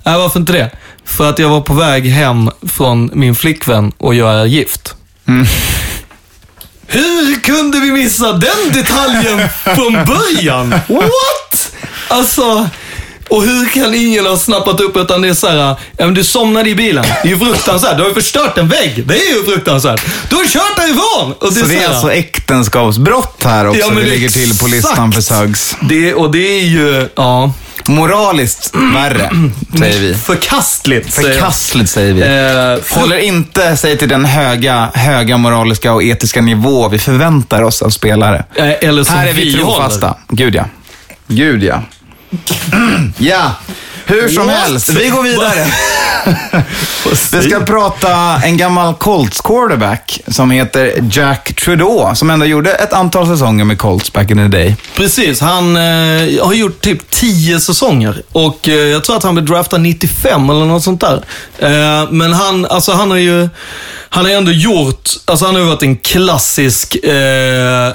Nej, 0.04 0.18
varför 0.18 0.40
inte 0.40 0.54
det? 0.54 0.72
För 1.06 1.30
att 1.30 1.40
jag 1.40 1.50
var 1.50 1.62
på 1.62 1.74
väg 1.74 2.06
hem 2.06 2.50
från 2.62 3.10
min 3.14 3.36
flickvän 3.36 3.92
och 3.98 4.16
jag 4.16 4.34
är 4.34 4.46
gift. 4.46 4.97
Hur 6.88 7.40
kunde 7.40 7.80
vi 7.80 7.92
missa 7.92 8.34
den 8.34 8.72
detaljen 8.74 9.50
från 9.64 9.94
början? 9.94 10.70
What? 10.88 11.72
Alltså, 12.08 12.70
och 13.30 13.44
hur 13.44 13.66
kan 13.66 13.94
ingen 13.94 14.26
ha 14.26 14.38
snappat 14.38 14.80
upp 14.80 14.98
utan 14.98 15.22
det 15.22 15.28
är 15.28 15.34
så 15.34 15.48
här, 15.48 15.76
ja, 15.98 16.08
du 16.08 16.24
somnade 16.24 16.70
i 16.70 16.76
bilen. 16.76 17.06
Det 17.24 17.30
är 17.30 17.32
ju 17.32 17.40
fruktansvärt. 17.40 17.98
Du 17.98 18.02
har 18.02 18.10
ju 18.10 18.14
förstört 18.16 18.58
en 18.58 18.68
vägg. 18.68 19.08
Det 19.08 19.14
är 19.16 19.36
ju 19.36 19.44
fruktansvärt. 19.44 20.02
Du 20.30 20.36
har 20.36 20.46
kört 20.46 20.76
därifrån. 20.76 21.34
Och 21.40 21.54
Så 21.54 21.66
det 21.66 21.84
är 21.84 21.88
alltså 21.90 22.12
äktenskapsbrott 22.12 23.44
här 23.44 23.68
också 23.68 23.80
Ja, 23.80 23.90
vi 23.90 24.04
ligger 24.04 24.30
till 24.30 24.58
på 24.58 24.68
listan 24.68 25.12
för 25.12 25.22
Suggs. 25.22 25.76
det, 25.82 26.14
och 26.14 26.32
det 26.32 26.60
är 26.60 26.64
ju, 26.64 27.10
ja, 27.16 27.54
Moraliskt 27.88 28.76
värre, 28.96 29.30
säger 29.80 30.00
vi. 30.00 30.14
förkastligt. 30.16 31.14
säger 31.14 31.28
jag. 31.30 31.36
Förkastligt 31.38 31.90
säger 31.90 32.14
vi. 32.14 32.22
Eh, 32.22 33.00
Håller 33.00 33.18
inte 33.18 33.78
sig 33.78 33.98
till 33.98 34.10
den 34.10 34.26
höga, 34.26 34.90
höga 34.94 35.38
moraliska 35.38 35.94
och 35.94 36.04
etiska 36.04 36.42
nivå 36.42 36.90
vi 36.90 37.00
förväntar 37.00 37.62
oss 37.64 37.82
av 37.82 37.90
spelare. 37.90 38.46
eh, 38.56 38.72
eller 38.90 39.04
som 39.04 39.16
Här 39.16 39.28
är 39.28 39.34
vi 39.34 39.52
håller. 39.52 39.64
trofasta. 39.76 40.16
Gud 40.30 40.56
ja. 40.56 40.66
Gud 41.28 41.64
ja. 41.64 41.82
ja, 43.18 43.52
hur 44.08 44.30
som 44.30 44.48
What? 44.48 44.56
helst. 44.56 44.90
Vi 44.90 45.10
går 45.10 45.24
vidare. 45.24 45.68
Vi 47.32 47.50
ska 47.50 47.60
prata 47.60 48.42
en 48.44 48.58
gammal 48.58 48.94
Colts 48.94 49.42
quarterback 49.42 50.22
som 50.28 50.52
heter 50.52 50.94
Jack 51.12 51.54
Trudeau, 51.54 52.16
som 52.16 52.30
ändå 52.30 52.46
gjorde 52.46 52.72
ett 52.72 52.94
antal 52.94 53.28
säsonger 53.28 53.66
med 53.66 53.78
Colts 53.78 54.14
back 54.14 54.32
in 54.32 54.38
the 54.38 54.58
day. 54.58 54.76
Precis, 54.96 55.42
han 55.42 55.76
eh, 55.76 56.46
har 56.46 56.54
gjort 56.54 56.82
typ 56.82 57.12
10 57.12 57.60
säsonger 57.60 58.22
och 58.32 58.70
eh, 58.70 58.76
jag 58.76 59.04
tror 59.04 59.18
att 59.18 59.24
han 59.24 59.34
blev 59.36 59.46
draftad 59.46 59.78
95 59.78 60.50
eller 60.50 60.66
något 60.66 60.84
sånt 60.84 61.02
där. 61.02 61.24
Eh, 61.60 62.12
men 62.12 62.34
han, 62.34 62.66
alltså 62.66 62.92
han 62.92 63.12
har 63.12 63.18
ju, 63.18 63.50
han 64.10 64.26
har 64.26 64.32
ändå 64.32 64.52
gjort, 64.52 65.10
alltså 65.26 65.46
han 65.46 65.56
har 65.56 65.62
varit 65.62 65.84
en 65.84 65.98
klassisk, 65.98 66.96
eh, 66.96 67.92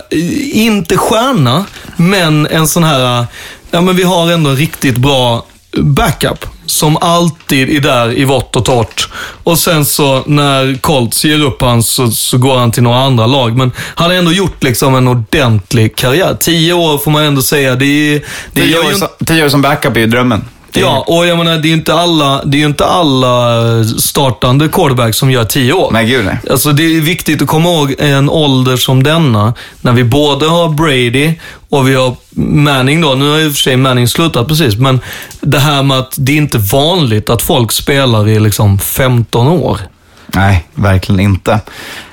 inte 0.52 0.96
stjärna, 0.96 1.64
men 1.96 2.46
en 2.46 2.68
sån 2.68 2.84
här, 2.84 3.26
ja 3.70 3.80
men 3.80 3.96
vi 3.96 4.02
har 4.02 4.30
ändå 4.32 4.50
en 4.50 4.56
riktigt 4.56 4.96
bra 4.96 5.44
backup 5.76 6.46
som 6.66 6.96
alltid 6.96 7.70
är 7.76 7.80
där 7.80 8.18
i 8.18 8.24
vått 8.24 8.56
och 8.56 8.64
torrt. 8.64 9.08
Och 9.44 9.58
sen 9.58 9.84
så 9.84 10.22
när 10.26 10.78
Colts 10.80 11.24
ger 11.24 11.40
upp 11.42 11.60
han 11.62 11.82
så, 11.82 12.10
så 12.10 12.38
går 12.38 12.58
han 12.58 12.72
till 12.72 12.82
några 12.82 12.98
andra 12.98 13.26
lag. 13.26 13.56
Men 13.56 13.72
han 13.94 14.10
har 14.10 14.16
ändå 14.18 14.32
gjort 14.32 14.62
liksom 14.62 14.94
en 14.94 15.08
ordentlig 15.08 15.96
karriär. 15.96 16.36
Tio 16.40 16.72
år 16.72 16.98
får 16.98 17.10
man 17.10 17.22
ändå 17.22 17.42
säga. 17.42 17.74
Det, 17.74 17.84
är- 18.14 18.22
det 18.52 18.60
Tio 18.62 18.78
år, 18.78 18.92
som, 18.92 19.08
tio 19.26 19.44
år 19.44 19.48
som 19.48 19.62
backup 19.62 19.96
är 19.96 20.00
ju 20.00 20.06
drömmen. 20.06 20.44
Ja, 20.80 21.04
och 21.06 21.26
jag 21.26 21.38
menar, 21.38 21.58
det 21.58 21.66
är 21.66 21.70
ju 21.70 21.74
inte 21.74 21.94
alla, 21.94 22.44
det 22.44 22.56
är 22.56 22.60
ju 22.60 22.66
inte 22.66 22.84
alla 22.84 23.54
startande 23.98 24.68
quarterbacks 24.68 25.16
som 25.16 25.30
gör 25.30 25.44
tio 25.44 25.72
år. 25.72 25.90
Nej, 25.92 26.06
gud 26.06 26.24
nej. 26.24 26.38
Alltså 26.50 26.72
det 26.72 26.82
är 26.96 27.00
viktigt 27.00 27.42
att 27.42 27.48
komma 27.48 27.68
ihåg 27.68 27.94
en 27.98 28.30
ålder 28.30 28.76
som 28.76 29.02
denna, 29.02 29.54
när 29.80 29.92
vi 29.92 30.04
både 30.04 30.46
har 30.46 30.68
Brady 30.68 31.34
och 31.68 31.88
vi 31.88 31.94
har 31.94 32.16
Manning 32.34 33.00
då. 33.00 33.14
Nu 33.14 33.30
har 33.30 33.48
och 33.48 33.52
för 33.52 33.62
sig 33.62 33.76
Manning 33.76 34.08
slutat 34.08 34.48
precis, 34.48 34.76
men 34.76 35.00
det 35.40 35.58
här 35.58 35.82
med 35.82 35.98
att 35.98 36.14
det 36.16 36.32
är 36.32 36.36
inte 36.36 36.58
vanligt 36.58 37.30
att 37.30 37.42
folk 37.42 37.72
spelar 37.72 38.28
i 38.28 38.40
liksom 38.40 38.78
15 38.78 39.48
år. 39.48 39.80
Nej, 40.34 40.68
verkligen 40.74 41.20
inte. 41.20 41.60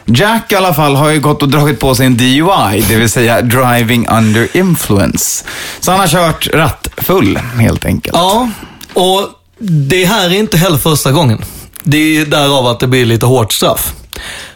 Jack 0.05 0.51
i 0.51 0.55
alla 0.55 0.73
fall 0.73 0.95
har 0.95 1.09
ju 1.09 1.19
gått 1.19 1.41
och 1.41 1.49
dragit 1.49 1.79
på 1.79 1.95
sig 1.95 2.05
en 2.05 2.17
DUI, 2.17 2.83
det 2.87 2.95
vill 2.95 3.09
säga 3.09 3.41
driving 3.41 4.07
under 4.07 4.57
influence. 4.57 5.45
Så 5.79 5.91
han 5.91 5.99
har 5.99 6.07
kört 6.07 6.47
rattfull, 6.53 7.37
helt 7.37 7.85
enkelt. 7.85 8.17
Ja, 8.17 8.49
och 8.93 9.29
det 9.59 10.05
här 10.05 10.29
är 10.29 10.33
inte 10.33 10.57
heller 10.57 10.77
första 10.77 11.11
gången. 11.11 11.43
Det 11.83 12.17
är 12.17 12.25
därav 12.25 12.67
att 12.67 12.79
det 12.79 12.87
blir 12.87 13.05
lite 13.05 13.25
hårt 13.25 13.53
straff. 13.53 13.93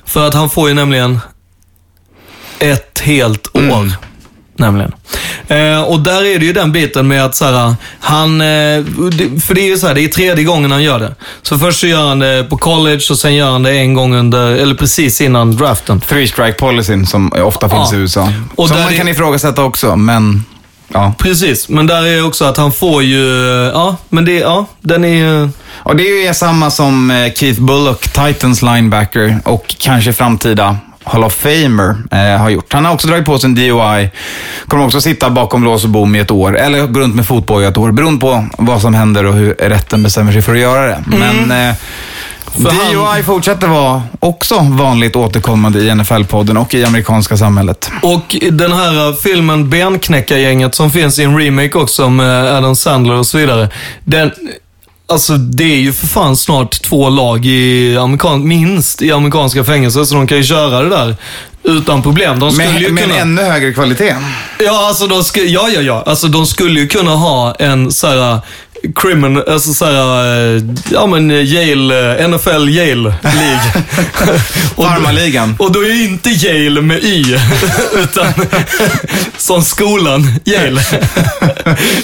För 0.05 0.27
att 0.27 0.33
han 0.33 0.49
får 0.49 0.69
ju 0.69 0.73
nämligen 0.73 1.19
ett 2.59 2.99
helt 2.99 3.55
år. 3.55 3.91
Nämligen. 4.57 4.91
Eh, 5.47 5.81
och 5.83 5.99
där 5.99 6.25
är 6.25 6.39
det 6.39 6.45
ju 6.45 6.53
den 6.53 6.71
biten 6.71 7.07
med 7.07 7.25
att 7.25 7.35
så 7.35 7.45
här, 7.45 7.75
han, 7.99 8.41
eh, 8.41 8.47
för 9.47 9.53
det 9.53 9.61
är 9.61 9.65
ju 9.67 9.77
så 9.77 9.87
här, 9.87 9.93
det 9.95 10.01
är 10.03 10.07
tredje 10.07 10.43
gången 10.43 10.71
han 10.71 10.83
gör 10.83 10.99
det. 10.99 11.15
Så 11.41 11.57
först 11.59 11.79
så 11.79 11.87
gör 11.87 12.07
han 12.07 12.19
det 12.19 12.45
på 12.49 12.57
college 12.57 13.01
och 13.11 13.17
sen 13.17 13.35
gör 13.35 13.51
han 13.51 13.63
det 13.63 13.71
en 13.71 13.93
gång 13.93 14.15
under, 14.15 14.51
eller 14.51 14.75
precis 14.75 15.21
innan 15.21 15.55
draften. 15.57 16.01
Three 16.01 16.27
strike 16.27 16.53
policyn 16.53 17.05
som 17.07 17.31
ofta 17.33 17.69
finns 17.69 17.91
Ja. 17.91 17.97
i 17.97 18.01
USA. 18.01 18.29
Och 18.55 18.67
som 18.67 18.79
man 18.79 18.93
är- 18.93 18.97
kan 18.97 19.07
ifrågasätta 19.07 19.63
också, 19.63 19.95
men 19.95 20.45
ja. 20.93 21.13
Precis, 21.17 21.69
men 21.69 21.87
där 21.87 22.05
är 22.05 22.25
också 22.25 22.45
att 22.45 22.57
han 22.57 22.71
får 22.71 23.03
ju, 23.03 23.25
ja, 23.73 23.95
men 24.09 24.25
det, 24.25 24.39
ja, 24.39 24.65
den 24.81 25.05
är 25.05 25.15
ju... 25.15 25.49
Och 25.75 25.95
det 25.95 26.03
är 26.03 26.27
ju 26.27 26.33
samma 26.33 26.71
som 26.71 27.11
eh, 27.11 27.33
Keith 27.33 27.61
Bullock, 27.61 28.01
Titans 28.01 28.61
linebacker 28.61 29.37
och 29.43 29.75
kanske 29.79 30.13
framtida 30.13 30.77
Hall 31.03 31.23
of 31.23 31.33
Famer 31.33 31.95
eh, 32.11 32.41
har 32.41 32.49
gjort. 32.49 32.73
Han 32.73 32.85
har 32.85 32.93
också 32.93 33.07
dragit 33.07 33.25
på 33.25 33.39
sig 33.39 33.47
en 33.47 33.55
DUI. 33.55 34.09
Kommer 34.67 34.85
också 34.85 35.01
sitta 35.01 35.29
bakom 35.29 35.63
lås 35.63 35.83
och 35.83 35.89
bom 35.89 36.15
i 36.15 36.19
ett 36.19 36.31
år, 36.31 36.57
eller 36.57 36.87
gå 36.87 36.99
runt 36.99 37.15
med 37.15 37.27
fotboja 37.27 37.67
i 37.67 37.69
ett 37.71 37.77
år, 37.77 37.91
beroende 37.91 38.19
på 38.21 38.45
vad 38.57 38.81
som 38.81 38.93
händer 38.93 39.25
och 39.25 39.33
hur 39.33 39.53
rätten 39.53 40.03
bestämmer 40.03 40.31
sig 40.31 40.41
för 40.41 40.53
att 40.53 40.59
göra 40.59 40.85
det. 40.87 41.03
Men 41.07 41.51
eh, 41.69 41.75
För 42.45 42.71
han- 42.71 43.13
DUI 43.15 43.23
fortsätter 43.23 43.67
vara 43.67 44.01
också 44.19 44.59
vanligt 44.59 45.15
återkommande 45.15 45.79
i 45.79 45.89
NFL-podden 45.89 46.57
och 46.57 46.73
i 46.73 46.85
amerikanska 46.85 47.37
samhället. 47.37 47.91
Och 48.01 48.35
den 48.51 48.71
här 48.71 49.09
uh, 49.09 49.15
filmen 49.15 49.69
Benknäckargänget 49.69 50.75
som 50.75 50.91
finns 50.91 51.19
i 51.19 51.23
en 51.23 51.37
remake 51.39 51.77
också 51.77 52.09
med 52.09 52.45
Adam 52.45 52.75
Sandler 52.75 53.15
och 53.15 53.25
så 53.25 53.37
vidare. 53.37 53.69
Den, 54.03 54.31
alltså 55.13 55.37
det 55.37 55.63
är 55.63 55.79
ju 55.79 55.93
för 55.93 56.07
fan 56.07 56.37
snart 56.37 56.81
två 56.81 57.09
lag 57.09 57.45
i 57.45 57.97
amerikan, 57.97 58.47
minst 58.47 59.01
i 59.01 59.11
amerikanska 59.11 59.63
fängelser, 59.63 60.03
så 60.03 60.15
de 60.15 60.27
kan 60.27 60.37
ju 60.37 60.43
köra 60.43 60.81
det 60.81 60.89
där 60.89 61.15
utan 61.63 62.01
problem. 62.01 62.39
De 62.39 62.51
skulle 62.51 62.79
ju 62.79 62.91
Med, 62.91 62.93
med 62.93 63.03
en 63.03 63.09
kunna... 63.09 63.21
ännu 63.21 63.41
högre 63.41 63.73
kvalitet. 63.73 64.15
Ja, 64.59 64.87
alltså 64.87 65.07
de 65.07 65.23
skulle, 65.23 65.45
ja, 65.45 65.69
ja, 65.75 65.81
ja. 65.81 66.03
Alltså 66.05 66.27
de 66.27 66.45
skulle 66.45 66.79
ju 66.79 66.87
kunna 66.87 67.11
ha 67.11 67.55
en 67.55 67.91
så 67.91 68.07
här 68.07 68.39
criminal, 68.95 69.43
alltså 69.49 69.73
så 69.73 69.85
här, 69.85 70.55
eh, 70.55 70.61
ja 70.91 71.07
men 71.07 71.31
Yale, 71.31 72.17
eh, 72.23 72.29
NFL 72.29 72.69
Yale 72.69 73.13
League. 73.23 73.71
Och 74.75 74.83
då- 74.83 74.89
Farmarligan. 74.89 75.55
Och 75.59 75.71
då 75.71 75.79
är 75.79 75.93
ju 75.93 76.03
inte 76.03 76.29
Yale 76.29 76.81
med 76.81 77.03
Y, 77.03 77.35
utan 77.95 78.25
som 79.37 79.61
skolan 79.63 80.39
Yale. 80.45 80.81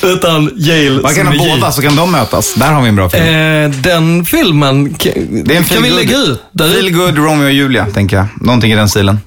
utan 0.03 0.51
Yale 0.57 1.01
Man 1.01 1.15
kan 1.15 1.27
ha 1.27 1.33
J. 1.33 1.39
båda 1.55 1.71
så 1.71 1.81
kan 1.81 1.95
de 1.95 2.11
mötas. 2.11 2.53
Där 2.53 2.67
har 2.71 2.81
vi 2.81 2.89
en 2.89 2.95
bra 2.95 3.09
film. 3.09 3.23
Eh, 3.25 3.69
den 3.69 4.25
filmen 4.25 4.93
kan, 4.93 5.13
Det 5.43 5.53
är 5.53 5.57
en 5.57 5.63
kan 5.63 5.83
vi 5.83 5.89
lägga 5.89 6.17
ut. 6.17 6.41
Feel 6.59 6.91
good 6.91 7.17
Romeo 7.17 7.45
och 7.45 7.51
Julia, 7.51 7.85
tänker 7.93 8.17
jag. 8.17 8.25
Någonting 8.41 8.71
i 8.71 8.75
den 8.75 8.89
stilen. 8.89 9.19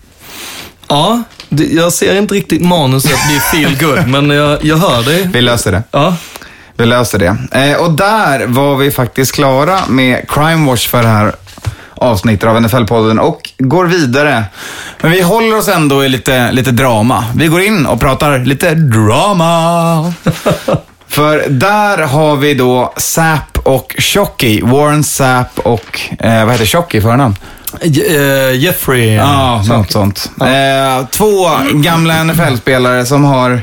Ja, 0.89 1.23
jag 1.71 1.93
ser 1.93 2.17
inte 2.19 2.35
riktigt 2.35 2.63
manuset 2.63 3.11
bli 3.29 3.41
feel 3.41 3.77
good, 3.81 4.09
men 4.09 4.31
jag, 4.31 4.65
jag 4.65 4.77
hör 4.77 5.03
dig. 5.03 5.29
Vi 5.33 5.41
löser 5.41 5.73
det. 5.73 5.83
Ja. 5.91 6.17
Vi 6.83 6.87
löser 6.87 7.19
det. 7.19 7.37
Eh, 7.53 7.77
och 7.77 7.91
där 7.93 8.47
var 8.47 8.77
vi 8.77 8.91
faktiskt 8.91 9.35
klara 9.35 9.79
med 9.89 10.29
Crime 10.29 10.67
Watch 10.67 10.89
för 10.89 11.03
det 11.03 11.09
här 11.09 11.33
avsnittet 11.95 12.49
av 12.49 12.57
NFL-podden 12.57 13.19
och 13.19 13.51
går 13.59 13.87
vidare. 13.87 14.45
Men 15.01 15.11
vi 15.11 15.21
håller 15.21 15.59
oss 15.59 15.69
ändå 15.69 16.05
i 16.05 16.09
lite, 16.09 16.53
lite 16.53 16.71
drama. 16.71 17.25
Vi 17.37 17.47
går 17.47 17.63
in 17.63 17.87
och 17.87 18.01
pratar 18.01 18.39
lite 18.39 18.75
drama. 18.75 20.13
för 21.09 21.45
där 21.49 21.99
har 21.99 22.37
vi 22.37 22.55
då 22.55 22.93
Sapp 22.97 23.59
och 23.59 23.97
Shockey. 23.99 24.63
Warren 24.63 25.05
Sapp 25.05 25.59
och, 25.59 26.01
eh, 26.19 26.45
vad 26.45 26.53
heter 26.53 26.67
Shockey 26.67 26.99
i 26.99 27.01
förnamn? 27.01 27.37
Eh, 27.81 28.57
Jeffrey. 28.61 29.15
Ja, 29.15 29.63
något 29.69 29.93
sånt. 29.93 30.31
Eh, 30.41 31.07
två 31.07 31.51
gamla 31.73 32.25
NFL-spelare 32.25 33.07
som 33.07 33.25
har 33.25 33.63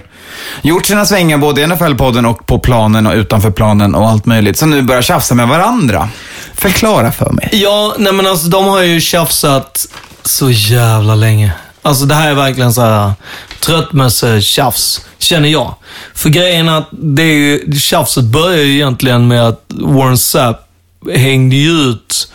gjort 0.61 0.85
sina 0.85 1.05
svängar 1.05 1.37
både 1.37 1.61
i 1.61 1.65
NFL-podden 1.65 2.25
och 2.25 2.45
på 2.45 2.59
planen 2.59 3.07
och 3.07 3.13
utanför 3.13 3.51
planen 3.51 3.95
och 3.95 4.09
allt 4.09 4.25
möjligt. 4.25 4.57
Som 4.57 4.69
nu 4.69 4.81
börjar 4.81 5.01
tjafsa 5.01 5.35
med 5.35 5.47
varandra. 5.47 6.09
Förklara 6.53 7.11
för 7.11 7.31
mig. 7.31 7.49
Ja, 7.51 7.95
nej 7.97 8.13
men 8.13 8.27
alltså 8.27 8.47
de 8.47 8.65
har 8.65 8.81
ju 8.81 9.01
tjafsat 9.01 9.85
så 10.23 10.49
jävla 10.49 11.15
länge. 11.15 11.51
Alltså 11.81 12.05
det 12.05 12.15
här 12.15 12.29
är 12.29 12.35
verkligen 12.35 12.73
så 12.73 12.81
här 12.81 13.05
äh, 13.05 13.13
tröttmösse-tjafs, 13.59 15.01
känner 15.17 15.49
jag. 15.49 15.75
För 16.13 16.29
grejen 16.29 16.69
är 16.69 16.77
att 16.77 16.89
det 16.91 17.23
är 17.23 17.33
ju, 17.33 17.79
tjafset 17.79 18.23
börjar 18.23 18.63
ju 18.63 18.73
egentligen 18.73 19.27
med 19.27 19.47
att 19.47 19.63
Warren 19.67 20.17
Sapp 20.17 20.69
hängde 21.13 21.55
ju 21.55 21.71
ut 21.71 22.31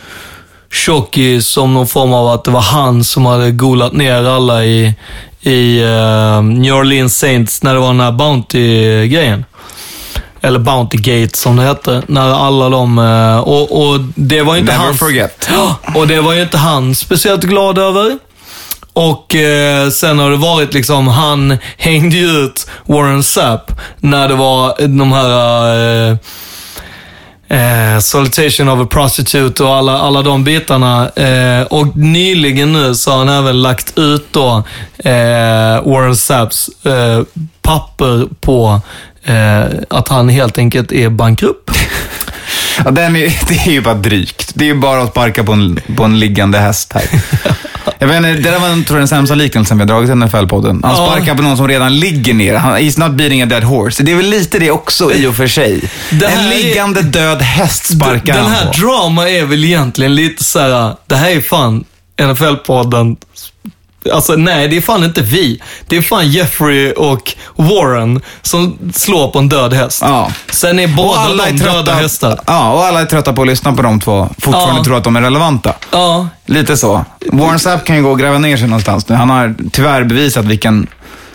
Shockey 0.70 1.42
som 1.42 1.74
någon 1.74 1.86
form 1.86 2.12
av 2.12 2.28
att 2.28 2.44
det 2.44 2.50
var 2.50 2.60
han 2.60 3.04
som 3.04 3.26
hade 3.26 3.50
golat 3.50 3.92
ner 3.92 4.24
alla 4.24 4.64
i, 4.64 4.94
i 5.46 5.82
eh, 5.82 6.42
New 6.42 6.74
Orleans 6.74 7.18
Saints 7.18 7.62
när 7.62 7.74
det 7.74 7.80
var 7.80 7.86
den 7.88 8.00
här 8.00 8.12
Bounty-grejen. 8.12 9.44
Eller 10.40 10.58
Bounty 10.58 10.96
Gate 10.98 11.36
som 11.38 11.56
det 11.56 11.62
hette. 11.62 12.02
När 12.06 12.46
alla 12.46 12.68
de... 12.68 12.98
eh, 12.98 13.38
Och, 13.38 13.82
och 13.88 14.00
det 14.14 14.42
var 14.42 14.56
inte 14.56 14.72
Never 14.72 14.84
hans... 14.84 14.98
forget. 14.98 15.48
Och 15.94 16.06
det 16.08 16.20
var 16.20 16.32
ju 16.32 16.42
inte 16.42 16.58
han 16.58 16.94
speciellt 16.94 17.42
glad 17.42 17.78
över. 17.78 18.18
Och 18.92 19.34
eh, 19.34 19.90
sen 19.90 20.18
har 20.18 20.30
det 20.30 20.36
varit 20.36 20.74
liksom, 20.74 21.08
han 21.08 21.58
hängde 21.76 22.16
ju 22.16 22.26
ut 22.44 22.66
Warren 22.86 23.22
Sapp 23.22 23.72
när 23.98 24.28
det 24.28 24.34
var 24.34 24.86
de 24.98 25.12
här 25.12 26.10
eh, 26.10 26.16
eh, 27.48 27.98
Solitation 28.00 28.68
of 28.68 28.80
a 28.80 28.88
Prostitute 28.90 29.64
och 29.64 29.74
alla, 29.74 29.98
alla 29.98 30.22
de 30.22 30.44
bitarna. 30.44 31.08
Eh, 31.08 31.62
och 31.62 31.96
nyligen 31.96 32.72
nu 32.72 32.94
så 32.94 33.10
har 33.10 33.18
han 33.18 33.28
även 33.28 33.62
lagt 33.62 33.98
ut 33.98 34.32
då 34.32 34.62
eh, 34.98 35.12
Warren 35.84 36.16
Saps 36.16 36.68
eh, 36.86 37.22
papper 37.62 38.28
på 38.40 38.80
eh, 39.24 39.64
att 39.90 40.08
han 40.08 40.28
helt 40.28 40.58
enkelt 40.58 40.92
är 40.92 41.08
bankrupp. 41.08 41.70
Ja, 42.84 42.90
den 42.90 43.16
är, 43.16 43.20
det 43.48 43.54
är 43.54 43.70
ju 43.70 43.80
bara 43.80 43.94
drygt. 43.94 44.50
Det 44.54 44.64
är 44.64 44.66
ju 44.66 44.74
bara 44.74 45.02
att 45.02 45.10
sparka 45.10 45.44
på 45.44 45.52
en, 45.52 45.80
på 45.96 46.04
en 46.04 46.18
liggande 46.18 46.58
häst 46.58 46.92
här. 46.92 47.04
Jag 47.98 48.08
vet 48.08 48.16
inte, 48.16 48.32
det 48.32 48.50
där 48.50 48.58
var 48.58 48.68
tror 48.68 48.84
jag, 48.88 48.96
den 48.98 49.08
sämsta 49.08 49.34
liknelsen 49.34 49.78
vi 49.78 49.82
har 49.82 49.88
dragit 49.88 50.10
i 50.10 50.12
NFL-podden. 50.12 50.80
Han 50.82 50.96
Ja. 50.96 51.06
sparkar 51.12 51.34
på 51.34 51.42
någon 51.42 51.56
som 51.56 51.68
redan 51.68 51.98
ligger 51.98 52.34
ner. 52.34 52.54
Han, 52.54 52.76
he's 52.76 53.00
not 53.00 53.12
beating 53.12 53.42
a 53.42 53.46
dead 53.46 53.62
horse. 53.64 54.02
Det 54.02 54.12
är 54.12 54.16
väl 54.16 54.30
lite 54.30 54.58
det 54.58 54.70
också 54.70 55.12
i 55.14 55.26
och 55.26 55.34
för 55.36 55.46
sig. 55.46 55.80
Här 56.10 56.22
en 56.26 56.38
är- 56.46 56.50
liggande 56.50 57.02
död 57.02 57.42
häst 57.42 57.86
sparkar 57.96 58.34
Den 58.34 58.46
här 58.46 58.64
han 58.64 58.72
på. 58.72 58.80
drama 58.80 59.28
är 59.30 59.44
väl 59.44 59.64
egentligen 59.64 60.14
lite 60.14 60.44
så 60.44 60.58
här. 60.58 60.94
det 61.06 61.16
här 61.16 61.30
är 61.30 61.40
fan 61.40 61.84
NFL-podden 62.16 63.16
Alltså 64.12 64.32
nej, 64.36 64.68
det 64.68 64.76
är 64.76 64.80
fan 64.80 65.04
inte 65.04 65.22
vi. 65.22 65.60
Det 65.88 65.96
är 65.96 66.02
fan 66.02 66.28
Jeffrey 66.30 66.92
och 66.92 67.32
Warren 67.56 68.20
som 68.42 68.78
slår 68.94 69.28
på 69.28 69.38
en 69.38 69.48
död 69.48 69.72
häst. 69.72 69.98
Ja. 70.02 70.30
Sen 70.52 70.78
är 70.78 70.84
Och 70.84 70.90
båda 70.90 71.18
alla 71.20 71.44
de 71.44 71.50
är 71.50 71.58
döda 71.58 71.72
trötta, 71.82 71.92
hästar. 71.92 72.40
ja, 72.46 72.72
och 72.72 72.84
alla 72.84 73.00
är 73.00 73.04
trötta 73.04 73.32
på 73.32 73.42
att 73.42 73.48
lyssna 73.48 73.72
på 73.72 73.82
de 73.82 74.00
två. 74.00 74.28
Fortfarande 74.38 74.80
Ja. 74.80 74.84
tror 74.84 74.96
att 74.96 75.04
de 75.04 75.16
är 75.16 75.20
relevanta. 75.22 75.74
Ja, 75.90 76.28
Lite 76.46 76.76
så. 76.76 77.04
Warren 77.32 77.58
Sapp 77.58 77.84
kan 77.84 77.96
ju 77.96 78.02
gå 78.02 78.10
och 78.10 78.18
gräva 78.18 78.38
ner 78.38 78.56
sig 78.56 78.68
någonstans 78.68 79.08
nu. 79.08 79.14
Han 79.14 79.30
har 79.30 79.54
tyvärr 79.72 80.04
bevisat 80.04 80.44
vilken... 80.44 80.86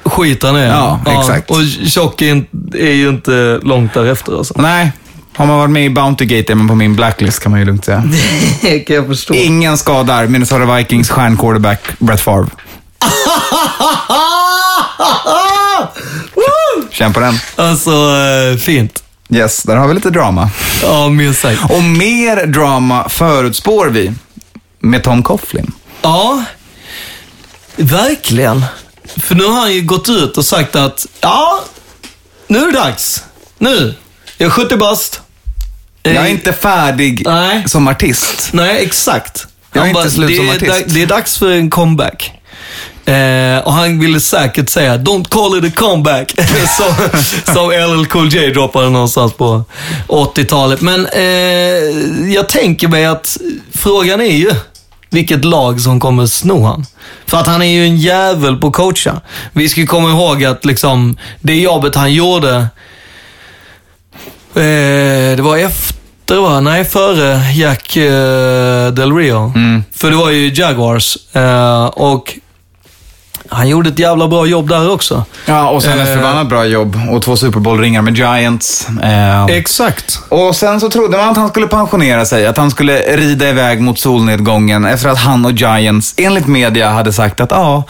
skit 0.03 0.43
han 0.43 0.55
är. 0.55 0.67
Ja, 0.67 0.99
exakt. 1.19 1.49
Och 1.51 1.57
Tjock 1.87 2.21
är 2.21 2.91
ju 2.91 3.09
inte 3.09 3.59
långt 3.63 3.93
därefter 3.93 4.37
alltså. 4.37 4.53
Nej, 4.57 4.91
har 5.39 5.45
man 5.45 5.57
varit 5.57 5.71
med 5.71 5.85
i 5.85 5.89
Bountygate 5.89 6.53
är 6.53 6.55
man 6.55 6.67
på 6.67 6.75
min 6.75 6.95
blacklist 6.95 7.39
kan 7.39 7.51
man 7.51 7.59
ju 7.59 7.65
lugnt 7.65 7.85
säga. 7.85 8.03
Det 8.61 8.79
kan 8.79 8.95
jag 8.95 9.07
förstå. 9.07 9.33
Ingen 9.33 9.77
skadar 9.77 10.27
Minnesota 10.27 10.75
Vikings 10.75 11.09
stjärnquarterback 11.09 11.99
Brett 11.99 12.21
Favre. 12.21 12.49
Känn 16.91 17.13
på 17.13 17.19
den. 17.19 17.39
alltså, 17.55 17.91
eh, 17.91 18.57
fint. 18.57 19.03
Yes, 19.29 19.63
där 19.63 19.75
har 19.75 19.87
vi 19.87 19.93
lite 19.93 20.09
drama. 20.09 20.49
Ja, 20.83 21.09
minst 21.09 21.41
sagt. 21.41 21.71
Och 21.71 21.83
mer 21.83 22.45
drama 22.45 23.09
förutspår 23.09 23.87
vi 23.87 24.13
med 24.79 25.03
Tom 25.03 25.23
Coughlin. 25.23 25.71
Ja, 26.01 26.43
verkligen. 27.75 28.65
För 29.17 29.35
nu 29.35 29.45
har 29.45 29.59
han 29.59 29.73
ju 29.73 29.81
gått 29.81 30.09
ut 30.09 30.37
och 30.37 30.45
sagt 30.45 30.75
att, 30.75 31.05
ja, 31.21 31.63
nu 32.47 32.59
är 32.59 32.65
det 32.65 32.71
dags. 32.71 33.23
Nu. 33.57 33.95
Jag 34.37 34.45
är 34.47 34.51
70 34.51 34.77
bast. 34.77 35.21
Jag 36.13 36.23
är 36.23 36.27
Eh, 36.27 36.31
inte 36.31 36.53
färdig 36.53 37.23
Nej. 37.25 37.63
som 37.65 37.87
artist. 37.87 38.49
Nej, 38.53 38.83
exakt. 38.85 39.47
Jag 39.73 39.87
är 39.87 39.93
Han 39.93 39.97
inte 39.97 40.11
slut 40.11 40.29
det, 40.29 40.35
som 40.35 40.49
artist." 40.49 40.93
det 40.93 41.01
är 41.01 41.07
dags 41.07 41.37
för 41.37 41.51
en 41.51 41.69
comeback. 41.69 42.31
Eh, 43.05 43.57
och 43.57 43.73
han 43.73 43.99
ville 43.99 44.19
säkert 44.19 44.69
säga 44.69 44.97
“Don't 44.97 45.29
call 45.29 45.65
it 45.65 45.73
a 45.73 45.75
comeback” 45.75 46.31
som, 46.77 46.93
som 47.53 47.71
LL 47.71 48.05
Cool 48.05 48.29
J 48.33 48.49
droppade 48.51 48.89
någonstans 48.89 49.33
på 49.33 49.63
80-talet. 50.07 50.81
Men 50.81 51.05
eh, 51.05 52.33
jag 52.33 52.49
tänker 52.49 52.87
mig 52.87 53.05
att 53.05 53.37
frågan 53.75 54.21
är 54.21 54.35
ju 54.35 54.51
vilket 55.09 55.45
lag 55.45 55.81
som 55.81 55.99
kommer 55.99 56.25
sno 56.25 56.63
han. 56.65 56.85
För 57.25 57.37
att 57.37 57.47
han 57.47 57.61
är 57.61 57.65
ju 57.65 57.83
en 57.83 57.97
jävel 57.97 58.55
på 58.55 58.67
att 58.67 58.73
coacha. 58.73 59.21
Vi 59.53 59.69
ska 59.69 59.85
komma 59.85 60.09
ihåg 60.09 60.43
att 60.45 60.65
liksom, 60.65 61.17
det 61.41 61.55
jobbet 61.55 61.95
han 61.95 62.13
gjorde 62.13 62.67
Eh, 64.55 65.35
det 65.35 65.41
var 65.41 65.57
efter, 65.57 65.98
va? 66.35 66.59
Nej, 66.59 66.85
före 66.85 67.51
Jack 67.53 67.97
eh, 67.97 68.87
Del 68.91 69.15
Rio. 69.15 69.53
För 69.95 70.09
det 70.09 70.15
var 70.17 70.29
ju 70.29 70.53
Jaguars. 70.53 71.17
Eh, 71.33 71.85
och 71.85 72.33
han 73.51 73.67
gjorde 73.69 73.89
ett 73.89 73.99
jävla 73.99 74.27
bra 74.27 74.45
jobb 74.45 74.69
där 74.69 74.91
också. 74.91 75.23
Ja, 75.45 75.69
och 75.69 75.83
sen 75.83 75.99
ett 75.99 76.07
Eh. 76.07 76.13
förbannat 76.15 76.49
bra 76.49 76.65
jobb 76.65 76.99
och 77.11 77.21
två 77.21 77.35
Super 77.35 77.59
Bowl-ringar 77.59 78.01
med 78.01 78.17
Giants. 78.17 78.87
Eh, 79.03 79.45
Exakt. 79.45 80.19
och 80.29 80.55
sen 80.55 80.79
så 80.79 80.89
trodde 80.89 81.17
man 81.17 81.29
att 81.29 81.37
han 81.37 81.49
skulle 81.49 81.67
pensionera 81.67 82.25
sig, 82.25 82.47
att 82.47 82.57
han 82.57 82.71
skulle 82.71 82.99
rida 83.17 83.49
iväg 83.49 83.81
mot 83.81 83.99
solnedgången 83.99 84.85
efter 84.85 85.09
att 85.09 85.17
han 85.19 85.45
och 85.45 85.51
Giants, 85.51 86.13
enligt 86.17 86.47
media, 86.47 86.89
hade 86.89 87.13
sagt 87.13 87.41
att 87.41 87.51
ja, 87.51 87.83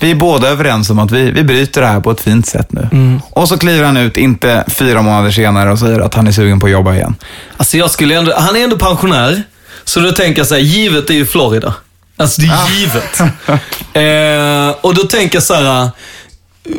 vi 0.00 0.10
är 0.10 0.14
båda 0.14 0.48
överens 0.48 0.90
om 0.90 0.98
att 0.98 1.10
vi, 1.10 1.30
vi 1.30 1.44
bryter 1.44 1.80
det 1.80 1.86
här 1.86 2.00
på 2.00 2.10
ett 2.10 2.20
fint 2.20 2.46
sätt 2.46 2.72
nu. 2.72 2.88
Och 3.30 3.48
så 3.48 3.58
kliver 3.58 3.84
han 3.84 3.96
ut, 3.96 4.16
inte 4.16 4.64
fyra 4.68 5.02
månader 5.02 5.30
senare, 5.30 5.72
och 5.72 5.78
säger 5.78 6.00
att 6.00 6.14
han 6.14 6.26
är 6.26 6.32
sugen 6.32 6.60
på 6.60 6.66
att 6.66 6.72
jobba 6.72 6.94
igen. 6.94 7.14
Alltså 7.56 7.76
jag 7.76 7.90
skulle 7.90 8.14
ändå, 8.14 8.34
han 8.36 8.56
är 8.56 8.64
ändå 8.64 8.78
pensionär. 8.78 9.42
Så 9.84 10.00
då 10.00 10.12
tänker 10.12 10.40
jag 10.40 10.46
så 10.46 10.54
här, 10.54 10.62
givet 10.62 11.10
är 11.10 11.14
ju 11.14 11.26
Florida. 11.26 11.74
Alltså 12.16 12.40
det 12.40 12.46
är 12.46 12.70
givet. 12.78 13.20
eh, 14.80 14.84
och 14.84 14.94
då 14.94 15.02
tänker 15.02 15.36
jag 15.36 15.42
så 15.42 15.54
här, 15.54 15.90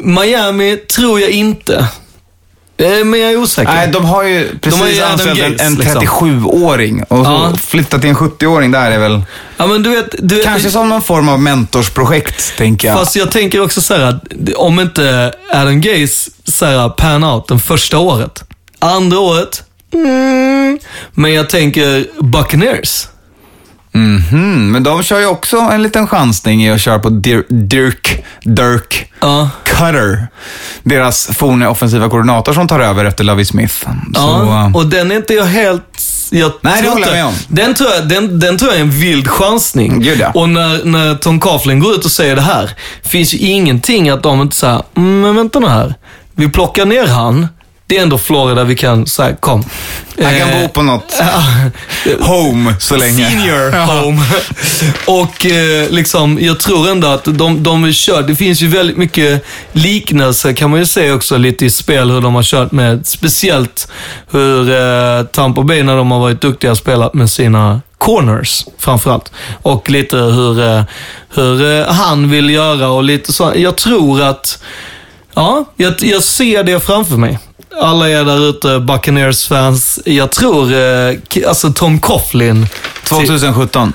Miami 0.03 0.77
tror 0.77 1.19
jag 1.19 1.29
inte. 1.29 1.87
Eh, 2.79 3.05
men 3.05 3.19
jag 3.19 3.31
är 3.31 3.37
osäker. 3.37 3.73
Nej, 3.73 3.87
de 3.87 4.05
har 4.05 4.23
ju 4.23 4.57
precis 4.59 4.79
har 4.81 4.87
ju 4.87 5.01
anställt 5.01 5.39
en, 5.39 5.51
Gates, 5.51 5.67
en 5.67 5.75
liksom. 5.75 6.01
37-åring 6.01 7.03
och 7.03 7.25
så 7.25 7.31
Ja. 7.31 7.53
flytta 7.61 7.99
till 7.99 8.09
en 8.09 8.15
70-åring 8.15 8.71
där 8.71 8.91
är 8.91 8.99
väl 8.99 9.21
ja, 9.57 9.67
men 9.67 9.83
du 9.83 9.89
vet, 9.89 10.15
du 10.19 10.35
vet, 10.35 10.43
kanske 10.45 10.71
som 10.71 10.89
någon 10.89 11.01
form 11.01 11.29
av 11.29 11.41
mentorsprojekt, 11.41 12.57
tänker 12.57 12.87
jag. 12.87 12.97
Fast 12.97 13.15
jag 13.15 13.31
tänker 13.31 13.61
också 13.61 13.81
så 13.81 13.93
här 13.93 14.19
om 14.55 14.79
inte 14.79 15.33
Adam 15.53 15.81
Gaze 15.81 16.31
så 16.43 16.65
här, 16.65 16.89
pan 16.89 17.23
out 17.23 17.47
den 17.47 17.59
första 17.59 17.97
året. 17.97 18.43
Andra 18.79 19.19
året, 19.19 19.63
mm, 19.93 20.79
men 21.11 21.33
jag 21.33 21.49
tänker 21.49 22.05
Buccaneers. 22.23 23.07
Mhm, 23.97 24.71
men 24.71 24.83
de 24.83 25.03
kör 25.03 25.19
ju 25.19 25.25
också 25.25 25.57
en 25.57 25.83
liten 25.83 26.07
chansning 26.07 26.63
i 26.65 26.71
att 26.71 26.81
köra 26.81 26.99
på 26.99 27.09
Dir- 27.09 27.45
Dirk, 27.67 28.25
Dirk 28.43 29.11
Ja. 29.21 29.49
Cutter. 29.63 30.27
Deras 30.83 31.27
forne 31.37 31.67
offensiva 31.67 32.09
koordinator 32.09 32.53
som 32.53 32.67
tar 32.67 32.79
över 32.79 33.05
efter 33.05 33.23
Lovie 33.23 33.45
Smith. 33.45 33.73
Så, 33.83 33.89
Ja, 34.13 34.65
äh, 34.65 34.75
och 34.75 34.85
den 34.85 35.11
är 35.11 35.15
inte 35.15 35.33
jag 35.33 35.45
helt... 35.45 35.83
Jag 36.31 36.51
Nej, 36.61 36.81
det 36.81 36.89
håller 36.89 37.07
jag 37.07 37.13
med 37.13 37.25
om. 37.25 37.33
Den 37.47 37.73
tror, 37.73 37.89
jag, 37.89 38.07
den, 38.09 38.39
den 38.39 38.57
tror 38.57 38.71
jag 38.71 38.77
är 38.77 38.83
en 38.83 38.91
vild 38.91 39.27
chansning. 39.27 39.99
Gud, 40.01 40.19
ja. 40.19 40.31
Och 40.33 40.49
när, 40.49 40.85
när 40.85 41.15
Tom 41.15 41.39
Coughlin 41.39 41.79
går 41.79 41.93
ut 41.93 42.05
och 42.05 42.11
säger 42.11 42.35
det 42.35 42.41
här, 42.41 42.71
finns 43.03 43.33
ju 43.33 43.37
ingenting 43.37 44.09
att 44.09 44.23
de 44.23 44.41
inte 44.41 44.55
säger, 44.55 44.81
mm, 44.97 45.21
men 45.21 45.35
vänta 45.35 45.59
nu 45.59 45.67
här. 45.67 45.95
Vi 46.35 46.49
plockar 46.49 46.85
ner 46.85 47.07
han. 47.07 47.47
Det 47.89 47.97
är 47.97 48.01
ändå 48.01 48.17
Florida 48.17 48.63
vi 48.63 48.75
kan 48.75 49.05
säga, 49.05 49.35
kom. 49.35 49.63
han 50.23 50.39
kan 50.39 50.49
Eh, 50.49 50.61
bo 50.61 50.67
på 50.69 50.81
något 50.81 51.13
home 52.19 52.75
så 52.79 52.97
länge. 52.97 53.29
Senior 53.29 53.85
home. 53.85 54.21
Och 55.05 55.45
eh, 55.45 55.89
liksom, 55.89 56.39
jag 56.41 56.59
tror 56.59 56.89
ändå 56.89 57.07
att 57.07 57.23
de, 57.25 57.63
de 57.63 57.93
kör, 57.93 58.23
det 58.23 58.35
finns 58.35 58.61
ju 58.61 58.67
väldigt 58.67 58.97
mycket 58.97 59.45
liknelser 59.71 60.53
kan 60.53 60.69
man 60.69 60.79
ju 60.79 60.85
säga 60.85 61.13
också 61.13 61.37
lite 61.37 61.65
i 61.65 61.69
spel 61.69 62.11
hur 62.11 62.21
de 62.21 62.35
har 62.35 62.43
kört 62.43 62.71
med, 62.71 63.07
speciellt 63.07 63.91
hur 64.31 64.71
eh, 64.71 65.23
Tampa 65.23 65.61
Bay 65.61 65.83
när 65.83 65.97
de 65.97 66.11
har 66.11 66.19
varit 66.19 66.41
duktiga 66.41 66.71
och 66.71 66.77
spelat 66.77 67.13
med 67.13 67.29
sina 67.29 67.81
corners 67.97 68.65
framförallt. 68.77 69.31
Och 69.61 69.89
lite 69.89 70.17
hur, 70.17 70.61
eh, 70.61 70.83
hur 71.35 71.79
eh, 71.79 71.93
han 71.93 72.29
vill 72.29 72.49
göra 72.49 72.89
och 72.89 73.03
lite 73.03 73.33
så. 73.33 73.53
Jag 73.55 73.75
tror 73.75 74.21
att, 74.21 74.63
ja, 75.33 75.65
jag, 75.75 75.93
jag 75.99 76.23
ser 76.23 76.63
det 76.63 76.79
framför 76.79 77.17
mig. 77.17 77.39
Alla 77.81 78.09
er 78.09 78.23
där 78.25 78.49
ute, 78.49 78.79
Buccaneers-fans. 78.79 79.99
Jag 80.05 80.31
tror, 80.31 80.73
eh, 80.73 81.15
alltså 81.47 81.71
Tom 81.73 81.99
Coughlin. 81.99 82.67
2017. 83.03 83.93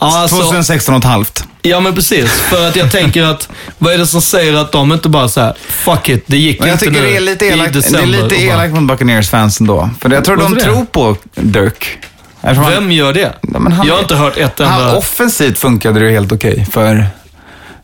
Ja, 0.00 0.18
alltså, 0.18 0.36
2016 0.36 0.94
och 0.94 0.98
ett 0.98 1.04
halvt. 1.04 1.44
ja, 1.62 1.80
men 1.80 1.94
precis. 1.94 2.30
För 2.30 2.68
att 2.68 2.76
jag 2.76 2.92
tänker 2.92 3.22
att, 3.22 3.48
vad 3.78 3.92
är 3.94 3.98
det 3.98 4.06
som 4.06 4.20
säger 4.22 4.54
att 4.54 4.72
de 4.72 4.92
inte 4.92 5.08
bara 5.08 5.28
så 5.28 5.40
här, 5.40 5.54
fuck 5.68 6.08
it, 6.08 6.24
det 6.26 6.36
gick 6.36 6.58
Men 6.60 6.68
jag 6.68 6.74
inte 6.74 6.84
tycker 6.84 7.00
nu 7.00 7.06
det 7.06 7.16
är 7.16 7.20
lite 7.20 7.46
elakt, 7.46 7.72
det 7.72 7.78
är 7.78 7.82
december." 7.82 8.06
lite 8.22 8.36
elakt 8.36 8.74
mot 8.74 8.82
Buccaneers-fansen 8.98 9.66
då. 9.66 9.90
För 10.00 10.10
jag 10.10 10.24
tror 10.24 10.36
de 10.36 10.42
Varför 10.42 10.56
det? 10.56 10.62
tror 10.62 10.84
på 10.84 11.16
Dirk. 11.34 11.98
Han- 12.42 12.70
Vem 12.70 12.92
gör 12.92 13.12
det? 13.12 13.32
Ja, 13.42 13.58
han- 13.70 13.86
jag 13.86 13.94
har 13.94 14.00
inte 14.00 14.14
hört 14.14 14.36
ett 14.36 14.58
Han, 14.58 14.80
enda... 14.80 14.96
offensivt 14.96 15.58
funkade 15.58 16.00
det 16.00 16.10
helt 16.10 16.32
okej 16.32 16.66
för 16.72 17.06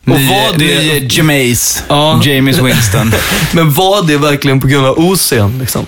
Och 0.05 0.19
nye, 0.19 0.29
var 0.29 0.57
det- 0.57 0.65
nye 0.65 1.07
Jameis, 1.09 1.83
Ja. 1.87 2.21
James 2.23 2.57
Winston. 2.59 3.13
Men 3.53 3.73
var 3.73 4.01
det 4.07 4.17
verkligen 4.17 4.61
på 4.61 4.67
grund 4.67 4.85
av 4.85 4.97
OC'n 4.97 5.59
liksom? 5.59 5.85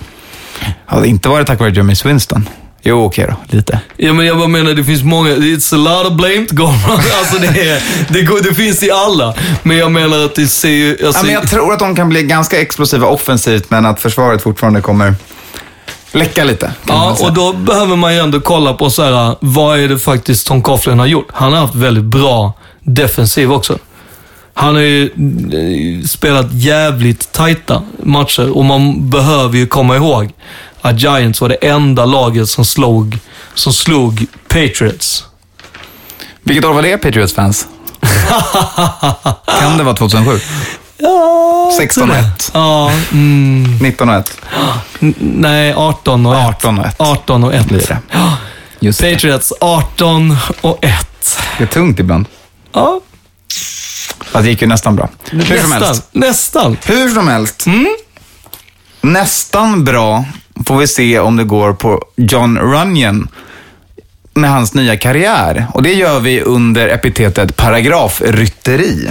Hade 0.86 1.08
inte 1.08 1.28
varit 1.28 1.46
tack 1.46 1.60
vare 1.60 1.70
Jameis 1.70 2.06
Winston. 2.06 2.48
Jo, 2.82 3.04
okej 3.04 3.26
då. 3.28 3.56
Lite. 3.56 3.80
Ja, 3.96 4.12
men 4.12 4.26
jag 4.26 4.38
bara 4.38 4.48
menar, 4.48 4.74
det 4.74 4.84
finns 4.84 5.02
många, 5.02 5.30
it's 5.30 5.74
a 5.74 5.76
lot 5.78 6.12
of 6.12 6.16
blame 6.16 6.46
to 6.46 6.54
go. 6.54 6.64
Alltså 7.18 7.38
det, 7.38 7.46
är, 7.68 7.82
det, 8.08 8.22
går, 8.22 8.40
det 8.42 8.54
finns 8.54 8.82
i 8.82 8.90
alla. 8.90 9.34
Men 9.62 9.76
jag 9.76 9.92
menar 9.92 10.24
att 10.24 10.34
det 10.34 10.46
ser 10.46 10.68
ju... 10.68 10.90
Alltså, 10.90 11.20
Ja, 11.20 11.22
men 11.24 11.34
jag 11.34 11.50
tror 11.50 11.72
att 11.72 11.78
de 11.78 11.96
kan 11.96 12.08
bli 12.08 12.22
ganska 12.22 12.60
explosiva 12.60 13.06
offensivt, 13.06 13.70
men 13.70 13.86
att 13.86 14.00
försvaret 14.00 14.42
fortfarande 14.42 14.80
kommer 14.80 15.14
läcka 16.12 16.44
lite. 16.44 16.72
Ja, 16.88 17.16
och 17.20 17.32
då 17.32 17.52
behöver 17.52 17.96
man 17.96 18.14
ju 18.14 18.20
ändå 18.20 18.40
kolla 18.40 18.74
på 18.74 18.90
så 18.90 19.02
här, 19.02 19.36
vad 19.40 19.78
är 19.80 19.88
det 19.88 19.98
faktiskt 19.98 20.46
Tom 20.46 20.62
Coughlin 20.62 20.98
har 20.98 21.06
gjort? 21.06 21.28
Han 21.32 21.52
har 21.52 21.60
haft 21.60 21.74
väldigt 21.74 22.04
bra 22.04 22.52
defensiv 22.82 23.52
också. 23.52 23.78
Han 24.60 24.74
har 24.74 24.82
ju 24.82 25.04
eh, 25.04 26.06
spelat 26.06 26.46
jävligt 26.52 27.32
tajta 27.32 27.82
matcher 28.02 28.50
och 28.56 28.64
man 28.64 29.10
behöver 29.10 29.58
ju 29.58 29.66
komma 29.66 29.96
ihåg 29.96 30.30
att 30.80 31.02
Giants 31.02 31.40
var 31.40 31.48
det 31.48 31.54
enda 31.54 32.04
laget 32.04 32.48
som 32.48 32.64
slog, 32.64 33.18
som 33.54 33.72
slog 33.72 34.26
Patriots. 34.48 35.24
Vilket 36.42 36.64
år 36.64 36.72
var 36.74 36.82
det, 36.82 36.98
Patriots 36.98 37.34
fans? 37.34 37.66
kan 39.60 39.78
det 39.78 39.84
vara 39.84 39.96
2007? 39.96 40.40
Ja, 41.00 41.72
16 41.78 42.02
och 42.02 42.08
tror 42.16 42.22
det. 42.22 42.28
1. 42.28 42.50
Ja, 42.54 42.92
mm, 43.12 43.78
19 43.82 44.08
och 44.08 44.14
1. 44.14 44.40
n- 45.00 45.14
nej, 45.18 45.72
18 45.74 46.26
och 46.26 46.34
1. 46.36 46.46
18 46.46 46.78
och 46.78 46.86
1. 46.86 46.94
18 46.98 47.44
och 47.44 47.54
1. 47.54 47.66
blir 47.68 47.78
det. 47.88 47.98
Just 48.80 49.00
det. 49.00 49.12
Patriots 49.14 49.52
18 49.60 50.36
och 50.60 50.78
1. 50.84 51.38
Det 51.58 51.64
är 51.64 51.68
tungt 51.68 51.98
ibland. 52.00 52.26
Ja, 52.72 53.00
Fast 54.32 54.44
det 54.44 54.50
gick 54.50 54.62
ju 54.62 54.68
nästan 54.68 54.96
bra. 54.96 55.08
Hur 55.30 55.40
som 55.40 55.70
nästan. 55.70 55.82
helst. 55.82 56.08
Nästan. 56.12 56.76
Hur 56.86 57.08
som 57.08 57.28
helst. 57.28 57.66
Mm. 57.66 57.96
Nästan 59.00 59.84
bra 59.84 60.24
får 60.66 60.76
vi 60.78 60.86
se 60.86 61.18
om 61.18 61.36
det 61.36 61.44
går 61.44 61.72
på 61.72 62.04
John 62.16 62.58
Runyon. 62.58 63.28
med 64.34 64.50
hans 64.50 64.74
nya 64.74 64.96
karriär. 64.96 65.66
Och 65.74 65.82
det 65.82 65.92
gör 65.92 66.20
vi 66.20 66.40
under 66.40 66.88
epitetet 66.88 67.56
paragrafrytteri. 67.56 69.10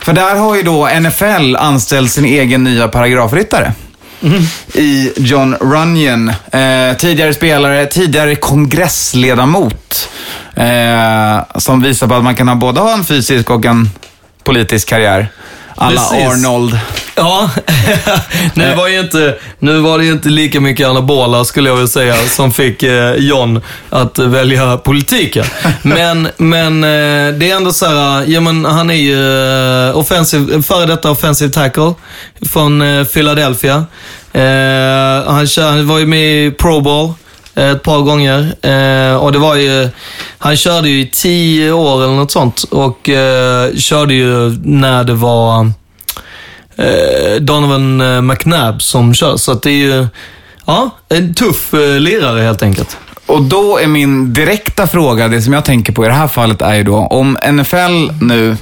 För 0.00 0.12
där 0.12 0.36
har 0.36 0.56
ju 0.56 0.62
då 0.62 0.88
NFL 1.00 1.56
anställt 1.56 2.10
sin 2.10 2.24
egen 2.24 2.64
nya 2.64 2.88
paragrafryttare. 2.88 3.72
I 4.74 5.12
John 5.16 5.54
Runyon, 5.60 6.28
eh, 6.28 6.96
tidigare 6.98 7.34
spelare, 7.34 7.86
tidigare 7.86 8.36
kongressledamot. 8.36 10.08
Eh, 10.54 11.58
som 11.58 11.82
visar 11.82 12.06
på 12.06 12.14
att 12.14 12.24
man 12.24 12.34
kan 12.34 12.48
ha 12.48 12.54
både 12.54 12.80
ha 12.80 12.94
en 12.94 13.04
fysisk 13.04 13.50
och 13.50 13.64
en 13.64 13.90
politisk 14.44 14.88
karriär. 14.88 15.28
Alla 15.76 16.00
Precis. 16.00 16.26
Arnold. 16.26 16.78
Ja, 17.14 17.50
nu 18.54 18.74
var, 18.74 18.88
ju 18.88 19.00
inte, 19.00 19.36
nu 19.58 19.78
var 19.78 19.98
det 19.98 20.04
ju 20.04 20.12
inte 20.12 20.28
lika 20.28 20.60
mycket 20.60 20.88
anabola 20.88 21.44
skulle 21.44 21.68
jag 21.68 21.76
vilja 21.76 21.88
säga 21.88 22.16
som 22.16 22.52
fick 22.52 22.82
eh, 22.82 23.14
John 23.14 23.60
att 23.90 24.18
välja 24.18 24.76
politiken. 24.76 25.44
Men, 25.82 26.28
men 26.36 26.84
eh, 26.84 27.34
det 27.38 27.50
är 27.50 27.56
ändå 27.56 27.72
så 27.72 27.86
här, 27.86 28.24
ja 28.26 28.40
men 28.40 28.64
han 28.64 28.90
är 28.90 28.94
ju 28.94 29.88
eh, 29.88 29.98
offensive, 29.98 30.62
före 30.62 30.86
detta 30.86 31.10
offensive 31.10 31.52
tackle 31.52 31.94
från 32.50 32.82
eh, 32.82 33.04
Philadelphia. 33.04 33.84
Han, 35.26 35.46
kör, 35.46 35.70
han 35.70 35.86
var 35.86 35.98
ju 35.98 36.06
med 36.06 36.46
i 36.46 36.50
Pro 36.50 36.80
Bowl 36.80 37.14
Eh, 37.54 37.70
ett 37.70 37.82
par 37.82 37.98
gånger. 37.98 38.38
Eh, 38.62 39.16
och 39.16 39.32
det 39.32 39.38
var 39.38 39.56
ju, 39.56 39.88
han 40.38 40.56
körde 40.56 40.88
ju 40.88 41.00
i 41.00 41.06
tio 41.06 41.72
år 41.72 42.04
eller 42.04 42.14
något 42.14 42.30
sånt 42.30 42.62
och 42.62 43.08
eh, 43.08 43.74
körde 43.74 44.14
ju 44.14 44.58
när 44.64 45.04
det 45.04 45.14
var 45.14 45.70
eh, 46.76 47.40
Donovan 47.40 48.00
eh, 48.00 48.20
McNabb 48.20 48.82
som 48.82 49.14
kör. 49.14 49.36
Så 49.36 49.52
att 49.52 49.62
det 49.62 49.70
är 49.70 49.74
ju, 49.74 50.06
ja, 50.66 50.90
en 51.08 51.34
tuff 51.34 51.74
eh, 51.74 52.00
lirare 52.00 52.40
helt 52.40 52.62
enkelt. 52.62 52.96
Och 53.26 53.42
då 53.42 53.78
är 53.78 53.86
min 53.86 54.32
direkta 54.32 54.86
fråga, 54.86 55.28
det 55.28 55.42
som 55.42 55.52
jag 55.52 55.64
tänker 55.64 55.92
på 55.92 56.04
i 56.04 56.08
det 56.08 56.14
här 56.14 56.28
fallet 56.28 56.62
är 56.62 56.74
ju 56.74 56.82
då, 56.82 56.96
om 56.96 57.38
NFL 57.52 58.24
nu, 58.24 58.56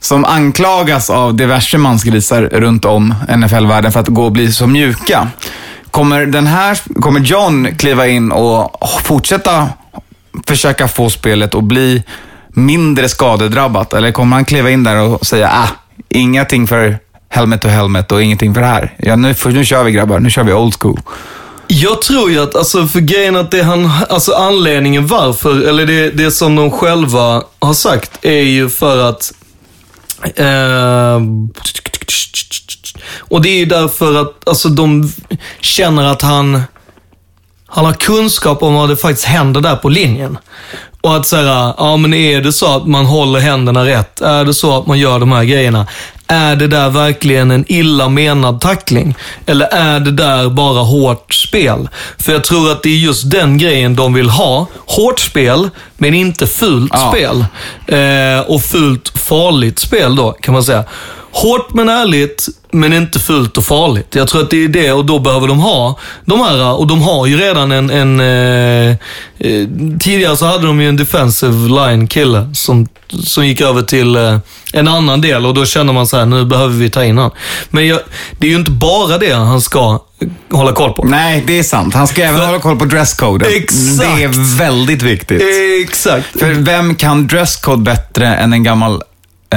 som 0.00 0.24
anklagas 0.24 1.10
av 1.10 1.34
diverse 1.34 1.78
mansgrisar 1.78 2.42
runt 2.42 2.84
om 2.84 3.14
NFL-världen 3.36 3.92
för 3.92 4.00
att 4.00 4.08
gå 4.08 4.24
och 4.24 4.32
bli 4.32 4.52
så 4.52 4.66
mjuka. 4.66 5.28
Kommer, 5.92 6.26
den 6.26 6.46
här, 6.46 6.78
kommer 7.00 7.20
John 7.20 7.74
kliva 7.78 8.06
in 8.06 8.32
och 8.32 8.88
fortsätta 9.04 9.68
försöka 10.46 10.88
få 10.88 11.10
spelet 11.10 11.54
att 11.54 11.64
bli 11.64 12.02
mindre 12.48 13.08
skadedrabbat? 13.08 13.92
Eller 13.92 14.12
kommer 14.12 14.36
han 14.36 14.44
kliva 14.44 14.70
in 14.70 14.84
där 14.84 14.96
och 14.96 15.26
säga, 15.26 15.50
ah, 15.52 15.68
ingenting 16.08 16.66
för 16.66 16.98
helmet 17.28 17.60
to 17.60 17.68
helmet 17.68 18.12
och 18.12 18.22
ingenting 18.22 18.54
för 18.54 18.60
det 18.60 18.66
här. 18.66 18.94
Ja, 18.98 19.16
nu, 19.16 19.34
nu 19.44 19.64
kör 19.64 19.84
vi 19.84 19.92
grabbar, 19.92 20.20
nu 20.20 20.30
kör 20.30 20.44
vi 20.44 20.52
old 20.52 20.74
school. 20.80 21.00
Jag 21.66 22.02
tror 22.02 22.30
ju 22.30 22.42
att, 22.42 22.56
alltså 22.56 22.86
för 22.86 23.00
grejen 23.00 23.36
att 23.36 23.50
det 23.50 23.62
han, 23.62 23.90
alltså 24.08 24.32
anledningen 24.32 25.06
varför, 25.06 25.62
eller 25.62 25.86
det, 25.86 26.10
det 26.10 26.30
som 26.30 26.56
de 26.56 26.70
själva 26.70 27.42
har 27.58 27.74
sagt 27.74 28.24
är 28.24 28.42
ju 28.42 28.68
för 28.68 29.08
att 29.08 29.32
eh, 30.36 31.20
och 33.18 33.42
det 33.42 33.48
är 33.48 33.58
ju 33.58 33.64
därför 33.66 34.20
att 34.20 34.48
alltså, 34.48 34.68
de 34.68 35.12
känner 35.60 36.04
att 36.04 36.22
han, 36.22 36.62
han 37.66 37.84
har 37.84 37.92
kunskap 37.92 38.62
om 38.62 38.74
vad 38.74 38.88
det 38.88 38.96
faktiskt 38.96 39.26
händer 39.26 39.60
där 39.60 39.76
på 39.76 39.88
linjen. 39.88 40.38
Och 41.00 41.16
att 41.16 41.26
säga, 41.26 41.74
ja 41.78 41.96
men 41.96 42.14
är 42.14 42.40
det 42.40 42.52
så 42.52 42.76
att 42.76 42.86
man 42.86 43.06
håller 43.06 43.40
händerna 43.40 43.84
rätt? 43.86 44.20
Är 44.20 44.44
det 44.44 44.54
så 44.54 44.78
att 44.78 44.86
man 44.86 44.98
gör 44.98 45.18
de 45.18 45.32
här 45.32 45.44
grejerna? 45.44 45.86
Är 46.26 46.56
det 46.56 46.66
där 46.66 46.90
verkligen 46.90 47.50
en 47.50 47.64
illa 47.68 48.08
menad 48.08 48.60
tackling? 48.60 49.14
Eller 49.46 49.66
är 49.66 50.00
det 50.00 50.10
där 50.10 50.48
bara 50.48 50.82
hårt 50.82 51.34
spel? 51.34 51.88
För 52.18 52.32
jag 52.32 52.44
tror 52.44 52.72
att 52.72 52.82
det 52.82 52.88
är 52.88 52.96
just 52.96 53.30
den 53.30 53.58
grejen 53.58 53.96
de 53.96 54.14
vill 54.14 54.30
ha. 54.30 54.66
Hårt 54.86 55.20
spel, 55.20 55.70
men 55.96 56.14
inte 56.14 56.46
fult 56.46 56.92
Ja. 56.94 57.12
spel. 57.12 57.44
Eh, 57.98 58.40
och 58.40 58.62
fult 58.62 59.18
farligt 59.18 59.78
spel 59.78 60.16
då, 60.16 60.32
kan 60.32 60.54
man 60.54 60.64
säga. 60.64 60.84
Hårt 61.34 61.74
men 61.74 61.88
ärligt, 61.88 62.48
men 62.70 62.92
inte 62.92 63.18
fult 63.18 63.56
och 63.58 63.64
farligt. 63.64 64.14
Jag 64.14 64.28
tror 64.28 64.42
att 64.42 64.50
det 64.50 64.64
är 64.64 64.68
det 64.68 64.92
och 64.92 65.04
då 65.04 65.18
behöver 65.18 65.48
de 65.48 65.58
ha 65.60 65.98
de 66.24 66.40
här, 66.40 66.72
och 66.80 66.86
de 66.86 67.02
har 67.02 67.26
ju 67.26 67.36
redan 67.36 67.72
en, 67.72 67.90
en 67.90 68.20
eh, 68.20 68.90
eh, 69.38 69.68
tidigare 70.00 70.36
så 70.36 70.46
hade 70.46 70.66
de 70.66 70.80
ju 70.80 70.88
en 70.88 70.96
defensive 70.96 71.68
line 71.68 72.06
kille 72.06 72.50
som, 72.54 72.88
som 73.24 73.46
gick 73.46 73.60
över 73.60 73.82
till 73.82 74.16
eh, 74.16 74.38
en 74.72 74.88
annan 74.88 75.20
del 75.20 75.46
och 75.46 75.54
då 75.54 75.64
känner 75.64 75.92
man 75.92 76.06
så 76.06 76.16
här, 76.18 76.26
nu 76.26 76.44
behöver 76.44 76.74
vi 76.74 76.90
ta 76.90 77.04
in 77.04 77.18
han. 77.18 77.30
Men 77.70 77.86
jag, 77.86 78.00
det 78.38 78.46
är 78.46 78.50
ju 78.50 78.56
inte 78.56 78.70
bara 78.70 79.18
det 79.18 79.32
han 79.32 79.60
ska 79.60 79.98
hålla 80.50 80.72
koll 80.72 80.92
på. 80.92 81.04
Nej, 81.04 81.44
det 81.46 81.58
är 81.58 81.62
sant. 81.62 81.94
Han 81.94 82.06
ska 82.08 82.22
även 82.22 82.38
För- 82.40 82.46
hålla 82.46 82.58
koll 82.58 82.78
på 82.78 82.84
dresscoden. 82.84 83.48
Exakt. 83.54 83.98
Det 84.16 84.22
är 84.24 84.58
väldigt 84.58 85.02
viktigt. 85.02 85.42
Exakt. 85.84 86.26
För 86.40 86.50
vem 86.50 86.94
kan 86.94 87.26
dresscode 87.26 87.82
bättre 87.82 88.26
än 88.36 88.52
en 88.52 88.62
gammal, 88.62 89.02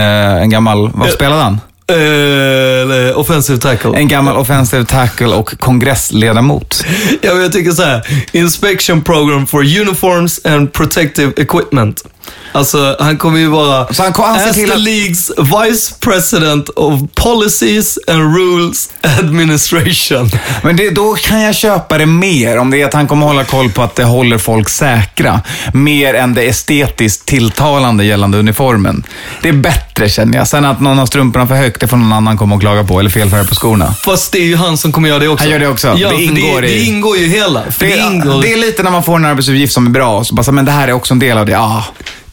en 0.02 0.50
gammal, 0.50 0.90
vad 0.94 1.08
Eh, 1.08 1.14
spelade 1.14 1.42
han? 1.42 1.62
Eh, 1.88 3.18
offensive 3.20 3.60
tackle. 3.60 3.98
En 3.98 4.08
gammal 4.08 4.38
offensive 4.38 4.86
tackle 4.86 5.28
och 5.28 5.60
kongressledamot. 5.60 6.84
Ja, 7.22 7.34
men 7.34 7.44
jag 7.44 7.52
tycker 7.52 7.72
så 7.72 7.84
här. 7.84 8.02
Inspection 8.32 9.02
program 9.04 9.48
for 9.48 9.80
uniforms 9.80 10.40
and 10.46 10.74
protective 10.74 11.32
equipment. 11.38 12.04
Alltså, 12.52 12.96
han 13.00 13.18
kommer 13.18 13.40
ju 13.40 13.48
vara 13.48 13.94
Så 13.94 14.04
han 14.04 14.14
kom- 14.14 14.26
han 14.26 14.36
as 14.50 14.56
the 14.56 14.64
att- 14.64 14.80
League's 14.80 15.64
Vice 15.68 15.96
President 16.00 16.70
of 16.70 17.00
Policies 17.16 18.00
and 18.08 18.36
Rules 18.38 18.90
Administration. 19.20 20.30
Men 20.64 20.76
det, 20.78 20.90
då 20.90 21.14
kan 21.16 21.42
jag 21.42 21.56
köpa 21.56 21.98
det 21.98 22.06
mer, 22.06 22.58
om 22.58 22.70
det 22.72 22.82
är 22.82 22.86
att 22.86 22.94
han 22.94 23.08
kommer 23.08 23.26
hålla 23.28 23.44
koll 23.44 23.70
på 23.72 23.84
att 23.84 23.96
det 23.96 24.04
håller 24.04 24.38
folk 24.38 24.70
säkra. 24.70 25.42
Mer 25.74 26.14
än 26.14 26.34
det 26.34 26.42
estetiskt 26.48 27.26
tilltalande 27.26 28.06
gällande 28.06 28.38
uniformen. 28.38 29.04
Det 29.42 29.50
är 29.50 29.54
bättre 29.54 30.10
känner 30.10 30.38
jag. 30.38 30.48
Sen 30.48 30.66
att 30.66 30.82
någon 30.82 30.98
har 30.98 31.06
strumporna 31.06 31.48
för 31.48 31.56
högt, 31.56 31.75
det 31.80 31.88
får 31.88 31.98
någon 31.98 32.14
annan 32.14 32.38
komma 32.38 32.56
och 32.56 32.62
klaga 32.62 32.84
på. 32.84 33.00
Eller 33.00 33.10
fel 33.10 33.30
färg 33.30 33.48
på 33.48 33.56
skorna. 33.56 33.94
Fast 33.94 34.32
det 34.32 34.38
är 34.40 34.44
ju 34.46 34.56
han 34.56 34.78
som 34.78 34.92
kommer 34.92 35.10
göra 35.10 35.20
det 35.20 35.28
också. 35.28 35.44
Han 35.46 35.52
gör 35.52 35.60
det 35.60 35.68
också. 35.68 35.88
Ja, 35.98 36.10
Det 36.10 36.24
ingår 36.24 36.62
det, 36.62 36.68
i- 36.70 36.80
det 36.80 36.86
ingår 36.86 37.18
ju 37.18 37.28
hela. 37.28 37.60
Det, 37.80 37.86
Det, 37.88 37.98
ingår... 37.98 38.42
det 38.42 38.54
är 38.54 38.58
lite 38.58 38.84
när 38.84 38.92
man 38.92 39.04
får 39.04 39.16
en 39.16 39.26
arbetsuppgift 39.26 39.74
som 39.74 39.86
är 39.86 39.90
bra, 39.90 40.24
så 40.24 40.36
bara, 40.36 40.52
men 40.52 40.66
det 40.66 40.72
här 40.72 40.88
är 40.88 40.92
också 40.94 41.14
en 41.14 41.20
del 41.20 41.38
av 41.38 41.46
det. 41.46 41.60
Ah, 41.60 41.84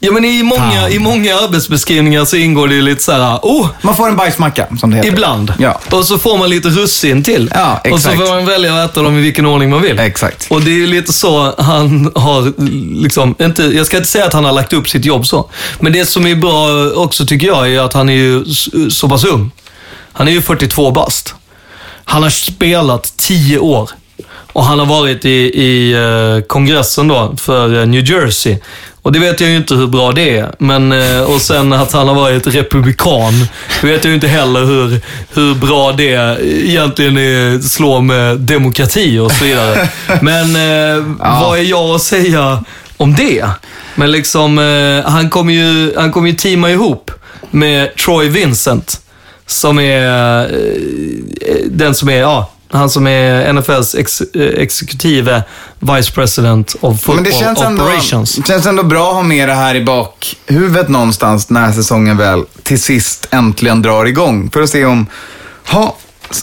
Ja, 0.04 0.12
men 0.12 0.24
i 0.24 0.42
många, 0.42 0.60
Fan. 0.80 0.92
i 0.92 0.98
många 0.98 1.34
arbetsbeskrivningar 1.36 2.24
så 2.24 2.36
ingår 2.36 2.68
det 2.68 2.74
ju 2.74 2.82
lite 2.82 3.02
så 3.02 3.12
här, 3.12 3.38
oh, 3.42 3.68
man 3.82 3.96
får 3.96 4.08
en 4.08 4.16
bajsmacka, 4.16 4.66
som 4.80 4.90
det 4.90 4.96
heter. 4.96 5.08
Ibland. 5.08 5.54
Ja. 5.58 5.80
Och 5.90 6.04
så 6.04 6.18
får 6.18 6.38
man 6.38 6.50
lite 6.50 6.68
russin 6.68 7.22
till. 7.22 7.50
Ja, 7.54 7.80
Och 7.92 8.00
så 8.00 8.08
exakt. 8.10 8.16
får 8.28 8.34
man 8.34 8.46
välja 8.46 8.82
att 8.82 8.90
äta 8.90 9.02
dem 9.02 9.18
i 9.18 9.20
vilken 9.20 9.46
ordning 9.46 9.70
man 9.70 9.82
vill. 9.82 9.98
Exakt. 9.98 10.46
Och 10.50 10.60
det 10.62 10.70
är 10.70 10.74
ju 10.74 10.86
lite 10.86 11.12
så 11.12 11.54
han 11.58 12.12
har, 12.14 12.52
liksom, 13.02 13.34
inte, 13.40 13.62
jag 13.62 13.86
ska 13.86 13.96
inte 13.96 14.08
säga 14.08 14.24
att 14.24 14.32
han 14.32 14.44
har 14.44 14.52
lagt 14.52 14.72
upp 14.72 14.88
sitt 14.88 15.04
jobb 15.04 15.26
så. 15.26 15.50
Men 15.80 15.92
det 15.92 16.06
som 16.06 16.26
är 16.26 16.34
bra 16.34 16.90
också 16.94 17.26
tycker 17.26 17.46
jag 17.46 17.72
är 17.74 17.80
att 17.80 17.92
han 17.92 18.08
är 18.08 18.14
ju 18.14 18.44
så 18.90 19.08
pass 19.08 19.24
ung. 19.24 19.50
Han 20.12 20.28
är 20.28 20.32
ju 20.32 20.42
42 20.42 20.90
bast. 20.90 21.34
Han 22.04 22.22
har 22.22 22.30
spelat 22.30 23.12
10 23.16 23.58
år. 23.58 23.90
Och 24.54 24.64
han 24.64 24.78
har 24.78 24.86
varit 24.86 25.24
i, 25.24 25.30
i 25.62 25.92
eh, 25.92 26.46
kongressen 26.46 27.08
då 27.08 27.34
för 27.38 27.80
eh, 27.80 27.86
New 27.86 28.10
Jersey. 28.10 28.56
Och 29.02 29.12
det 29.12 29.18
vet 29.18 29.40
jag 29.40 29.50
ju 29.50 29.56
inte 29.56 29.74
hur 29.74 29.86
bra 29.86 30.12
det 30.12 30.38
är. 30.38 30.52
Men, 30.58 30.92
eh, 30.92 31.20
och 31.22 31.40
sen 31.40 31.72
att 31.72 31.92
han 31.92 32.08
har 32.08 32.14
varit 32.14 32.46
republikan. 32.46 33.32
Det 33.80 33.86
vet 33.86 34.04
jag 34.04 34.08
ju 34.08 34.14
inte 34.14 34.28
heller 34.28 34.64
hur, 34.64 35.00
hur 35.34 35.54
bra 35.54 35.92
det 35.92 36.40
egentligen 36.42 37.18
är, 37.18 37.58
slår 37.58 38.00
med 38.00 38.40
demokrati 38.40 39.18
och 39.18 39.32
så 39.32 39.44
vidare. 39.44 39.88
Men 40.20 40.56
eh, 40.56 41.04
vad 41.40 41.58
är 41.58 41.62
jag 41.62 41.90
att 41.90 42.02
säga 42.02 42.64
om 42.96 43.14
det? 43.14 43.46
Men 43.94 44.12
liksom, 44.12 44.58
eh, 44.58 45.10
han 45.10 45.30
kommer 45.30 45.52
ju, 45.52 45.94
han 45.96 46.12
kommer 46.12 46.28
ju 46.28 46.34
teama 46.34 46.70
ihop 46.70 47.10
med 47.50 47.96
Troy 47.96 48.28
Vincent. 48.28 48.98
Som 49.46 49.78
är 49.78 50.48
den 51.70 51.94
som 51.94 52.08
är, 52.08 52.20
ja, 52.20 52.50
han 52.72 52.90
som 52.90 53.06
är 53.06 53.52
NFLs 53.52 53.94
ex, 53.94 54.20
eh, 54.20 54.42
exekutive 54.62 55.42
vice 55.80 56.12
president 56.12 56.74
of 56.80 56.82
Men 56.90 56.98
football 56.98 57.24
det 57.24 57.32
känns 57.32 57.60
ändå, 57.60 57.84
operations. 57.84 58.34
det 58.36 58.46
känns 58.46 58.66
ändå 58.66 58.82
bra 58.82 59.08
att 59.08 59.14
ha 59.14 59.22
med 59.22 59.48
det 59.48 59.54
här 59.54 59.74
i 59.74 59.84
bakhuvudet 59.84 60.88
någonstans 60.88 61.50
när 61.50 61.72
säsongen 61.72 62.16
väl 62.16 62.44
till 62.62 62.80
sist 62.82 63.28
äntligen 63.30 63.82
drar 63.82 64.04
igång. 64.04 64.50
För 64.50 64.62
att 64.62 64.70
se 64.70 64.84
om, 64.84 65.06
ha, 65.68 65.96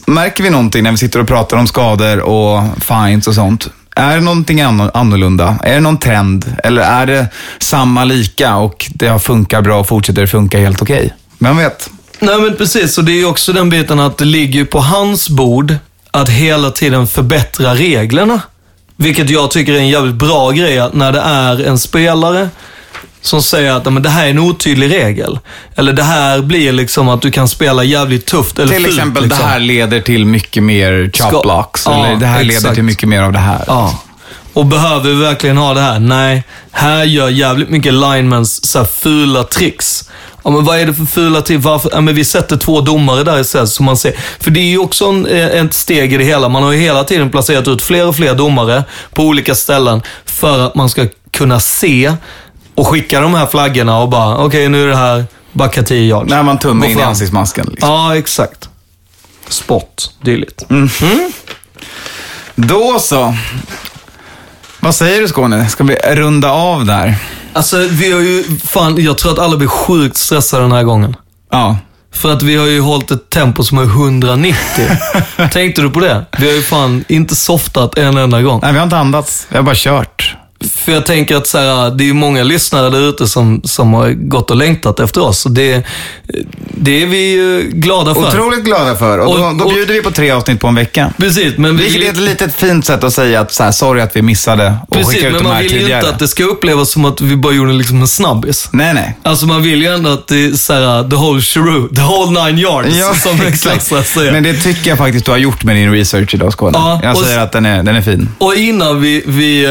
märker 0.05 0.43
vi 0.43 0.49
någonting 0.49 0.83
när 0.83 0.91
vi 0.91 0.97
sitter 0.97 1.19
och 1.19 1.27
pratar 1.27 1.57
om 1.57 1.67
skador 1.67 2.19
och 2.19 2.63
fines 2.81 3.27
och 3.27 3.35
sånt? 3.35 3.67
Är 3.95 4.15
det 4.15 4.21
någonting 4.21 4.61
anno- 4.61 4.91
annorlunda? 4.93 5.55
Är 5.63 5.73
det 5.73 5.79
någon 5.79 5.97
trend? 5.97 6.55
Eller 6.63 6.81
är 6.81 7.05
det 7.05 7.27
samma 7.59 8.03
lika 8.03 8.55
och 8.55 8.85
det 8.93 9.07
har 9.07 9.19
funkat 9.19 9.63
bra 9.63 9.79
och 9.79 9.87
fortsätter 9.87 10.25
funka 10.25 10.59
helt 10.59 10.81
okej? 10.81 11.13
Vem 11.39 11.57
vet? 11.57 11.89
Nej 12.19 12.41
men 12.41 12.55
precis, 12.57 12.97
och 12.97 13.03
det 13.03 13.11
är 13.11 13.15
ju 13.17 13.25
också 13.25 13.53
den 13.53 13.69
biten 13.69 13.99
att 13.99 14.17
det 14.17 14.25
ligger 14.25 14.65
på 14.65 14.79
hans 14.79 15.29
bord 15.29 15.75
att 16.11 16.29
hela 16.29 16.71
tiden 16.71 17.07
förbättra 17.07 17.75
reglerna. 17.75 18.41
Vilket 18.95 19.29
jag 19.29 19.51
tycker 19.51 19.73
är 19.73 19.77
en 19.77 19.87
jävligt 19.87 20.15
bra 20.15 20.51
grej, 20.51 20.79
att 20.79 20.93
när 20.93 21.11
det 21.11 21.19
är 21.19 21.63
en 21.67 21.79
spelare 21.79 22.49
som 23.21 23.41
säger 23.43 23.71
att 23.71 23.85
"Ja, 23.85 23.91
men 23.91 24.03
det 24.03 24.09
här 24.09 24.25
är 24.25 24.29
en 24.29 24.39
otydlig 24.39 24.91
regel. 24.91 25.39
Eller 25.75 25.93
det 25.93 26.03
här 26.03 26.41
blir 26.41 26.71
liksom 26.71 27.09
att 27.09 27.21
du 27.21 27.31
kan 27.31 27.47
spela 27.47 27.83
jävligt 27.83 28.25
tufft 28.25 28.59
eller 28.59 28.73
Till 28.73 28.85
fult. 28.85 28.97
exempel, 28.97 29.23
liksom. 29.23 29.39
det 29.39 29.45
här 29.51 29.59
leder 29.59 30.01
till 30.01 30.25
mycket 30.25 30.63
mer 30.63 31.11
chop 31.13 31.43
blocks. 31.43 31.83
Ja, 31.85 32.05
eller 32.05 32.15
det 32.19 32.25
här 32.25 32.39
leder 32.43 32.55
exakt. 32.57 32.73
till 32.75 32.83
mycket 32.83 33.09
mer 33.09 33.21
av 33.21 33.31
det 33.33 33.39
här. 33.39 33.63
Ja. 33.67 33.99
Och 34.53 34.65
behöver 34.65 35.09
vi 35.09 35.15
verkligen 35.15 35.57
ha 35.57 35.73
det 35.73 35.81
här? 35.81 35.99
Nej. 35.99 36.43
Här 36.71 37.03
gör 37.03 37.29
jävligt 37.29 37.69
mycket 37.69 37.93
linemans 37.93 38.65
så 38.65 38.79
här 38.79 38.85
fula 38.85 39.43
tricks. 39.43 40.09
Ja, 40.43 40.49
men 40.49 40.65
vad 40.65 40.79
är 40.79 40.85
det 40.85 40.93
för 40.93 41.05
fula 41.05 41.41
tricks? 41.41 41.65
Varför? 41.65 41.89
Ja, 41.93 42.01
men 42.01 42.15
vi 42.15 42.25
sätter 42.25 42.57
två 42.57 42.81
domare 42.81 43.23
där 43.23 43.39
istället 43.39 43.69
så 43.69 43.83
man 43.83 43.97
ser. 43.97 44.13
För 44.39 44.51
det 44.51 44.59
är 44.59 44.69
ju 44.69 44.77
också 44.77 45.05
en, 45.05 45.25
eh, 45.25 45.47
ett 45.47 45.73
steg 45.73 46.13
i 46.13 46.17
det 46.17 46.23
hela. 46.23 46.49
Man 46.49 46.63
har 46.63 46.71
ju 46.71 46.79
hela 46.79 47.03
tiden 47.03 47.29
placerat 47.29 47.67
ut 47.67 47.81
fler 47.81 48.07
och 48.07 48.15
fler 48.15 48.35
domare 48.35 48.83
på 49.13 49.23
olika 49.23 49.55
ställen 49.55 50.01
för 50.25 50.59
att 50.59 50.75
man 50.75 50.89
ska 50.89 51.07
kunna 51.31 51.59
se 51.59 52.13
och 52.75 52.87
skicka 52.87 53.21
de 53.21 53.33
här 53.33 53.45
flaggorna 53.45 53.99
och 53.99 54.09
bara, 54.09 54.35
okej 54.35 54.45
okay, 54.45 54.67
nu 54.67 54.83
är 54.83 54.87
det 54.87 54.95
här 54.95 55.25
backa 55.51 55.83
10 55.83 56.09
yards. 56.09 56.29
När 56.29 56.43
man 56.43 56.59
tummar 56.59 56.87
in 56.87 56.99
i 56.99 57.01
ansiktsmasken. 57.01 57.67
Liksom. 57.71 57.89
Ja, 57.89 58.17
exakt. 58.17 58.69
Spot, 59.49 60.13
dylikt. 60.21 60.65
Då 62.55 62.99
så. 62.99 63.35
Vad 64.79 64.95
säger 64.95 65.21
du 65.21 65.27
Skåne? 65.27 65.69
Ska 65.69 65.83
vi 65.83 65.95
runda 65.95 66.51
av 66.51 66.85
där? 66.85 67.15
Alltså, 67.59 67.77
vi 67.77 68.11
har 68.11 68.19
ju, 68.19 68.43
fan, 68.63 69.03
jag 69.03 69.17
tror 69.17 69.31
att 69.31 69.39
alla 69.39 69.57
blir 69.57 69.67
sjukt 69.67 70.17
stressade 70.17 70.63
den 70.63 70.71
här 70.71 70.83
gången. 70.83 71.15
Ja. 71.51 71.77
För 72.13 72.33
att 72.33 72.43
vi 72.43 72.55
har 72.55 72.65
ju 72.65 72.81
hållit 72.81 73.11
ett 73.11 73.29
tempo 73.29 73.63
som 73.63 73.77
är 73.77 73.83
190. 73.83 74.57
Tänkte 75.51 75.81
du 75.81 75.89
på 75.89 75.99
det? 75.99 76.25
Vi 76.39 76.47
har 76.47 76.53
ju 76.53 76.61
fan 76.61 77.03
inte 77.07 77.35
softat 77.35 77.97
en 77.97 78.17
enda 78.17 78.41
gång. 78.41 78.59
Nej, 78.63 78.71
vi 78.71 78.77
har 78.77 78.83
inte 78.83 78.97
andats. 78.97 79.47
Vi 79.49 79.57
har 79.57 79.63
bara 79.63 79.75
kört. 79.75 80.35
För 80.75 80.91
jag 80.91 81.05
tänker 81.05 81.35
att 81.35 81.47
så 81.47 81.57
här, 81.57 81.91
det 81.91 82.09
är 82.09 82.13
många 82.13 82.43
lyssnare 82.43 82.89
där 82.89 83.09
ute 83.09 83.27
som, 83.27 83.61
som 83.63 83.93
har 83.93 84.09
gått 84.11 84.51
och 84.51 84.57
längtat 84.57 84.99
efter 84.99 85.21
oss. 85.21 85.45
Och 85.45 85.51
det, 85.51 85.83
det 86.75 87.03
är 87.03 87.05
vi 87.07 87.31
ju 87.31 87.71
glada 87.73 88.13
för. 88.13 88.27
Otroligt 88.27 88.63
glada 88.63 88.95
för. 88.95 89.17
Och, 89.19 89.31
Och- 89.31 89.37
då, 89.39 89.51
då 89.59 89.65
och- 89.65 89.73
bjuder 89.73 89.93
vi 89.93 90.01
på 90.01 90.11
tre 90.11 90.31
avsnitt 90.31 90.59
på 90.59 90.67
en 90.67 90.75
vecka. 90.75 91.13
Precis, 91.17 91.57
men 91.57 91.77
vi 91.77 91.83
Vilket 91.83 92.03
är 92.03 92.09
ett 92.11 92.17
litet 92.17 92.55
fint 92.55 92.85
sätt 92.85 93.03
att 93.03 93.13
säga 93.13 93.39
att 93.41 93.51
så 93.51 93.63
här, 93.63 93.71
sorry 93.71 94.01
att 94.01 94.15
vi 94.15 94.21
missade 94.21 94.73
och 94.87 94.97
precis, 94.97 95.13
skicka 95.13 95.27
ut 95.27 95.33
men 95.33 95.41
de 95.43 95.47
man 95.47 95.55
här 95.55 95.63
vill 95.63 95.71
ju 95.73 95.79
tidigare. 95.79 95.99
inte 95.99 96.09
att 96.13 96.19
det 96.19 96.27
ska 96.27 96.43
upplevas 96.43 96.91
som 96.91 97.05
att 97.05 97.21
vi 97.21 97.35
bara 97.35 97.53
gjorde 97.53 97.73
liksom 97.73 98.01
en 98.01 98.07
snabbis. 98.07 98.69
Nej, 98.71 98.93
nej. 98.93 99.17
Alltså 99.23 99.45
man 99.45 99.61
vill 99.63 99.81
ju 99.81 99.87
ändå 99.93 100.09
att 100.09 100.27
det 100.27 100.45
är 100.45 100.51
såhär, 100.51 101.09
the 101.09 101.15
whole 101.15 101.41
shrew, 101.41 101.95
the 101.95 102.01
whole 102.01 102.43
nine 102.45 102.59
yards, 102.59 103.21
som 103.23 103.41
en 103.41 103.47
exakt. 103.47 104.07
säger. 104.07 104.31
Men 104.31 104.43
det 104.43 104.53
tycker 104.53 104.89
jag 104.89 104.97
faktiskt 104.97 105.25
du 105.25 105.31
har 105.31 105.37
gjort 105.37 105.63
med 105.63 105.75
din 105.75 105.91
research 105.91 106.33
idag, 106.33 106.53
Skåne. 106.53 106.77
Ja, 106.77 106.99
jag 107.03 107.17
säger 107.17 107.39
att 107.39 107.51
den 107.51 107.65
är, 107.65 107.83
den 107.83 107.95
är 107.95 108.01
fin. 108.01 108.29
Och 108.37 108.55
innan 108.55 109.01
vi, 109.01 109.23
vi 109.27 109.65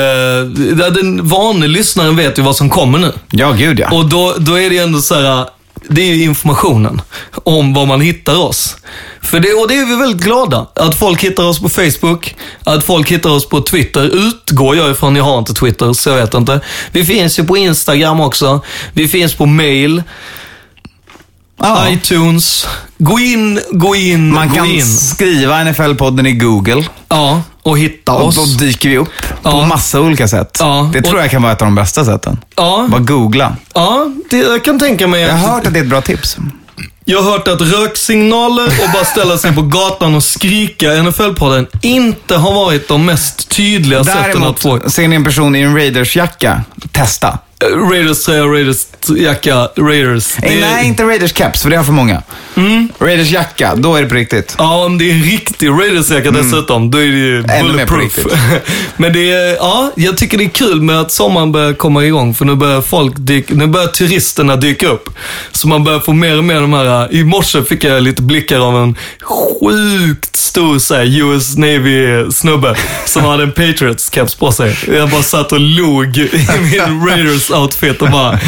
eh, 0.81 0.87
den 0.87 1.29
vanliga 1.29 1.69
lyssnaren 1.69 2.17
vet 2.17 2.39
ju 2.39 2.43
vad 2.43 2.57
som 2.57 2.71
kommer 2.71 2.99
nu. 2.99 3.13
Ja, 3.31 3.53
gud 3.53 3.81
ja. 3.81 3.91
Och 3.91 4.09
då, 4.09 4.35
då 4.39 4.59
är 4.59 4.69
det 4.69 4.75
ju 4.75 4.83
ändå 4.83 5.01
så 5.01 5.15
här. 5.15 5.47
Det 5.89 6.03
är 6.03 6.15
ju 6.15 6.23
informationen 6.23 7.01
om 7.45 7.75
var 7.75 7.87
man 7.87 8.01
hittar 8.01 8.39
oss. 8.39 8.77
För 9.23 9.41
det, 9.41 9.53
och 9.53 9.69
det 9.69 9.75
är 9.75 9.87
vi 9.87 9.97
väldigt 9.97 10.23
glada. 10.23 10.67
Att 10.75 10.99
folk 10.99 11.25
hittar 11.25 11.45
oss 11.45 11.61
på 11.61 11.69
Facebook, 11.69 12.37
att 12.65 12.85
folk 12.85 13.11
hittar 13.11 13.31
oss 13.31 13.49
på 13.49 13.61
Twitter. 13.61 14.27
Utgår 14.29 14.77
jag 14.77 14.91
ifrån, 14.91 15.17
jag 15.17 15.25
har 15.25 15.39
inte 15.39 15.55
Twitter 15.55 15.93
så 15.93 16.11
jag 16.11 16.17
vet 16.17 16.35
inte. 16.35 16.61
Vi 16.93 17.05
finns 17.05 17.39
ju 17.39 17.45
på 17.45 17.57
Instagram 17.57 18.21
också. 18.21 18.61
Vi 18.93 19.09
finns 19.09 19.35
på 19.35 19.47
mail, 19.47 20.03
ja. 21.59 21.89
iTunes. 21.89 22.67
Gå 22.99 23.19
in, 23.19 23.61
gå 23.71 23.97
in, 23.97 24.33
Man 24.35 24.49
gå 24.49 24.55
kan 24.55 24.67
in. 24.67 24.87
skriva 24.87 25.65
NFL-podden 25.65 26.27
i 26.27 26.33
Google 26.33 26.85
Ja, 27.09 27.43
och 27.63 27.79
hitta 27.79 28.13
och 28.13 28.27
oss. 28.27 28.37
då 28.37 28.65
dyker 28.65 28.89
vi 28.89 28.97
upp 28.99 29.09
på 29.43 29.51
Ja. 29.51 29.67
massa 29.67 30.01
olika 30.01 30.29
sätt. 30.29 30.57
Ja, 30.61 30.91
Det 30.93 30.99
och- 30.99 31.05
tror 31.05 31.21
jag 31.21 31.31
kan 31.31 31.43
vara 31.43 31.53
ett 31.53 31.63
av 31.63 31.67
de 31.67 31.75
bästa 31.75 32.05
sätten. 32.05 32.39
Ja, 32.57 32.87
Bara 32.91 33.01
googla. 33.01 33.57
ja 33.75 34.07
det, 34.31 34.37
jag 34.39 34.65
kan 34.65 34.79
tänka 34.79 35.07
mig 35.07 35.21
Jag 35.23 35.33
har 35.35 35.49
hört 35.55 35.67
att 35.67 35.73
det 35.73 35.79
är 35.79 35.83
ett 35.83 35.89
bra 35.91 36.01
tips. 36.01 36.37
Jag 37.05 37.23
har 37.23 37.31
hört 37.33 37.49
att 37.49 37.61
röksignaler 37.61 38.65
och 38.67 38.91
bara 38.93 39.05
ställa 39.05 39.39
sig 39.39 39.55
på 39.55 39.63
gatan 39.63 40.15
och 40.15 40.25
skrika 40.25 40.87
NFL-podden 40.93 41.67
inte 41.83 42.37
har 42.37 42.53
varit 42.55 42.89
de 42.89 43.07
mest 43.07 43.49
tydliga 43.49 44.05
sätten 44.05 44.21
att 44.21 44.27
Däremot, 44.33 44.61
få 44.85 44.91
ser 44.91 45.09
ni 45.09 45.17
en 45.17 45.25
person 45.25 45.57
i 45.57 45.61
en 45.61 45.75
Raiders-jacka, 45.77 46.61
testa. 46.93 47.39
Eh, 47.65 47.91
Raiders 47.91 48.25
tröja, 48.25 48.45
Raiders 48.45 48.87
jacka, 49.17 49.69
Raiders. 49.77 50.35
Det 50.37 50.47
Nej, 50.47 50.57
är- 50.57 50.61
nej, 50.61 50.87
inte 50.87 51.03
Raiders 51.05 51.33
caps, 51.33 51.63
för 51.63 51.71
det 51.71 51.77
har 51.77 51.85
för 51.85 51.93
många. 51.93 52.23
Mm. 52.57 52.89
Raiders 52.99 53.31
jacka, 53.31 53.75
då 53.77 53.95
är 53.97 54.03
det 54.03 54.09
på 54.09 54.15
riktigt. 54.15 54.55
Ja, 54.59 54.85
om 54.85 54.99
det 54.99 55.11
är 55.11 55.15
en 55.15 55.23
riktig 55.23 55.69
Raiders-jacka 55.69 56.31
dessutom, 56.31 56.91
då 56.91 56.99
är 56.99 57.03
det 57.03 57.19
ju 57.19 57.39
Mm. 57.39 57.67
Bulletproof. 57.67 58.19
Men 58.97 59.13
det 59.13 59.31
är, 59.31 59.55
ja, 59.55 59.93
jag 59.97 60.17
tycker 60.17 60.39
det 60.39 60.45
är 60.45 60.49
kul 60.49 60.81
med 60.83 61.01
att 61.01 61.13
sommaren 61.13 61.53
börjar 61.53 61.73
komma 61.73 62.05
igång, 62.05 62.35
för 62.35 62.45
nu 62.45 62.55
börjar 62.55 62.81
folk 62.83 63.15
dyka, 63.17 63.55
nu 63.55 63.67
börjar 63.67 63.87
turisterna 63.89 64.57
dyka 64.57 64.89
upp. 64.89 65.11
Så 65.53 65.69
man 65.69 65.85
börjar 65.85 66.01
få 66.01 66.13
mer 66.13 66.39
och 66.39 66.45
mer 66.45 66.61
de 66.61 66.73
här, 66.73 67.13
i 67.15 67.25
morse 67.25 67.63
fick 67.65 67.85
jag 67.85 68.03
lite 68.03 68.23
blickar 68.23 68.59
av 68.61 68.83
en 68.83 68.97
sjukt 69.23 70.37
stor 70.37 70.79
så 70.79 70.95
här, 70.95 71.05
US 71.23 71.57
Navy-snubbe 71.57 72.77
som 73.07 73.25
hade 73.25 73.43
en 73.43 73.53
Patriots-caps 73.53 74.39
på 74.39 74.53
sig. 74.53 74.77
Jag 74.93 75.11
bara 75.11 75.23
satt 75.23 75.53
och 75.53 75.61
log 75.61 76.17
i 76.17 76.49
min 76.61 77.01
Raiders-outfit 77.49 78.03
och 78.03 78.11
bara, 78.11 78.39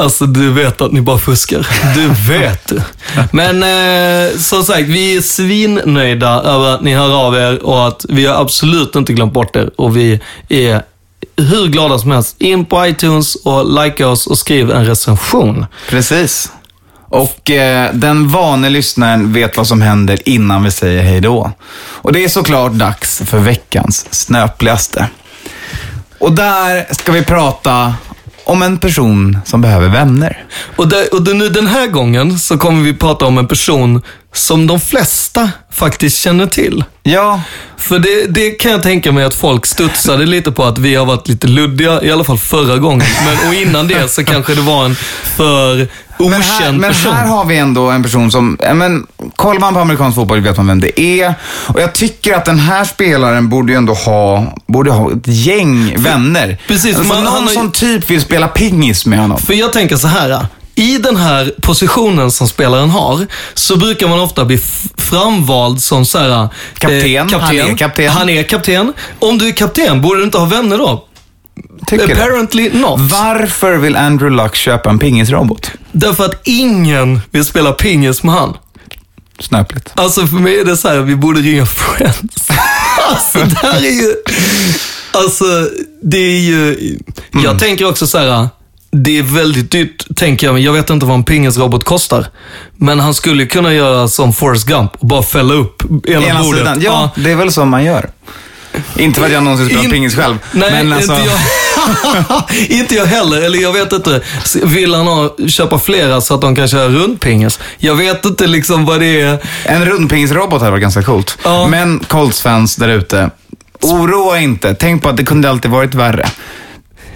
Alltså 0.00 0.26
du 0.26 0.52
vet 0.52 0.80
att 0.80 0.92
ni 0.92 1.00
bara 1.00 1.18
fuskar. 1.18 1.66
Du 1.94 2.32
vet. 2.32 2.72
Men 3.32 3.62
eh, 3.62 4.38
som 4.38 4.62
sagt, 4.62 4.88
vi 4.88 5.16
är 5.16 5.20
svinnöjda 5.20 6.28
över 6.28 6.74
att 6.74 6.82
ni 6.82 6.94
hör 6.94 7.26
av 7.26 7.36
er 7.36 7.64
och 7.66 7.88
att 7.88 8.06
vi 8.08 8.26
har 8.26 8.40
absolut 8.40 8.96
inte 8.96 9.12
glömt 9.12 9.32
bort 9.32 9.56
er. 9.56 9.70
Och 9.76 9.96
vi 9.96 10.20
är 10.48 10.82
hur 11.36 11.66
glada 11.66 11.98
som 11.98 12.10
helst. 12.10 12.36
In 12.38 12.64
på 12.64 12.86
iTunes 12.86 13.34
och 13.34 13.84
likea 13.84 14.08
oss 14.08 14.26
och 14.26 14.38
skriv 14.38 14.70
en 14.70 14.84
recension. 14.84 15.66
Precis. 15.88 16.52
Och 17.08 17.50
eh, 17.50 17.94
den 17.94 18.28
vane 18.28 18.70
lyssnaren 18.70 19.32
vet 19.32 19.56
vad 19.56 19.66
som 19.66 19.82
händer 19.82 20.28
innan 20.28 20.62
vi 20.62 20.70
säger 20.70 21.02
hej 21.02 21.20
då. 21.20 21.52
Och 21.76 22.12
det 22.12 22.24
är 22.24 22.28
såklart 22.28 22.72
dags 22.72 23.22
för 23.26 23.38
veckans 23.38 24.06
snöpligaste. 24.10 25.08
Och 26.18 26.32
där 26.32 26.94
ska 26.94 27.12
vi 27.12 27.22
prata 27.22 27.94
om 28.46 28.62
en 28.62 28.78
person 28.78 29.38
som 29.44 29.60
behöver 29.60 29.88
vänner. 29.88 30.44
Och, 30.76 30.88
där, 30.88 31.14
och 31.14 31.36
nu 31.36 31.48
den 31.48 31.66
här 31.66 31.86
gången 31.86 32.38
så 32.38 32.58
kommer 32.58 32.82
vi 32.82 32.94
prata 32.94 33.26
om 33.26 33.38
en 33.38 33.48
person 33.48 34.02
som 34.32 34.66
de 34.66 34.80
flesta 34.80 35.50
faktiskt 35.72 36.18
känner 36.18 36.46
till. 36.46 36.84
Ja, 37.02 37.42
För 37.76 37.98
det, 37.98 38.26
det 38.26 38.50
kan 38.50 38.72
jag 38.72 38.82
tänka 38.82 39.12
mig 39.12 39.24
att 39.24 39.34
folk 39.34 39.66
studsade 39.66 40.26
lite 40.26 40.52
på 40.52 40.64
att 40.64 40.78
vi 40.78 40.94
har 40.94 41.06
varit 41.06 41.28
lite 41.28 41.46
luddiga, 41.46 42.02
i 42.02 42.10
alla 42.10 42.24
fall 42.24 42.38
förra 42.38 42.76
gången. 42.76 43.06
Men, 43.26 43.48
och 43.48 43.54
innan 43.54 43.88
det 43.88 44.08
så 44.08 44.24
kanske 44.24 44.54
det 44.54 44.60
var 44.60 44.84
en 44.84 44.94
för 45.36 45.88
okänd 46.18 46.30
men 46.30 46.42
här, 46.42 46.72
men 46.72 46.90
person. 46.90 47.12
här 47.12 47.26
har 47.26 47.44
vi 47.44 47.56
ändå 47.58 47.90
en 47.90 48.02
person 48.02 48.30
som, 48.30 48.58
men 48.74 49.06
kollar 49.36 49.60
man 49.60 49.74
på 49.74 49.80
amerikansk 49.80 50.14
fotboll 50.14 50.40
vet 50.40 50.56
man 50.56 50.66
vem 50.66 50.80
det 50.80 51.00
är. 51.00 51.34
Och 51.66 51.80
jag 51.80 51.92
tycker 51.92 52.34
att 52.34 52.44
den 52.44 52.58
här 52.58 52.84
spelaren 52.84 53.48
borde 53.48 53.72
ju 53.72 53.76
ändå 53.78 53.94
ha, 53.94 54.54
borde 54.66 54.90
ha 54.90 55.12
ett 55.12 55.26
gäng 55.26 55.94
vänner. 56.02 56.58
Precis, 56.68 56.96
alltså, 56.96 57.14
man- 57.14 57.24
någon 57.24 57.32
har 57.42 57.48
som 57.48 57.72
typ 57.72 58.10
vill 58.10 58.20
spela 58.20 58.48
pingis 58.48 59.06
med 59.06 59.18
honom. 59.18 59.38
För 59.38 59.54
jag 59.54 59.72
tänker 59.72 59.96
så 59.96 60.08
här. 60.08 60.46
I 60.78 60.98
den 60.98 61.16
här 61.16 61.52
positionen 61.62 62.30
som 62.30 62.48
spelaren 62.48 62.90
har, 62.90 63.26
så 63.54 63.76
brukar 63.76 64.08
man 64.08 64.20
ofta 64.20 64.44
bli 64.44 64.60
framvald 64.96 65.82
som 65.82 66.06
så 66.06 66.18
här, 66.18 66.42
eh, 66.42 66.48
Kapten. 66.78 67.40
Han 67.40 67.56
är 67.56 67.76
kapten. 67.76 68.08
Han 68.08 68.28
är 68.28 68.42
kapten. 68.42 68.92
Om 69.18 69.38
du 69.38 69.48
är 69.48 69.52
kapten, 69.52 70.02
borde 70.02 70.20
du 70.20 70.24
inte 70.24 70.38
ha 70.38 70.46
vänner 70.46 70.78
då? 70.78 71.04
Tycker 71.86 72.06
det. 72.06 72.12
Apparently 72.12 72.70
not. 72.72 73.00
Varför 73.00 73.76
vill 73.76 73.96
Andrew 73.96 74.42
Luck 74.42 74.54
köpa 74.54 74.90
en 74.90 74.98
pingisrobot? 74.98 75.70
Därför 75.92 76.24
att 76.24 76.40
ingen 76.44 77.20
vill 77.30 77.44
spela 77.44 77.72
pingis 77.72 78.22
med 78.22 78.34
han. 78.34 78.56
Snöpligt. 79.38 79.92
Alltså 79.94 80.26
för 80.26 80.36
mig 80.36 80.60
är 80.60 80.64
det 80.64 80.76
så 80.76 80.88
här, 80.88 80.98
vi 80.98 81.16
borde 81.16 81.40
ringa 81.40 81.66
Friends. 81.66 82.48
alltså 83.10 83.38
det 83.38 83.56
här 83.62 83.76
är 83.84 83.90
ju... 84.02 84.14
Alltså, 85.12 85.44
det 86.02 86.18
är 86.18 86.40
ju... 86.40 86.76
Jag 87.44 87.58
tänker 87.58 87.88
också 87.88 88.06
så 88.06 88.18
här, 88.18 88.48
det 88.90 89.18
är 89.18 89.22
väldigt 89.22 89.70
dyrt, 89.70 90.16
tänker 90.16 90.46
jag, 90.46 90.54
men 90.54 90.62
jag 90.62 90.72
vet 90.72 90.90
inte 90.90 91.06
vad 91.06 91.14
en 91.14 91.24
pingisrobot 91.24 91.84
kostar. 91.84 92.26
Men 92.76 93.00
han 93.00 93.14
skulle 93.14 93.46
kunna 93.46 93.74
göra 93.74 94.08
som 94.08 94.32
Forrest 94.32 94.66
Gump 94.66 94.90
och 94.98 95.06
bara 95.06 95.22
fälla 95.22 95.54
upp 95.54 95.82
ena, 96.08 96.26
Ena 96.26 96.42
bordet. 96.42 96.60
sidan. 96.60 96.80
Ja, 96.82 97.10
det 97.16 97.30
är 97.30 97.36
väl 97.36 97.52
så 97.52 97.64
man 97.64 97.84
gör. 97.84 98.10
Inte 98.96 99.20
för 99.20 99.26
att 99.26 99.32
jag 99.32 99.42
någonsin 99.42 99.66
spelat 99.66 99.84
In- 99.84 99.90
pingis 99.90 100.14
själv. 100.14 100.38
Nej, 100.52 100.70
men 100.72 100.92
alltså, 100.92 101.12
inte, 101.12 101.24
jag, 101.26 101.38
inte 102.68 102.94
jag 102.94 103.06
heller. 103.06 103.42
Eller 103.42 103.58
jag 103.58 103.72
vet 103.72 103.92
inte. 103.92 104.20
Vill 104.62 104.94
han 104.94 105.06
ha, 105.06 105.36
köpa 105.48 105.78
flera 105.78 106.20
så 106.20 106.34
att 106.34 106.40
de 106.40 106.56
kan 106.56 106.68
köra 106.68 106.88
rundpingis? 106.88 107.58
Jag 107.78 107.94
vet 107.94 108.24
inte 108.24 108.46
liksom 108.46 108.84
vad 108.84 109.00
det 109.00 109.20
är. 109.20 109.38
en 109.64 109.84
rundpingisrobot 109.84 110.60
hade 110.60 110.70
varit 110.70 110.82
ganska 110.82 111.02
coolt. 111.02 111.38
Ja. 111.44 111.68
Men 111.68 111.98
Colts-fans 111.98 112.76
där 112.76 112.88
ute, 112.88 113.30
oroa 113.80 114.38
inte. 114.40 114.74
Tänk 114.74 115.02
på 115.02 115.08
att 115.08 115.16
det 115.16 115.24
kunde 115.24 115.50
alltid 115.50 115.70
varit 115.70 115.94
värre. 115.94 116.28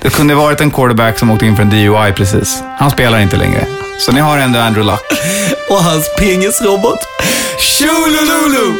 Det 0.02 0.10
kunde 0.10 0.34
varit 0.34 0.60
en 0.60 0.70
quarterback 0.70 1.18
som 1.18 1.30
åkte 1.30 1.46
in 1.46 1.56
för 1.56 1.62
en 1.62 1.70
DUI 1.70 2.12
precis. 2.12 2.62
Han 2.78 2.90
spelar 2.90 3.18
inte 3.20 3.36
längre. 3.36 3.66
Så 3.98 4.12
ni 4.12 4.20
har 4.20 4.38
ändå 4.38 4.58
Andrew 4.58 4.92
Luck. 4.92 5.20
Och 5.70 5.84
hans 5.84 6.14
pingisrobot. 6.18 6.98
Tjolololo! 7.58 8.74